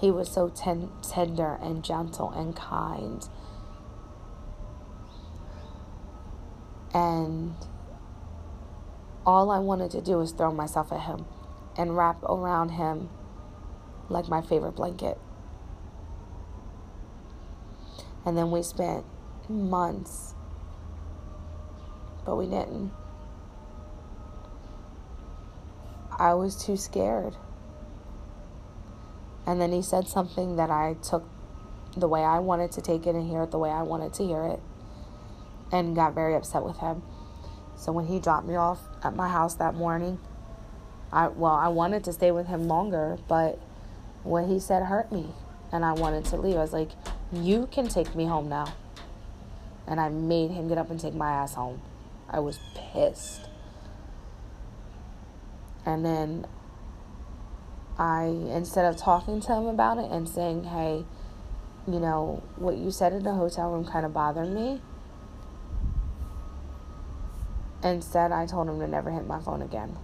He 0.00 0.10
was 0.10 0.30
so 0.30 0.48
ten, 0.48 0.90
tender 1.02 1.58
and 1.62 1.84
gentle 1.84 2.30
and 2.30 2.54
kind. 2.54 3.26
And 6.92 7.54
all 9.26 9.50
I 9.50 9.58
wanted 9.58 9.90
to 9.92 10.00
do 10.00 10.18
was 10.18 10.32
throw 10.32 10.52
myself 10.52 10.92
at 10.92 11.00
him 11.00 11.26
and 11.76 11.96
wrap 11.96 12.22
around 12.24 12.70
him 12.70 13.08
like 14.08 14.28
my 14.28 14.42
favorite 14.42 14.72
blanket. 14.72 15.18
And 18.26 18.36
then 18.36 18.50
we 18.50 18.62
spent 18.62 19.04
months, 19.48 20.34
but 22.24 22.36
we 22.36 22.46
didn't. 22.46 22.92
I 26.18 26.34
was 26.34 26.56
too 26.56 26.76
scared. 26.76 27.36
And 29.46 29.60
then 29.60 29.72
he 29.72 29.82
said 29.82 30.08
something 30.08 30.56
that 30.56 30.70
I 30.70 30.96
took 31.02 31.24
the 31.96 32.08
way 32.08 32.22
I 32.22 32.38
wanted 32.38 32.72
to 32.72 32.80
take 32.80 33.06
it 33.06 33.14
and 33.14 33.28
hear 33.28 33.42
it 33.42 33.50
the 33.50 33.58
way 33.58 33.70
I 33.70 33.82
wanted 33.82 34.14
to 34.14 34.24
hear 34.24 34.44
it, 34.44 34.60
and 35.70 35.94
got 35.94 36.14
very 36.14 36.34
upset 36.34 36.64
with 36.64 36.78
him. 36.78 37.02
So 37.84 37.92
when 37.92 38.06
he 38.06 38.18
dropped 38.18 38.46
me 38.46 38.56
off 38.56 38.80
at 39.02 39.14
my 39.14 39.28
house 39.28 39.56
that 39.56 39.74
morning, 39.74 40.18
I 41.12 41.28
well, 41.28 41.52
I 41.52 41.68
wanted 41.68 42.02
to 42.04 42.14
stay 42.14 42.30
with 42.30 42.46
him 42.46 42.66
longer, 42.66 43.18
but 43.28 43.58
what 44.22 44.46
he 44.46 44.58
said 44.58 44.84
hurt 44.84 45.12
me, 45.12 45.34
and 45.70 45.84
I 45.84 45.92
wanted 45.92 46.24
to 46.26 46.36
leave. 46.38 46.56
I 46.56 46.60
was 46.60 46.72
like, 46.72 46.92
"You 47.30 47.68
can 47.70 47.88
take 47.88 48.14
me 48.14 48.24
home 48.24 48.48
now." 48.48 48.72
And 49.86 50.00
I 50.00 50.08
made 50.08 50.50
him 50.50 50.66
get 50.66 50.78
up 50.78 50.90
and 50.90 50.98
take 50.98 51.12
my 51.12 51.30
ass 51.30 51.52
home. 51.56 51.82
I 52.30 52.40
was 52.40 52.58
pissed. 52.74 53.50
And 55.84 56.06
then 56.06 56.46
I, 57.98 58.24
instead 58.24 58.86
of 58.86 58.96
talking 58.96 59.42
to 59.42 59.52
him 59.52 59.66
about 59.66 59.98
it 59.98 60.10
and 60.10 60.26
saying, 60.26 60.64
hey, 60.64 61.04
you 61.86 62.00
know, 62.00 62.42
what 62.56 62.78
you 62.78 62.90
said 62.90 63.12
in 63.12 63.24
the 63.24 63.34
hotel 63.34 63.70
room 63.70 63.84
kind 63.84 64.06
of 64.06 64.14
bothered 64.14 64.48
me, 64.48 64.80
instead 67.84 68.32
I 68.32 68.46
told 68.46 68.68
him 68.68 68.80
to 68.80 68.88
never 68.88 69.10
hit 69.10 69.26
my 69.26 69.38
phone 69.40 69.62
again. 69.62 69.96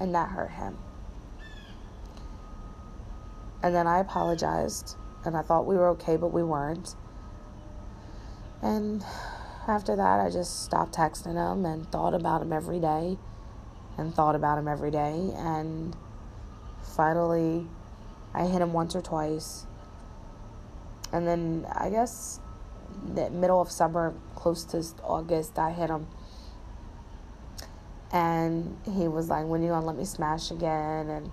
And 0.00 0.14
that 0.14 0.30
hurt 0.30 0.50
him. 0.52 0.78
And 3.62 3.74
then 3.74 3.86
I 3.86 3.98
apologized 3.98 4.96
and 5.24 5.36
I 5.36 5.42
thought 5.42 5.66
we 5.66 5.76
were 5.76 5.88
okay, 5.88 6.16
but 6.16 6.32
we 6.32 6.42
weren't. 6.42 6.94
And 8.62 9.04
after 9.68 9.96
that, 9.96 10.20
I 10.20 10.30
just 10.30 10.64
stopped 10.64 10.94
texting 10.94 11.34
him 11.34 11.64
and 11.64 11.90
thought 11.90 12.14
about 12.14 12.42
him 12.42 12.52
every 12.52 12.80
day 12.80 13.18
and 13.98 14.14
thought 14.14 14.34
about 14.34 14.58
him 14.58 14.68
every 14.68 14.90
day. 14.90 15.32
And 15.36 15.96
finally, 16.82 17.66
I 18.34 18.44
hit 18.46 18.62
him 18.62 18.72
once 18.72 18.94
or 18.94 19.02
twice. 19.02 19.66
And 21.12 21.26
then 21.26 21.66
I 21.72 21.90
guess 21.90 22.40
the 23.14 23.30
middle 23.30 23.60
of 23.60 23.70
summer, 23.70 24.14
close 24.34 24.64
to 24.64 24.84
August, 25.02 25.58
I 25.58 25.72
hit 25.72 25.90
him. 25.90 26.06
And 28.12 28.76
he 28.84 29.08
was 29.08 29.28
like, 29.28 29.46
When 29.46 29.62
you 29.62 29.68
gonna 29.68 29.86
let 29.86 29.96
me 29.96 30.04
smash 30.04 30.50
again? 30.50 31.08
And 31.08 31.30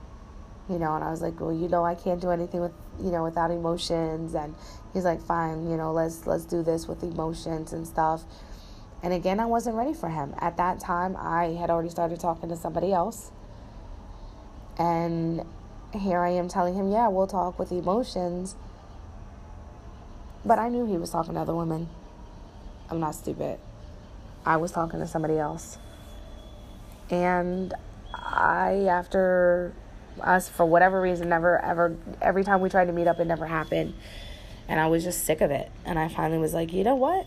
you 0.69 0.79
know, 0.79 0.95
and 0.95 1.03
I 1.03 1.11
was 1.11 1.21
like, 1.21 1.39
Well, 1.39 1.53
you 1.53 1.67
know 1.67 1.83
I 1.85 1.95
can't 1.95 2.21
do 2.21 2.31
anything 2.31 2.61
with 2.61 2.73
you 3.01 3.11
know, 3.11 3.23
without 3.23 3.51
emotions 3.51 4.33
and 4.33 4.55
he's 4.93 5.03
like, 5.03 5.21
Fine, 5.21 5.69
you 5.69 5.77
know, 5.77 5.91
let's 5.91 6.25
let's 6.25 6.45
do 6.45 6.63
this 6.63 6.87
with 6.87 7.03
emotions 7.03 7.73
and 7.73 7.87
stuff. 7.87 8.23
And 9.03 9.13
again, 9.13 9.39
I 9.41 9.45
wasn't 9.45 9.75
ready 9.75 9.93
for 9.93 10.07
him. 10.07 10.33
At 10.39 10.55
that 10.57 10.79
time, 10.79 11.17
I 11.17 11.57
had 11.59 11.69
already 11.69 11.89
started 11.89 12.21
talking 12.21 12.47
to 12.49 12.55
somebody 12.55 12.93
else. 12.93 13.31
And 14.77 15.45
here 15.93 16.21
I 16.21 16.29
am 16.29 16.47
telling 16.47 16.73
him, 16.75 16.89
yeah, 16.89 17.09
we'll 17.09 17.27
talk 17.27 17.59
with 17.59 17.71
emotions. 17.71 18.55
But 20.45 20.59
I 20.59 20.69
knew 20.69 20.85
he 20.85 20.97
was 20.97 21.09
talking 21.09 21.33
to 21.35 21.39
other 21.39 21.55
women. 21.55 21.89
I'm 22.89 22.99
not 22.99 23.15
stupid. 23.15 23.59
I 24.45 24.57
was 24.57 24.71
talking 24.71 24.99
to 24.99 25.07
somebody 25.07 25.37
else. 25.37 25.77
And 27.09 27.73
I, 28.13 28.87
after 28.89 29.73
us, 30.21 30.49
for 30.49 30.65
whatever 30.65 31.01
reason, 31.01 31.29
never 31.29 31.63
ever, 31.63 31.95
every 32.21 32.43
time 32.43 32.61
we 32.61 32.69
tried 32.69 32.85
to 32.85 32.93
meet 32.93 33.07
up, 33.07 33.19
it 33.19 33.25
never 33.25 33.45
happened. 33.45 33.93
And 34.67 34.79
I 34.79 34.87
was 34.87 35.03
just 35.03 35.23
sick 35.23 35.41
of 35.41 35.51
it. 35.51 35.71
And 35.85 35.97
I 35.97 36.07
finally 36.07 36.39
was 36.39 36.53
like, 36.53 36.73
you 36.73 36.83
know 36.83 36.95
what? 36.95 37.25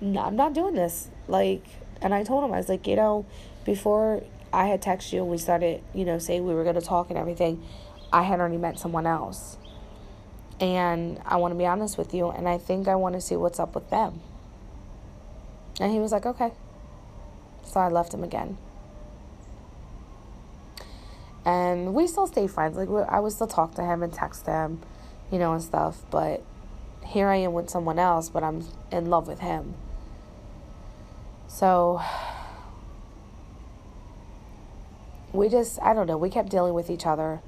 No, 0.00 0.20
I'm 0.20 0.36
not 0.36 0.52
doing 0.52 0.74
this. 0.74 1.08
Like, 1.28 1.64
and 2.02 2.12
I 2.14 2.24
told 2.24 2.44
him, 2.44 2.52
I 2.52 2.58
was 2.58 2.68
like, 2.68 2.86
you 2.86 2.96
know, 2.96 3.26
before 3.64 4.22
I 4.52 4.66
had 4.66 4.82
texted 4.82 5.14
you 5.14 5.22
and 5.22 5.30
we 5.30 5.38
started, 5.38 5.82
you 5.94 6.04
know, 6.04 6.18
saying 6.18 6.44
we 6.44 6.54
were 6.54 6.62
going 6.62 6.76
to 6.76 6.80
talk 6.80 7.10
and 7.10 7.18
everything, 7.18 7.62
I 8.12 8.22
had 8.22 8.40
already 8.40 8.58
met 8.58 8.78
someone 8.78 9.06
else. 9.06 9.56
And 10.58 11.20
I 11.26 11.36
want 11.36 11.52
to 11.52 11.58
be 11.58 11.66
honest 11.66 11.98
with 11.98 12.14
you, 12.14 12.30
and 12.30 12.48
I 12.48 12.58
think 12.58 12.88
I 12.88 12.94
want 12.94 13.14
to 13.14 13.20
see 13.20 13.36
what's 13.36 13.60
up 13.60 13.74
with 13.74 13.90
them. 13.90 14.20
And 15.80 15.92
he 15.92 15.98
was 15.98 16.12
like, 16.12 16.24
okay. 16.24 16.52
So 17.64 17.80
I 17.80 17.88
left 17.88 18.14
him 18.14 18.24
again. 18.24 18.56
And 21.44 21.94
we 21.94 22.06
still 22.06 22.26
stay 22.26 22.46
friends. 22.46 22.76
Like, 22.76 22.88
I 23.08 23.20
would 23.20 23.32
still 23.32 23.46
talk 23.46 23.74
to 23.76 23.82
him 23.82 24.02
and 24.02 24.12
text 24.12 24.46
him, 24.46 24.80
you 25.30 25.38
know, 25.38 25.52
and 25.52 25.62
stuff. 25.62 26.02
But 26.10 26.42
here 27.06 27.28
I 27.28 27.36
am 27.36 27.52
with 27.52 27.70
someone 27.70 27.98
else, 27.98 28.28
but 28.28 28.42
I'm 28.42 28.66
in 28.90 29.06
love 29.06 29.28
with 29.28 29.40
him. 29.40 29.74
So 31.46 32.02
we 35.32 35.48
just, 35.48 35.80
I 35.82 35.94
don't 35.94 36.06
know, 36.06 36.16
we 36.16 36.30
kept 36.30 36.48
dealing 36.48 36.74
with 36.74 36.90
each 36.90 37.06
other, 37.06 37.40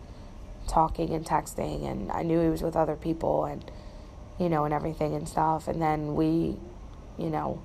talking 0.69 1.13
and 1.15 1.25
texting, 1.25 1.89
and 1.89 2.13
I 2.13 2.23
knew 2.23 2.41
he 2.41 2.49
was 2.49 2.63
with 2.63 2.77
other 2.77 2.97
people 2.97 3.45
and, 3.45 3.71
you 4.39 4.49
know, 4.49 4.65
and 4.65 4.75
everything 4.75 5.15
and 5.15 5.29
stuff. 5.29 5.67
And 5.67 5.81
then 5.81 6.15
we, 6.15 6.57
you 7.19 7.31
know, 7.31 7.61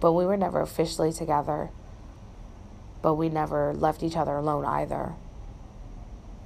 but 0.00 0.12
we 0.12 0.24
were 0.24 0.36
never 0.36 0.60
officially 0.60 1.12
together, 1.12 1.70
but 3.02 3.14
we 3.14 3.28
never 3.28 3.72
left 3.74 4.02
each 4.02 4.16
other 4.16 4.36
alone 4.36 4.64
either. 4.64 5.14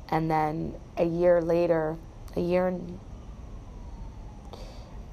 And 0.08 0.30
then 0.30 0.74
a 0.96 1.04
year 1.04 1.40
later, 1.40 1.96
a 2.36 2.40
year 2.40 2.78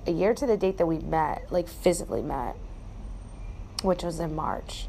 a 0.05 0.11
year 0.11 0.33
to 0.33 0.45
the 0.45 0.57
date 0.57 0.77
that 0.77 0.85
we 0.85 0.99
met, 0.99 1.51
like 1.51 1.67
physically 1.67 2.21
met, 2.21 2.55
which 3.81 4.03
was 4.03 4.19
in 4.19 4.35
March. 4.35 4.87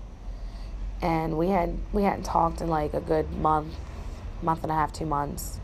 And 1.00 1.36
we 1.36 1.48
had 1.48 1.78
we 1.92 2.02
hadn't 2.02 2.24
talked 2.24 2.60
in 2.60 2.68
like 2.68 2.94
a 2.94 3.00
good 3.00 3.30
month, 3.32 3.74
month 4.42 4.62
and 4.62 4.72
a 4.72 4.74
half, 4.74 4.92
two 4.92 5.06
months. 5.06 5.60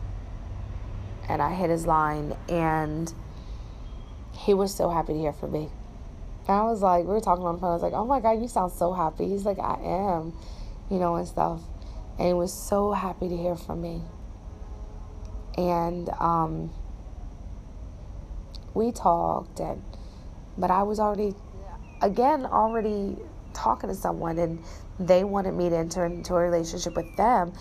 And 1.29 1.41
I 1.41 1.53
hit 1.53 1.69
his 1.69 1.87
line 1.87 2.35
and 2.49 3.13
he 4.33 4.53
was 4.53 4.73
so 4.73 4.89
happy 4.89 5.13
to 5.13 5.19
hear 5.19 5.33
from 5.33 5.51
me. 5.51 5.69
And 6.47 6.57
I 6.57 6.63
was 6.63 6.81
like, 6.81 7.05
we 7.05 7.13
were 7.13 7.21
talking 7.21 7.45
on 7.45 7.55
the 7.55 7.61
phone. 7.61 7.71
I 7.71 7.73
was 7.73 7.83
like, 7.83 7.93
oh 7.93 8.05
my 8.05 8.19
God, 8.19 8.41
you 8.41 8.47
sound 8.47 8.71
so 8.71 8.93
happy. 8.93 9.27
He's 9.27 9.45
like, 9.45 9.59
I 9.59 9.79
am, 9.83 10.33
you 10.89 10.97
know, 10.97 11.15
and 11.15 11.27
stuff. 11.27 11.61
And 12.17 12.27
he 12.27 12.33
was 12.33 12.51
so 12.51 12.91
happy 12.91 13.29
to 13.29 13.37
hear 13.37 13.55
from 13.55 13.81
me. 13.81 14.01
And 15.57 16.09
um, 16.19 16.71
we 18.73 18.91
talked, 18.91 19.59
and 19.59 19.83
but 20.57 20.71
I 20.71 20.83
was 20.83 20.99
already 20.99 21.35
again 22.01 22.45
already 22.45 23.17
talking 23.53 23.89
to 23.89 23.95
someone 23.95 24.37
and 24.37 24.63
they 24.99 25.23
wanted 25.23 25.53
me 25.53 25.69
to 25.69 25.77
enter 25.77 26.05
into 26.05 26.35
a 26.35 26.39
relationship 26.39 26.95
with 26.95 27.15
them 27.15 27.53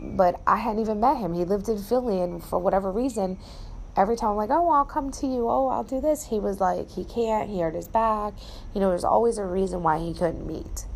but 0.00 0.40
I 0.46 0.56
hadn't 0.56 0.80
even 0.80 1.00
met 1.00 1.16
him. 1.16 1.34
He 1.34 1.44
lived 1.44 1.68
in 1.68 1.78
Philly 1.78 2.20
and 2.20 2.42
for 2.42 2.58
whatever 2.58 2.90
reason 2.90 3.38
every 3.96 4.16
time 4.16 4.30
I'm 4.30 4.36
like, 4.36 4.50
"Oh, 4.50 4.70
I'll 4.70 4.84
come 4.84 5.10
to 5.10 5.26
you. 5.26 5.48
Oh, 5.48 5.68
I'll 5.68 5.84
do 5.84 6.00
this." 6.00 6.24
He 6.24 6.38
was 6.38 6.60
like, 6.60 6.90
he 6.90 7.04
can't. 7.04 7.50
He 7.50 7.60
hurt 7.60 7.74
his 7.74 7.88
back. 7.88 8.34
You 8.74 8.80
know, 8.80 8.90
there's 8.90 9.04
always 9.04 9.38
a 9.38 9.44
reason 9.44 9.82
why 9.82 9.98
he 9.98 10.14
couldn't 10.14 10.46
meet. 10.46 10.86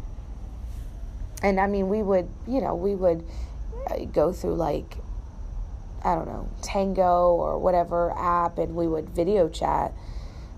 And 1.42 1.59
I 1.59 1.66
mean, 1.66 1.88
we 1.88 2.03
would, 2.03 2.28
you 2.46 2.61
know, 2.61 2.74
we 2.76 2.94
would 2.94 3.24
uh, 3.90 4.05
go 4.05 4.32
through 4.32 4.55
like 4.55 4.98
I 6.05 6.14
don't 6.14 6.26
know, 6.26 6.48
Tango 6.62 7.34
or 7.34 7.59
whatever 7.59 8.12
app 8.16 8.59
and 8.59 8.74
we 8.74 8.88
would 8.88 9.11
video 9.11 9.48
chat. 9.48 9.92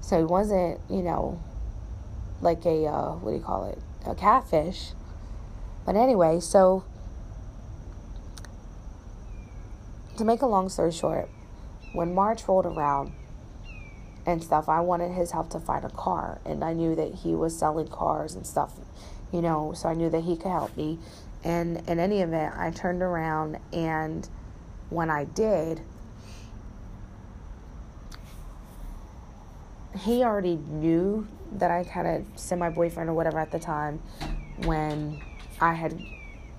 So 0.00 0.18
he 0.18 0.24
wasn't, 0.24 0.80
you 0.88 1.02
know, 1.02 1.42
like 2.40 2.64
a 2.66 2.86
uh, 2.86 3.12
what 3.16 3.30
do 3.30 3.36
you 3.36 3.42
call 3.42 3.66
it, 3.66 3.78
a 4.06 4.14
catfish. 4.14 4.92
But 5.84 5.96
anyway, 5.96 6.40
so 6.40 6.84
to 10.16 10.24
make 10.24 10.42
a 10.42 10.46
long 10.46 10.68
story 10.68 10.92
short, 10.92 11.28
when 11.92 12.14
March 12.14 12.46
rolled 12.48 12.66
around 12.66 13.12
and 14.26 14.42
stuff, 14.42 14.68
I 14.68 14.80
wanted 14.80 15.12
his 15.12 15.32
help 15.32 15.50
to 15.50 15.60
find 15.60 15.84
a 15.84 15.90
car, 15.90 16.40
and 16.44 16.64
I 16.64 16.72
knew 16.72 16.94
that 16.94 17.14
he 17.14 17.34
was 17.34 17.56
selling 17.56 17.88
cars 17.88 18.34
and 18.34 18.46
stuff, 18.46 18.72
you 19.32 19.42
know, 19.42 19.72
so 19.74 19.88
I 19.88 19.94
knew 19.94 20.10
that 20.10 20.22
he 20.22 20.36
could 20.36 20.50
help 20.50 20.76
me. 20.76 20.98
And 21.42 21.88
in 21.88 21.98
any 21.98 22.20
event, 22.20 22.54
I 22.56 22.70
turned 22.70 23.02
around 23.02 23.58
and 23.72 24.26
when 24.88 25.10
I 25.10 25.24
did, 25.24 25.82
he 29.98 30.22
already 30.24 30.56
knew 30.56 31.26
that 31.52 31.70
I 31.70 31.82
had 31.82 32.06
a 32.06 32.24
semi 32.36 32.68
boyfriend 32.70 33.10
or 33.10 33.14
whatever 33.14 33.38
at 33.38 33.52
the 33.52 33.58
time 33.58 34.00
when 34.64 35.20
I 35.60 35.74
had 35.74 36.00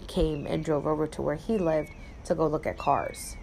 came 0.07 0.45
and 0.45 0.63
drove 0.63 0.85
over 0.85 1.07
to 1.07 1.21
where 1.21 1.35
he 1.35 1.57
lived 1.57 1.89
to 2.25 2.35
go 2.35 2.47
look 2.47 2.67
at 2.67 2.77
cars. 2.77 3.35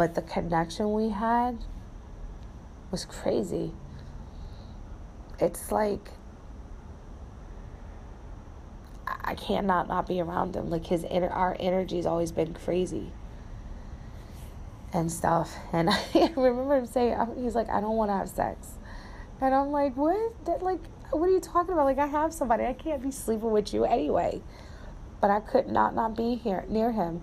But 0.00 0.14
the 0.14 0.22
connection 0.22 0.94
we 0.94 1.10
had 1.10 1.58
was 2.90 3.04
crazy. 3.04 3.74
It's 5.38 5.70
like 5.70 6.08
I 9.06 9.34
cannot 9.34 9.88
not 9.88 10.08
be 10.08 10.22
around 10.22 10.56
him. 10.56 10.70
Like 10.70 10.86
his 10.86 11.04
inner, 11.04 11.28
our 11.28 11.54
energy's 11.60 12.06
always 12.06 12.32
been 12.32 12.54
crazy 12.54 13.12
and 14.94 15.12
stuff. 15.12 15.54
And 15.70 15.90
I 16.14 16.32
remember 16.34 16.78
him 16.78 16.86
saying, 16.86 17.14
he's 17.36 17.54
like, 17.54 17.68
I 17.68 17.82
don't 17.82 17.96
want 17.96 18.10
to 18.10 18.14
have 18.14 18.30
sex. 18.30 18.68
And 19.42 19.54
I'm 19.54 19.70
like, 19.70 19.98
what? 19.98 20.46
That, 20.46 20.62
like, 20.62 20.80
what 21.10 21.28
are 21.28 21.32
you 21.32 21.40
talking 21.40 21.74
about? 21.74 21.84
Like, 21.84 21.98
I 21.98 22.06
have 22.06 22.32
somebody. 22.32 22.64
I 22.64 22.72
can't 22.72 23.02
be 23.02 23.10
sleeping 23.10 23.50
with 23.50 23.74
you 23.74 23.84
anyway. 23.84 24.40
But 25.20 25.30
I 25.30 25.40
could 25.40 25.68
not 25.68 25.94
not 25.94 26.16
be 26.16 26.36
here 26.36 26.64
near 26.70 26.90
him. 26.90 27.20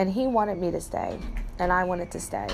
And 0.00 0.14
he 0.14 0.26
wanted 0.26 0.56
me 0.56 0.70
to 0.70 0.80
stay, 0.80 1.18
and 1.58 1.70
I 1.70 1.84
wanted 1.84 2.10
to 2.12 2.20
stay. 2.20 2.46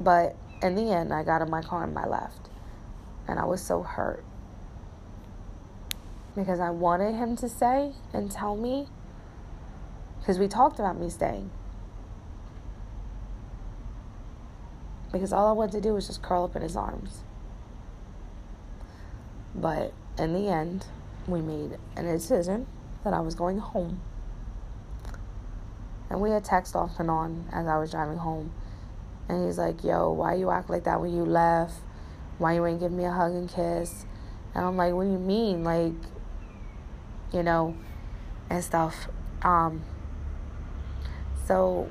But 0.00 0.34
in 0.60 0.74
the 0.74 0.92
end, 0.92 1.14
I 1.14 1.22
got 1.22 1.40
in 1.40 1.48
my 1.48 1.62
car 1.62 1.84
and 1.84 1.96
I 1.96 2.08
left. 2.08 2.48
And 3.28 3.38
I 3.38 3.44
was 3.44 3.62
so 3.62 3.84
hurt. 3.84 4.24
Because 6.34 6.58
I 6.58 6.70
wanted 6.70 7.14
him 7.14 7.36
to 7.36 7.48
stay 7.48 7.92
and 8.12 8.28
tell 8.28 8.56
me. 8.56 8.88
Because 10.18 10.40
we 10.40 10.48
talked 10.48 10.80
about 10.80 10.98
me 10.98 11.10
staying. 11.10 11.52
Because 15.12 15.32
all 15.32 15.46
I 15.46 15.52
wanted 15.52 15.72
to 15.74 15.80
do 15.80 15.94
was 15.94 16.08
just 16.08 16.22
curl 16.22 16.42
up 16.42 16.56
in 16.56 16.62
his 16.62 16.74
arms. 16.74 17.22
But 19.54 19.92
in 20.18 20.32
the 20.32 20.48
end, 20.48 20.86
we 21.28 21.40
made 21.40 21.78
a 21.96 22.02
decision 22.02 22.66
that 23.04 23.14
I 23.14 23.20
was 23.20 23.36
going 23.36 23.58
home. 23.58 24.00
And 26.10 26.20
we 26.20 26.30
had 26.30 26.44
text 26.44 26.74
off 26.74 26.98
and 26.98 27.08
on 27.08 27.48
as 27.52 27.66
I 27.66 27.78
was 27.78 27.92
driving 27.92 28.18
home. 28.18 28.52
And 29.28 29.46
he's 29.46 29.58
like, 29.58 29.84
yo, 29.84 30.10
why 30.10 30.34
you 30.34 30.50
act 30.50 30.68
like 30.68 30.84
that 30.84 31.00
when 31.00 31.14
you 31.14 31.24
left? 31.24 31.74
Why 32.38 32.54
you 32.54 32.66
ain't 32.66 32.80
give 32.80 32.90
me 32.90 33.04
a 33.04 33.12
hug 33.12 33.32
and 33.32 33.48
kiss? 33.48 34.04
And 34.54 34.64
I'm 34.64 34.76
like, 34.76 34.92
what 34.92 35.04
do 35.04 35.10
you 35.10 35.18
mean? 35.18 35.62
Like, 35.62 35.92
you 37.32 37.44
know, 37.44 37.76
and 38.50 38.62
stuff. 38.64 39.08
Um, 39.42 39.82
so 41.46 41.88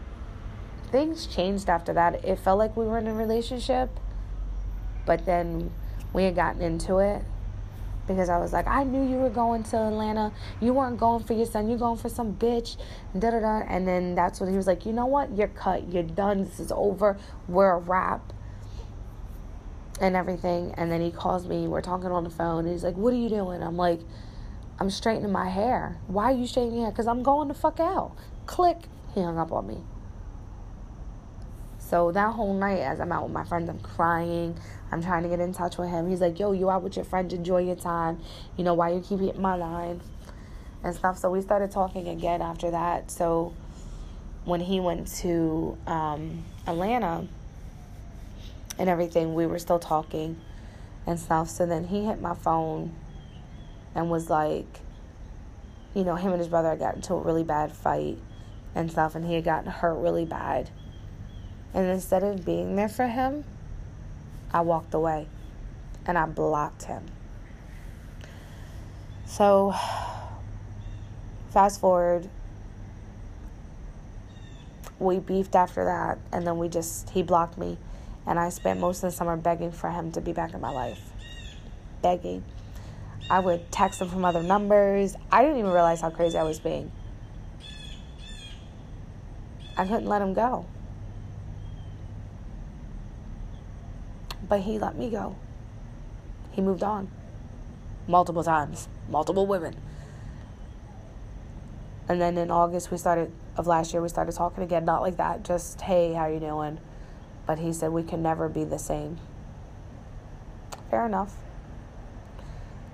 things 0.92 1.26
changed 1.26 1.70
after 1.70 1.94
that. 1.94 2.26
It 2.26 2.40
felt 2.40 2.60
like 2.60 2.76
we 2.76 2.86
were 2.86 2.98
in 2.98 3.08
a 3.08 3.14
relationship, 3.14 3.90
but 5.06 5.26
then 5.26 5.72
we 6.12 6.26
had 6.26 6.36
gotten 6.36 6.62
into 6.62 6.98
it 6.98 7.24
because 8.10 8.28
I 8.28 8.40
was 8.40 8.52
like, 8.52 8.66
I 8.68 8.84
knew 8.84 9.08
you 9.08 9.18
were 9.18 9.30
going 9.30 9.62
to 9.66 9.78
Atlanta. 9.78 10.34
You 10.60 10.74
weren't 10.74 10.98
going 10.98 11.24
for 11.24 11.34
your 11.34 11.46
son. 11.46 11.70
You're 11.70 11.78
going 11.78 12.00
for 12.00 12.10
some 12.10 12.34
bitch. 12.34 12.76
Da 13.18 13.30
da 13.30 13.40
da. 13.40 13.62
And 13.70 13.88
then 13.88 14.16
that's 14.16 14.40
when 14.40 14.50
he 14.50 14.58
was 14.58 14.66
like, 14.66 14.84
you 14.84 14.92
know 14.92 15.06
what? 15.06 15.38
You're 15.38 15.48
cut. 15.50 15.94
You're 15.94 16.02
done. 16.02 16.44
This 16.44 16.60
is 16.60 16.72
over. 16.72 17.18
We're 17.48 17.70
a 17.70 17.78
wrap. 17.78 18.34
And 20.02 20.16
everything. 20.16 20.74
And 20.76 20.92
then 20.92 21.02
he 21.02 21.12
calls 21.12 21.46
me. 21.46 21.68
We're 21.68 21.82
talking 21.82 22.08
on 22.08 22.24
the 22.24 22.32
phone. 22.32 22.66
He's 22.66 22.84
like, 22.84 22.96
what 22.96 23.14
are 23.14 23.18
you 23.18 23.30
doing? 23.30 23.62
I'm 23.62 23.78
like, 23.78 24.00
I'm 24.80 24.90
straightening 24.90 25.32
my 25.32 25.48
hair. 25.48 26.00
Why 26.08 26.32
are 26.32 26.36
you 26.36 26.48
straightening 26.48 26.78
your 26.78 26.86
hair? 26.86 26.92
Because 26.92 27.06
I'm 27.06 27.22
going 27.22 27.48
the 27.48 27.54
fuck 27.54 27.80
out. 27.80 28.16
Click. 28.48 28.78
He 29.14 29.22
hung 29.22 29.38
up 29.38 29.52
on 29.52 29.68
me. 29.68 29.84
So 31.90 32.12
that 32.12 32.36
whole 32.36 32.54
night, 32.54 32.82
as 32.82 33.00
I'm 33.00 33.12
out 33.12 33.24
with 33.24 33.32
my 33.32 33.44
friends, 33.44 33.68
I'm 33.68 33.80
crying. 33.80 34.56
I'm 34.92 35.02
trying 35.02 35.24
to 35.24 35.30
get 35.30 35.40
in 35.40 35.54
touch 35.54 35.80
with 35.80 35.90
him. 35.90 36.08
He's 36.08 36.22
like, 36.22 36.40
yo, 36.40 36.52
you 36.52 36.70
out 36.70 36.84
with 36.84 36.96
your 36.96 37.06
friends, 37.06 37.34
enjoy 37.34 37.64
your 37.64 37.76
time. 37.76 38.20
You 38.58 38.64
know, 38.64 38.76
why 38.76 38.92
you 38.92 39.02
keep 39.02 39.20
hitting 39.20 39.42
my 39.42 39.56
line 39.56 40.00
and 40.84 40.96
stuff. 40.96 41.18
So 41.18 41.32
we 41.32 41.42
started 41.42 41.72
talking 41.72 42.08
again 42.08 42.44
after 42.44 42.70
that. 42.70 43.10
So 43.10 43.56
when 44.46 44.62
he 44.62 44.80
went 44.80 45.08
to 45.22 45.80
um, 45.88 46.46
Atlanta 46.68 47.28
and 48.78 48.88
everything, 48.88 49.34
we 49.34 49.48
were 49.48 49.60
still 49.60 49.80
talking 49.80 50.40
and 51.08 51.20
stuff. 51.20 51.50
So 51.50 51.66
then 51.66 51.86
he 51.86 52.06
hit 52.06 52.22
my 52.22 52.36
phone 52.36 52.96
and 53.96 54.12
was 54.12 54.30
like, 54.30 54.80
you 55.96 56.04
know, 56.04 56.14
him 56.14 56.34
and 56.34 56.40
his 56.40 56.50
brother 56.50 56.76
got 56.76 56.98
into 56.98 57.16
a 57.16 57.20
really 57.20 57.44
bad 57.44 57.72
fight 57.72 58.20
and 58.76 58.92
stuff, 58.92 59.16
and 59.16 59.26
he 59.26 59.34
had 59.34 59.44
gotten 59.44 59.72
hurt 59.72 59.96
really 59.96 60.26
bad. 60.26 60.70
And 61.74 61.88
instead 61.88 62.24
of 62.24 62.46
being 62.46 62.76
there 62.76 62.90
for 62.90 63.08
him, 63.08 63.44
I 64.52 64.62
walked 64.62 64.94
away 64.94 65.28
and 66.06 66.18
I 66.18 66.26
blocked 66.26 66.84
him. 66.84 67.06
So, 69.26 69.76
fast 71.52 71.80
forward, 71.80 72.28
we 74.98 75.20
beefed 75.20 75.56
after 75.56 75.86
that, 75.86 76.20
and 76.32 76.46
then 76.46 76.58
we 76.58 76.68
just, 76.68 77.10
he 77.12 77.24
blocked 77.24 77.58
me. 77.58 77.78
And 78.26 78.38
I 78.38 78.50
spent 78.50 78.80
most 78.80 78.98
of 79.04 79.12
the 79.12 79.16
summer 79.16 79.38
begging 79.38 79.72
for 79.72 79.90
him 79.90 80.12
to 80.12 80.22
be 80.22 80.34
back 80.34 80.54
in 80.54 80.62
my 80.62 80.72
life. 80.72 81.02
Begging. 82.02 82.44
I 83.30 83.40
would 83.40 83.72
text 83.72 84.02
him 84.02 84.10
from 84.10 84.26
other 84.26 84.44
numbers. 84.44 85.16
I 85.32 85.42
didn't 85.42 85.60
even 85.60 85.72
realize 85.72 86.02
how 86.02 86.10
crazy 86.10 86.38
I 86.38 86.44
was 86.44 86.60
being. 86.60 86.92
I 89.78 89.86
couldn't 89.86 90.08
let 90.08 90.22
him 90.22 90.34
go. 90.34 90.66
But 94.50 94.62
he 94.62 94.80
let 94.80 94.98
me 94.98 95.10
go. 95.10 95.36
He 96.52 96.62
moved 96.62 96.84
on. 96.84 97.10
Multiple 98.08 98.44
times. 98.44 98.90
Multiple 99.08 99.46
women. 99.46 99.76
And 102.10 102.20
then 102.20 102.38
in 102.38 102.50
August 102.50 102.90
we 102.90 102.98
started 102.98 103.32
of 103.56 103.68
last 103.68 103.94
year 103.94 104.02
we 104.02 104.10
started 104.10 104.34
talking 104.34 104.64
again. 104.64 104.84
Not 104.84 105.02
like 105.02 105.18
that, 105.18 105.44
just 105.44 105.82
hey, 105.82 106.14
how 106.14 106.26
you 106.26 106.40
doing? 106.40 106.80
But 107.46 107.60
he 107.60 107.72
said 107.72 107.92
we 107.92 108.04
can 108.04 108.24
never 108.24 108.50
be 108.50 108.64
the 108.64 108.80
same. 108.80 109.20
Fair 110.90 111.06
enough. 111.06 111.36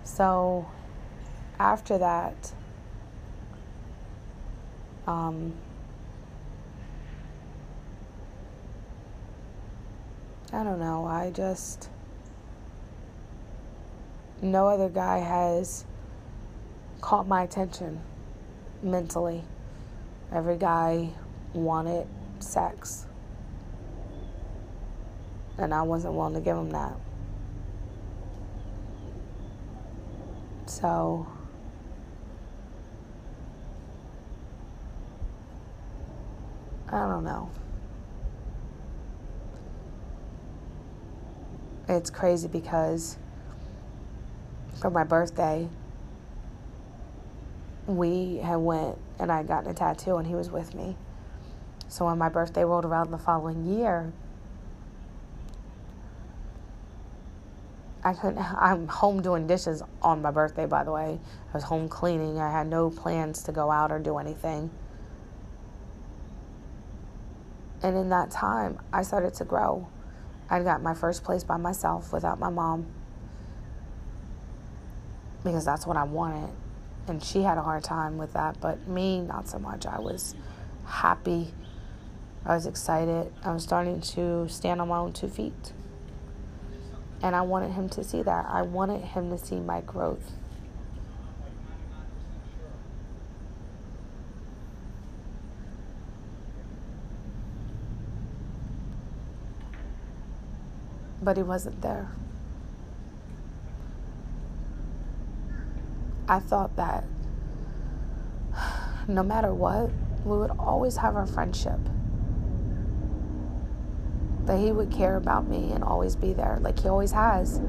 So 0.04 0.68
after 1.58 1.98
that, 1.98 2.52
um, 5.08 5.54
I 10.54 10.64
don't 10.64 10.80
know. 10.80 11.06
I 11.06 11.32
just. 11.32 11.90
No 14.42 14.68
other 14.68 14.90
guy 14.90 15.20
has 15.20 15.86
caught 17.02 17.28
my 17.28 17.44
attention 17.44 18.02
mentally. 18.84 19.44
Every 20.32 20.58
guy 20.58 21.10
wanted 21.54 22.08
sex. 22.40 23.06
And 25.58 25.74
I 25.74 25.82
wasn't 25.84 26.14
willing 26.14 26.34
to 26.34 26.42
give 26.42 26.58
him 26.58 26.70
that. 26.72 26.96
So. 30.68 31.28
I 36.88 37.08
don't 37.08 37.24
know. 37.24 37.50
It's 41.88 42.10
crazy 42.10 42.48
because 42.48 43.18
for 44.80 44.90
my 44.90 45.04
birthday 45.04 45.68
we 47.88 48.38
had 48.38 48.58
went 48.58 48.98
and 49.20 49.32
I 49.32 49.38
had 49.38 49.48
gotten 49.48 49.70
a 49.70 49.74
tattoo 49.74 50.18
and 50.18 50.28
he 50.28 50.36
was 50.36 50.50
with 50.50 50.74
me. 50.74 50.96
So 51.88 52.06
when 52.06 52.18
my 52.18 52.30
birthday 52.30 52.64
rolled 52.64 52.86
around 52.86 53.12
the 53.12 53.18
following 53.18 53.66
year, 53.66 54.12
I 58.04 58.14
couldn't. 58.14 58.38
I'm 58.38 58.88
home 58.88 59.22
doing 59.22 59.48
dishes 59.48 59.82
on 60.02 60.22
my 60.22 60.30
birthday, 60.30 60.68
by 60.68 60.84
the 60.84 60.92
way. 60.92 61.20
I 61.50 61.54
was 61.54 61.64
home 61.64 61.88
cleaning. 61.90 62.40
I 62.40 62.52
had 62.52 62.68
no 62.68 62.92
plans 62.92 63.42
to 63.44 63.52
go 63.52 63.72
out 63.72 63.92
or 63.92 63.98
do 63.98 64.18
anything. 64.18 64.70
And 67.82 67.98
in 67.98 68.10
that 68.10 68.30
time, 68.30 68.80
I 68.94 69.02
started 69.02 69.34
to 69.36 69.44
grow. 69.44 69.88
I 70.50 70.62
got 70.62 70.82
my 70.82 70.94
first 70.94 71.24
place 71.24 71.44
by 71.44 71.58
myself 71.58 72.14
without 72.14 72.40
my 72.40 72.50
mom 72.50 72.86
because 75.44 75.66
that's 75.66 75.88
what 75.88 75.98
I 75.98 76.04
wanted. 76.04 76.50
And 77.08 77.24
she 77.24 77.44
had 77.44 77.58
a 77.58 77.62
hard 77.62 77.84
time 77.84 78.18
with 78.18 78.34
that, 78.34 78.60
but 78.60 78.88
me, 78.88 79.22
not 79.22 79.48
so 79.48 79.60
much. 79.60 79.86
I 79.86 80.00
was 80.00 80.36
happy. 80.86 81.54
I 82.46 82.56
was 82.56 82.66
excited. 82.66 83.32
I 83.44 83.52
was 83.54 83.64
starting 83.64 84.02
to 84.02 84.48
stand 84.50 84.82
on 84.82 84.88
my 84.88 84.98
own 84.98 85.14
two 85.14 85.28
feet. 85.30 85.74
And 87.22 87.36
I 87.36 87.42
wanted 87.42 87.72
him 87.72 87.90
to 87.90 88.04
see 88.04 88.24
that. 88.24 88.46
I 88.48 88.64
wanted 88.64 89.02
him 89.02 89.30
to 89.30 89.38
see 89.38 89.60
my 89.60 89.82
growth. 89.82 90.32
But 101.26 101.38
he 101.38 101.44
wasn't 101.44 101.82
there. 101.82 102.12
I 106.28 106.40
thought 106.40 106.76
that 106.76 107.04
no 109.08 109.24
matter 109.24 109.54
what, 109.54 109.90
we 110.24 110.38
would 110.38 110.52
always 110.52 110.98
have 110.98 111.16
our 111.16 111.26
friendship. 111.26 111.80
That 114.46 114.60
he 114.60 114.72
would 114.72 114.92
care 114.92 115.16
about 115.16 115.48
me 115.48 115.72
and 115.72 115.84
always 115.84 116.16
be 116.16 116.32
there, 116.32 116.60
like 116.62 116.80
he 116.80 116.88
always 116.88 117.12
has. 117.12 117.60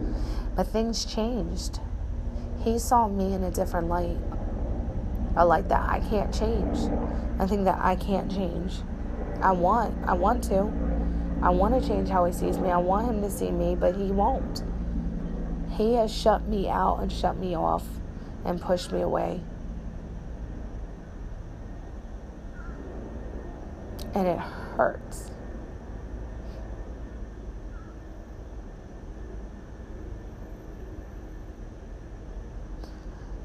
But 0.54 0.66
things 0.66 1.06
changed. 1.06 1.80
He 2.62 2.78
saw 2.78 3.08
me 3.08 3.32
in 3.32 3.42
a 3.42 3.50
different 3.50 3.88
light. 3.88 4.18
A 5.36 5.44
light 5.44 5.68
that 5.70 5.88
I 5.88 6.00
can't 6.00 6.32
change. 6.32 6.78
a 7.38 7.46
thing 7.46 7.64
that 7.64 7.78
I 7.78 7.96
can't 7.96 8.30
change. 8.30 8.76
I 9.42 9.52
want, 9.52 9.94
I 10.06 10.14
want 10.14 10.44
to. 10.44 10.95
I 11.42 11.50
want 11.50 11.80
to 11.80 11.86
change 11.86 12.08
how 12.08 12.24
he 12.24 12.32
sees 12.32 12.58
me. 12.58 12.70
I 12.70 12.78
want 12.78 13.08
him 13.08 13.22
to 13.22 13.30
see 13.30 13.50
me, 13.50 13.74
but 13.74 13.94
he 13.94 14.10
won't. 14.10 14.64
He 15.70 15.94
has 15.94 16.12
shut 16.12 16.48
me 16.48 16.68
out 16.68 17.00
and 17.00 17.12
shut 17.12 17.36
me 17.36 17.54
off 17.54 17.84
and 18.44 18.60
pushed 18.60 18.92
me 18.92 19.02
away. 19.02 19.40
And 24.14 24.26
it 24.26 24.38
hurts. 24.38 25.30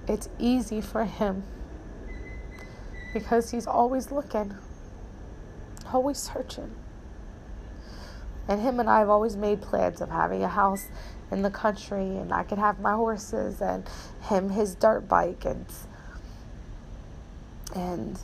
It's 0.08 0.30
easy 0.40 0.82
for 0.82 1.06
him 1.06 1.44
because 3.14 3.52
he's 3.52 3.68
always 3.68 4.12
looking, 4.12 4.56
always 5.94 6.18
searching. 6.18 6.72
And 8.52 8.60
him 8.62 8.82
and 8.82 8.90
I 8.90 9.00
have 9.00 9.08
always 9.08 9.38
made 9.38 9.62
plans 9.62 10.02
of 10.02 10.10
having 10.10 10.44
a 10.44 10.48
house 10.50 10.90
in 11.32 11.42
the 11.42 11.50
country, 11.50 12.18
and 12.18 12.34
I 12.34 12.44
could 12.44 12.58
have 12.58 12.82
my 12.82 12.92
horses, 12.92 13.62
and 13.62 13.90
him 14.24 14.50
his 14.50 14.76
dirt 14.76 15.08
bike, 15.08 15.46
and 15.46 15.66
and 17.74 18.20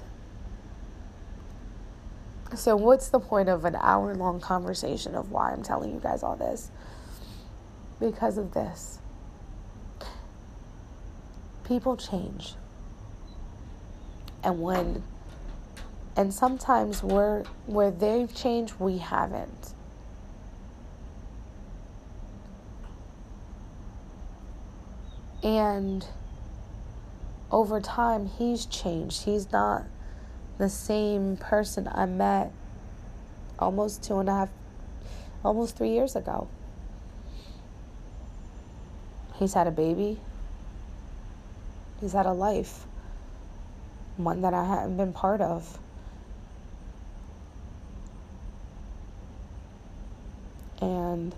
so 2.54 2.76
what's 2.76 3.08
the 3.08 3.22
point 3.22 3.48
of 3.48 3.64
an 3.64 3.78
hour 3.78 4.14
long 4.16 4.42
conversation 4.42 5.16
of 5.16 5.32
why 5.32 5.54
I'm 5.54 5.64
telling 5.64 5.94
you 5.94 6.02
guys 6.02 6.24
all 6.24 6.36
this? 6.36 6.72
Because 7.98 8.38
of 8.38 8.54
this. 8.54 9.00
People 11.64 11.96
change. 11.96 12.56
And 14.44 14.62
when 14.62 15.04
and 16.18 16.34
sometimes 16.34 17.02
where 17.02 17.46
where 17.66 17.92
they've 17.92 18.36
changed 18.36 18.74
we 18.78 18.98
haven't. 18.98 19.74
And 25.44 26.06
over 27.52 27.80
time, 27.80 28.26
he's 28.26 28.66
changed. 28.66 29.24
He's 29.24 29.52
not 29.52 29.86
the 30.58 30.70
same 30.70 31.38
person 31.38 31.88
I 31.92 32.06
met 32.06 32.52
almost 33.60 34.04
two 34.04 34.20
and 34.20 34.30
a 34.30 34.34
half, 34.34 34.50
almost 35.44 35.78
three 35.78 35.92
years 35.92 36.16
ago. 36.16 36.48
He's 39.36 39.54
had 39.54 39.68
a 39.68 39.72
baby. 39.72 40.20
He's 42.02 42.14
had 42.14 42.26
a 42.26 42.34
life, 42.34 42.86
one 44.18 44.42
that 44.42 44.54
I 44.54 44.66
hadn't 44.66 44.98
been 44.98 45.14
part 45.14 45.42
of. 45.42 45.80
And 50.82 51.34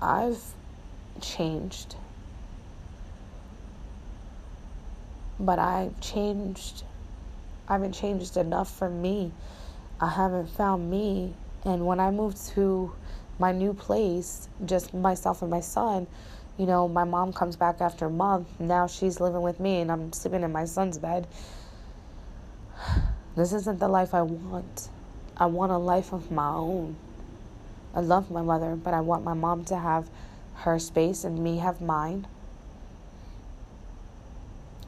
I've 0.00 0.42
changed. 1.22 1.96
But 5.40 5.58
I've 5.58 6.00
changed. 6.00 6.84
I 7.68 7.74
haven't 7.74 7.92
changed 7.92 8.36
enough 8.36 8.70
for 8.70 8.88
me. 8.88 9.32
I 10.00 10.08
haven't 10.08 10.48
found 10.48 10.90
me. 10.90 11.34
And 11.64 11.86
when 11.86 12.00
I 12.00 12.10
moved 12.10 12.46
to 12.54 12.92
my 13.38 13.52
new 13.52 13.74
place, 13.74 14.48
just 14.64 14.94
myself 14.94 15.42
and 15.42 15.50
my 15.50 15.60
son, 15.60 16.06
you 16.56 16.66
know, 16.66 16.88
my 16.88 17.04
mom 17.04 17.32
comes 17.32 17.56
back 17.56 17.80
after 17.80 18.06
a 18.06 18.10
month. 18.10 18.48
Now 18.58 18.86
she's 18.86 19.20
living 19.20 19.42
with 19.42 19.60
me 19.60 19.80
and 19.80 19.92
I'm 19.92 20.12
sleeping 20.12 20.42
in 20.42 20.52
my 20.52 20.64
son's 20.64 20.98
bed. 20.98 21.26
This 23.36 23.52
isn't 23.52 23.78
the 23.78 23.86
life 23.86 24.14
I 24.14 24.22
want. 24.22 24.88
I 25.36 25.46
want 25.46 25.70
a 25.70 25.78
life 25.78 26.12
of 26.12 26.32
my 26.32 26.48
own. 26.48 26.96
I 27.94 28.00
love 28.00 28.32
my 28.32 28.42
mother, 28.42 28.74
but 28.74 28.94
I 28.94 29.00
want 29.00 29.22
my 29.22 29.34
mom 29.34 29.64
to 29.66 29.76
have 29.76 30.10
her 30.58 30.78
space 30.78 31.24
and 31.24 31.38
me 31.38 31.58
have 31.58 31.80
mine. 31.80 32.26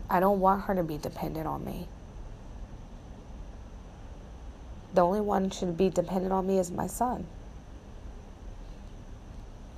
I 0.08 0.18
don't 0.18 0.40
want 0.40 0.64
her 0.64 0.74
to 0.74 0.82
be 0.82 0.98
dependent 0.98 1.46
on 1.46 1.64
me. 1.64 1.86
The 4.92 5.02
only 5.02 5.20
one 5.20 5.50
should 5.50 5.76
be 5.76 5.88
dependent 5.88 6.32
on 6.32 6.46
me 6.46 6.58
is 6.58 6.72
my 6.72 6.88
son. 6.88 7.26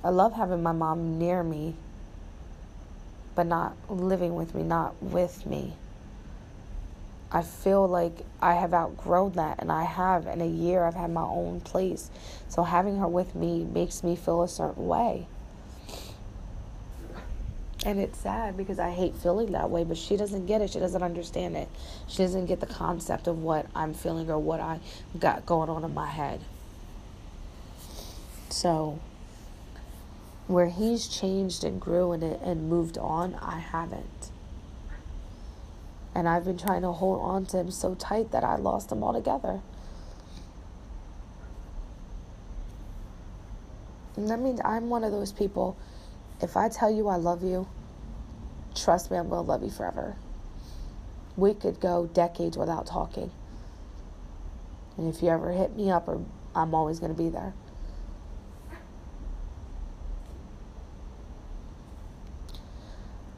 I 0.03 0.09
love 0.09 0.33
having 0.33 0.63
my 0.63 0.71
mom 0.71 1.19
near 1.19 1.43
me, 1.43 1.75
but 3.35 3.45
not 3.45 3.77
living 3.87 4.35
with 4.35 4.55
me, 4.55 4.63
not 4.63 5.01
with 5.01 5.45
me. 5.45 5.75
I 7.31 7.41
feel 7.41 7.87
like 7.87 8.25
I 8.41 8.55
have 8.55 8.73
outgrown 8.73 9.33
that, 9.33 9.59
and 9.59 9.71
I 9.71 9.83
have. 9.83 10.27
In 10.27 10.41
a 10.41 10.47
year, 10.47 10.83
I've 10.83 10.93
had 10.95 11.11
my 11.11 11.23
own 11.23 11.61
place. 11.61 12.09
So 12.47 12.63
having 12.63 12.97
her 12.97 13.07
with 13.07 13.33
me 13.35 13.63
makes 13.63 14.03
me 14.03 14.15
feel 14.15 14.43
a 14.43 14.47
certain 14.47 14.87
way. 14.87 15.27
And 17.85 17.99
it's 17.99 18.19
sad 18.19 18.55
because 18.55 18.79
I 18.79 18.91
hate 18.91 19.15
feeling 19.15 19.51
that 19.51 19.69
way, 19.69 19.83
but 19.83 19.97
she 19.97 20.15
doesn't 20.15 20.45
get 20.45 20.61
it. 20.61 20.69
She 20.69 20.79
doesn't 20.79 21.03
understand 21.03 21.57
it. 21.57 21.67
She 22.07 22.19
doesn't 22.19 22.45
get 22.45 22.61
the 22.61 22.65
concept 22.65 23.27
of 23.27 23.39
what 23.39 23.65
I'm 23.75 23.93
feeling 23.93 24.29
or 24.29 24.39
what 24.39 24.61
I 24.61 24.79
got 25.19 25.45
going 25.45 25.69
on 25.69 25.83
in 25.83 25.93
my 25.93 26.07
head. 26.07 26.39
So, 28.49 28.99
where 30.47 30.67
he's 30.67 31.07
changed 31.07 31.65
and 31.65 31.81
grew 31.81 32.13
and, 32.13 32.23
and 32.23 32.69
moved 32.69 32.97
on, 32.97 33.35
I 33.35 33.59
haven't. 33.59 34.29
And 36.15 36.29
I've 36.29 36.45
been 36.45 36.57
trying 36.57 36.83
to 36.83 36.91
hold 36.91 37.21
on 37.21 37.45
to 37.47 37.57
him 37.57 37.71
so 37.71 37.95
tight 37.95 38.31
that 38.31 38.43
I 38.45 38.55
lost 38.55 38.91
him 38.91 39.03
altogether. 39.03 39.59
And 44.15 44.29
that 44.29 44.39
means 44.39 44.61
I'm 44.63 44.89
one 44.89 45.03
of 45.03 45.11
those 45.11 45.31
people 45.31 45.75
if 46.41 46.57
I 46.57 46.69
tell 46.69 46.91
you 46.91 47.07
I 47.07 47.15
love 47.15 47.43
you, 47.43 47.67
trust 48.75 49.11
me, 49.11 49.17
I'm 49.17 49.29
going 49.29 49.43
to 49.43 49.49
love 49.49 49.63
you 49.63 49.69
forever. 49.69 50.15
We 51.35 51.53
could 51.53 51.79
go 51.79 52.07
decades 52.07 52.57
without 52.57 52.85
talking. 52.85 53.31
And 54.97 55.13
if 55.13 55.23
you 55.23 55.29
ever 55.29 55.51
hit 55.51 55.75
me 55.75 55.89
up, 55.89 56.07
or 56.07 56.23
I'm 56.55 56.75
always 56.75 56.99
going 56.99 57.15
to 57.15 57.17
be 57.17 57.29
there. 57.29 57.53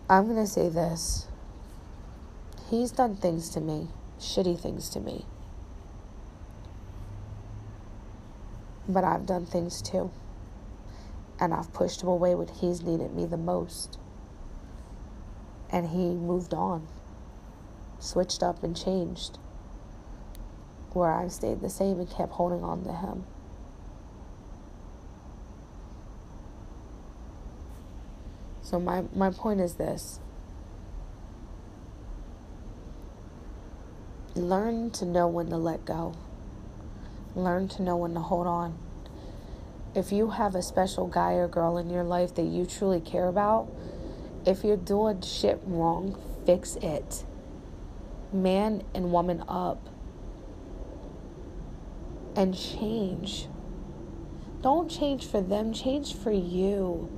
I'm 0.10 0.26
going 0.26 0.44
to 0.44 0.52
say 0.52 0.70
this. 0.70 1.28
He's 2.70 2.92
done 2.92 3.16
things 3.16 3.50
to 3.52 3.62
me, 3.62 3.88
shitty 4.20 4.60
things 4.60 4.90
to 4.90 5.00
me. 5.00 5.26
But 8.88 9.04
I've 9.04 9.26
done 9.26 9.46
things 9.46 9.82
too 9.82 10.12
and 11.40 11.54
I've 11.54 11.74
pushed 11.74 12.02
him 12.02 12.08
away 12.08 12.36
when 12.36 12.48
he's 12.48 12.82
needed 12.82 13.14
me 13.14 13.26
the 13.26 13.38
most. 13.38 13.98
And 15.70 15.90
he 15.90 16.14
moved 16.14 16.54
on, 16.54 16.88
switched 18.00 18.42
up 18.42 18.64
and 18.64 18.76
changed, 18.76 19.38
where 20.94 21.12
I 21.12 21.28
stayed 21.28 21.62
the 21.62 21.70
same 21.70 22.00
and 22.00 22.10
kept 22.10 22.34
holding 22.34 22.64
on 22.64 22.84
to 22.86 22.94
him. 22.94 23.26
So, 28.62 28.80
my, 28.80 29.04
my 29.14 29.30
point 29.30 29.62
is 29.62 29.76
this 29.76 30.20
learn 34.36 34.92
to 34.92 35.06
know 35.06 35.28
when 35.28 35.50
to 35.50 35.58
let 35.58 35.86
go, 35.86 36.14
learn 37.36 37.68
to 37.70 37.82
know 37.82 37.98
when 37.98 38.14
to 38.14 38.20
hold 38.20 38.48
on 38.48 38.78
if 39.96 40.12
you 40.12 40.32
have 40.32 40.56
a 40.56 40.62
special 40.62 41.08
guy 41.08 41.34
or 41.34 41.48
girl 41.48 41.78
in 41.78 41.90
your 41.90 42.04
life 42.04 42.36
that 42.36 42.44
you 42.44 42.66
truly 42.66 43.00
care 43.00 43.28
about, 43.28 43.72
if 44.46 44.64
you're 44.64 44.78
doing 44.78 45.22
shit 45.22 45.60
wrong, 45.66 46.22
fix 46.46 46.76
it. 46.76 47.24
Man 48.34 48.84
and 48.94 49.12
woman 49.12 49.44
up. 49.48 49.90
And 52.36 52.56
change. 52.56 53.48
Don't 54.62 54.92
change 54.92 55.26
for 55.26 55.42
them, 55.42 55.72
change 55.74 56.14
for 56.14 56.32
you. 56.32 57.10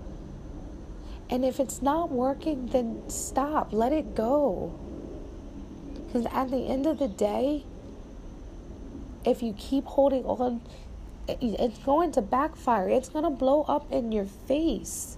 And 1.29 1.43
if 1.43 1.59
it's 1.59 1.81
not 1.81 2.11
working, 2.11 2.67
then 2.67 3.09
stop. 3.09 3.73
Let 3.73 3.91
it 3.91 4.15
go. 4.15 4.79
Because 6.05 6.27
at 6.27 6.51
the 6.51 6.67
end 6.67 6.85
of 6.85 6.99
the 6.99 7.07
day, 7.07 7.65
if 9.25 9.41
you 9.41 9.53
keep 9.53 9.85
holding 9.85 10.23
on 10.23 10.61
it's 11.27 11.77
going 11.79 12.11
to 12.13 12.21
backfire. 12.21 12.89
It's 12.89 13.09
going 13.09 13.25
to 13.25 13.29
blow 13.29 13.63
up 13.63 13.91
in 13.91 14.11
your 14.11 14.25
face. 14.25 15.17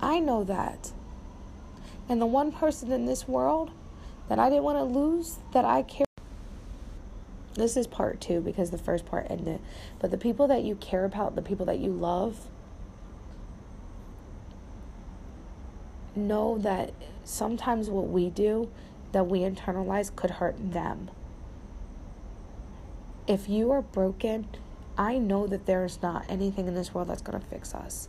I 0.00 0.20
know 0.20 0.44
that. 0.44 0.92
And 2.08 2.20
the 2.20 2.26
one 2.26 2.52
person 2.52 2.90
in 2.92 3.04
this 3.04 3.28
world 3.28 3.70
that 4.28 4.38
I 4.38 4.48
didn't 4.48 4.64
want 4.64 4.78
to 4.78 4.84
lose, 4.84 5.38
that 5.52 5.64
I 5.64 5.82
care. 5.82 6.06
This 7.54 7.76
is 7.76 7.86
part 7.86 8.20
two 8.20 8.40
because 8.40 8.70
the 8.70 8.78
first 8.78 9.04
part 9.04 9.26
ended. 9.28 9.60
But 9.98 10.10
the 10.10 10.18
people 10.18 10.46
that 10.48 10.62
you 10.62 10.76
care 10.76 11.04
about, 11.04 11.34
the 11.34 11.42
people 11.42 11.66
that 11.66 11.80
you 11.80 11.90
love, 11.90 12.46
know 16.14 16.58
that 16.58 16.92
sometimes 17.24 17.90
what 17.90 18.08
we 18.08 18.30
do 18.30 18.70
that 19.12 19.26
we 19.26 19.40
internalize 19.40 20.14
could 20.14 20.32
hurt 20.32 20.72
them. 20.72 21.10
If 23.28 23.46
you 23.46 23.70
are 23.72 23.82
broken, 23.82 24.48
I 24.96 25.18
know 25.18 25.46
that 25.46 25.66
there 25.66 25.84
is 25.84 26.00
not 26.00 26.24
anything 26.30 26.66
in 26.66 26.74
this 26.74 26.94
world 26.94 27.08
that's 27.08 27.20
going 27.20 27.38
to 27.38 27.46
fix 27.46 27.74
us. 27.74 28.08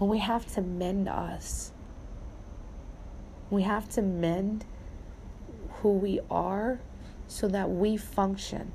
But 0.00 0.06
we 0.06 0.18
have 0.18 0.52
to 0.54 0.60
mend 0.60 1.08
us. 1.08 1.70
We 3.48 3.62
have 3.62 3.88
to 3.90 4.02
mend 4.02 4.64
who 5.76 5.90
we 5.90 6.18
are 6.28 6.80
so 7.28 7.46
that 7.46 7.70
we 7.70 7.96
function 7.96 8.72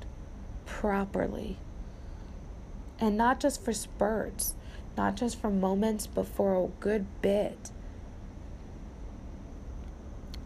properly. 0.64 1.58
And 2.98 3.18
not 3.18 3.38
just 3.38 3.62
for 3.62 3.74
spurts, 3.74 4.54
not 4.96 5.14
just 5.14 5.38
for 5.38 5.50
moments, 5.50 6.06
but 6.06 6.26
for 6.26 6.64
a 6.64 6.68
good 6.80 7.04
bit. 7.20 7.70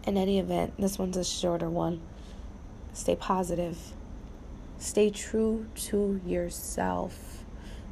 In 0.06 0.16
any 0.16 0.40
event, 0.40 0.74
this 0.76 0.98
one's 0.98 1.16
a 1.16 1.24
shorter 1.24 1.70
one. 1.70 2.00
Stay 2.92 3.14
positive. 3.14 3.94
Stay 4.84 5.08
true 5.08 5.64
to 5.74 6.20
yourself 6.26 7.42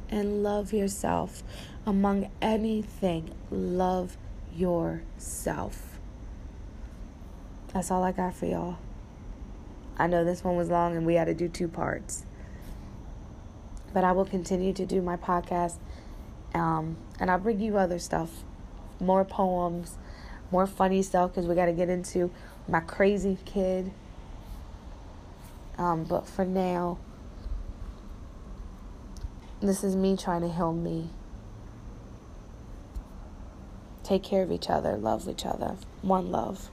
and 0.09 0.43
love 0.43 0.71
yourself. 0.71 1.41
Among 1.87 2.29
anything, 2.39 3.33
love 3.49 4.15
yourself. 4.55 5.97
That's 7.73 7.89
all 7.89 8.03
I 8.03 8.11
got 8.11 8.35
for 8.35 8.45
y'all. 8.45 8.77
I 9.97 10.05
know 10.05 10.23
this 10.23 10.43
one 10.43 10.55
was 10.55 10.69
long 10.69 10.95
and 10.95 11.03
we 11.03 11.15
had 11.15 11.25
to 11.25 11.33
do 11.33 11.49
two 11.49 11.67
parts. 11.67 12.27
But 13.91 14.03
I 14.03 14.11
will 14.11 14.25
continue 14.25 14.71
to 14.73 14.85
do 14.85 15.01
my 15.01 15.17
podcast 15.17 15.77
um, 16.53 16.97
and 17.19 17.31
I'll 17.31 17.39
bring 17.39 17.59
you 17.59 17.75
other 17.75 17.97
stuff 17.97 18.43
more 18.99 19.25
poems, 19.25 19.97
more 20.51 20.67
funny 20.67 21.01
stuff 21.01 21.31
because 21.31 21.47
we 21.47 21.55
got 21.55 21.65
to 21.65 21.73
get 21.73 21.89
into 21.89 22.29
my 22.67 22.81
crazy 22.81 23.39
kid. 23.45 23.91
Um, 25.77 26.03
but 26.03 26.27
for 26.27 26.45
now, 26.45 26.99
this 29.59 29.83
is 29.83 29.95
me 29.95 30.15
trying 30.17 30.41
to 30.41 30.49
heal 30.49 30.73
me. 30.73 31.09
Take 34.03 34.23
care 34.23 34.43
of 34.43 34.51
each 34.51 34.69
other, 34.69 34.97
love 34.97 35.27
each 35.29 35.45
other. 35.45 35.77
One 36.01 36.31
love. 36.31 36.69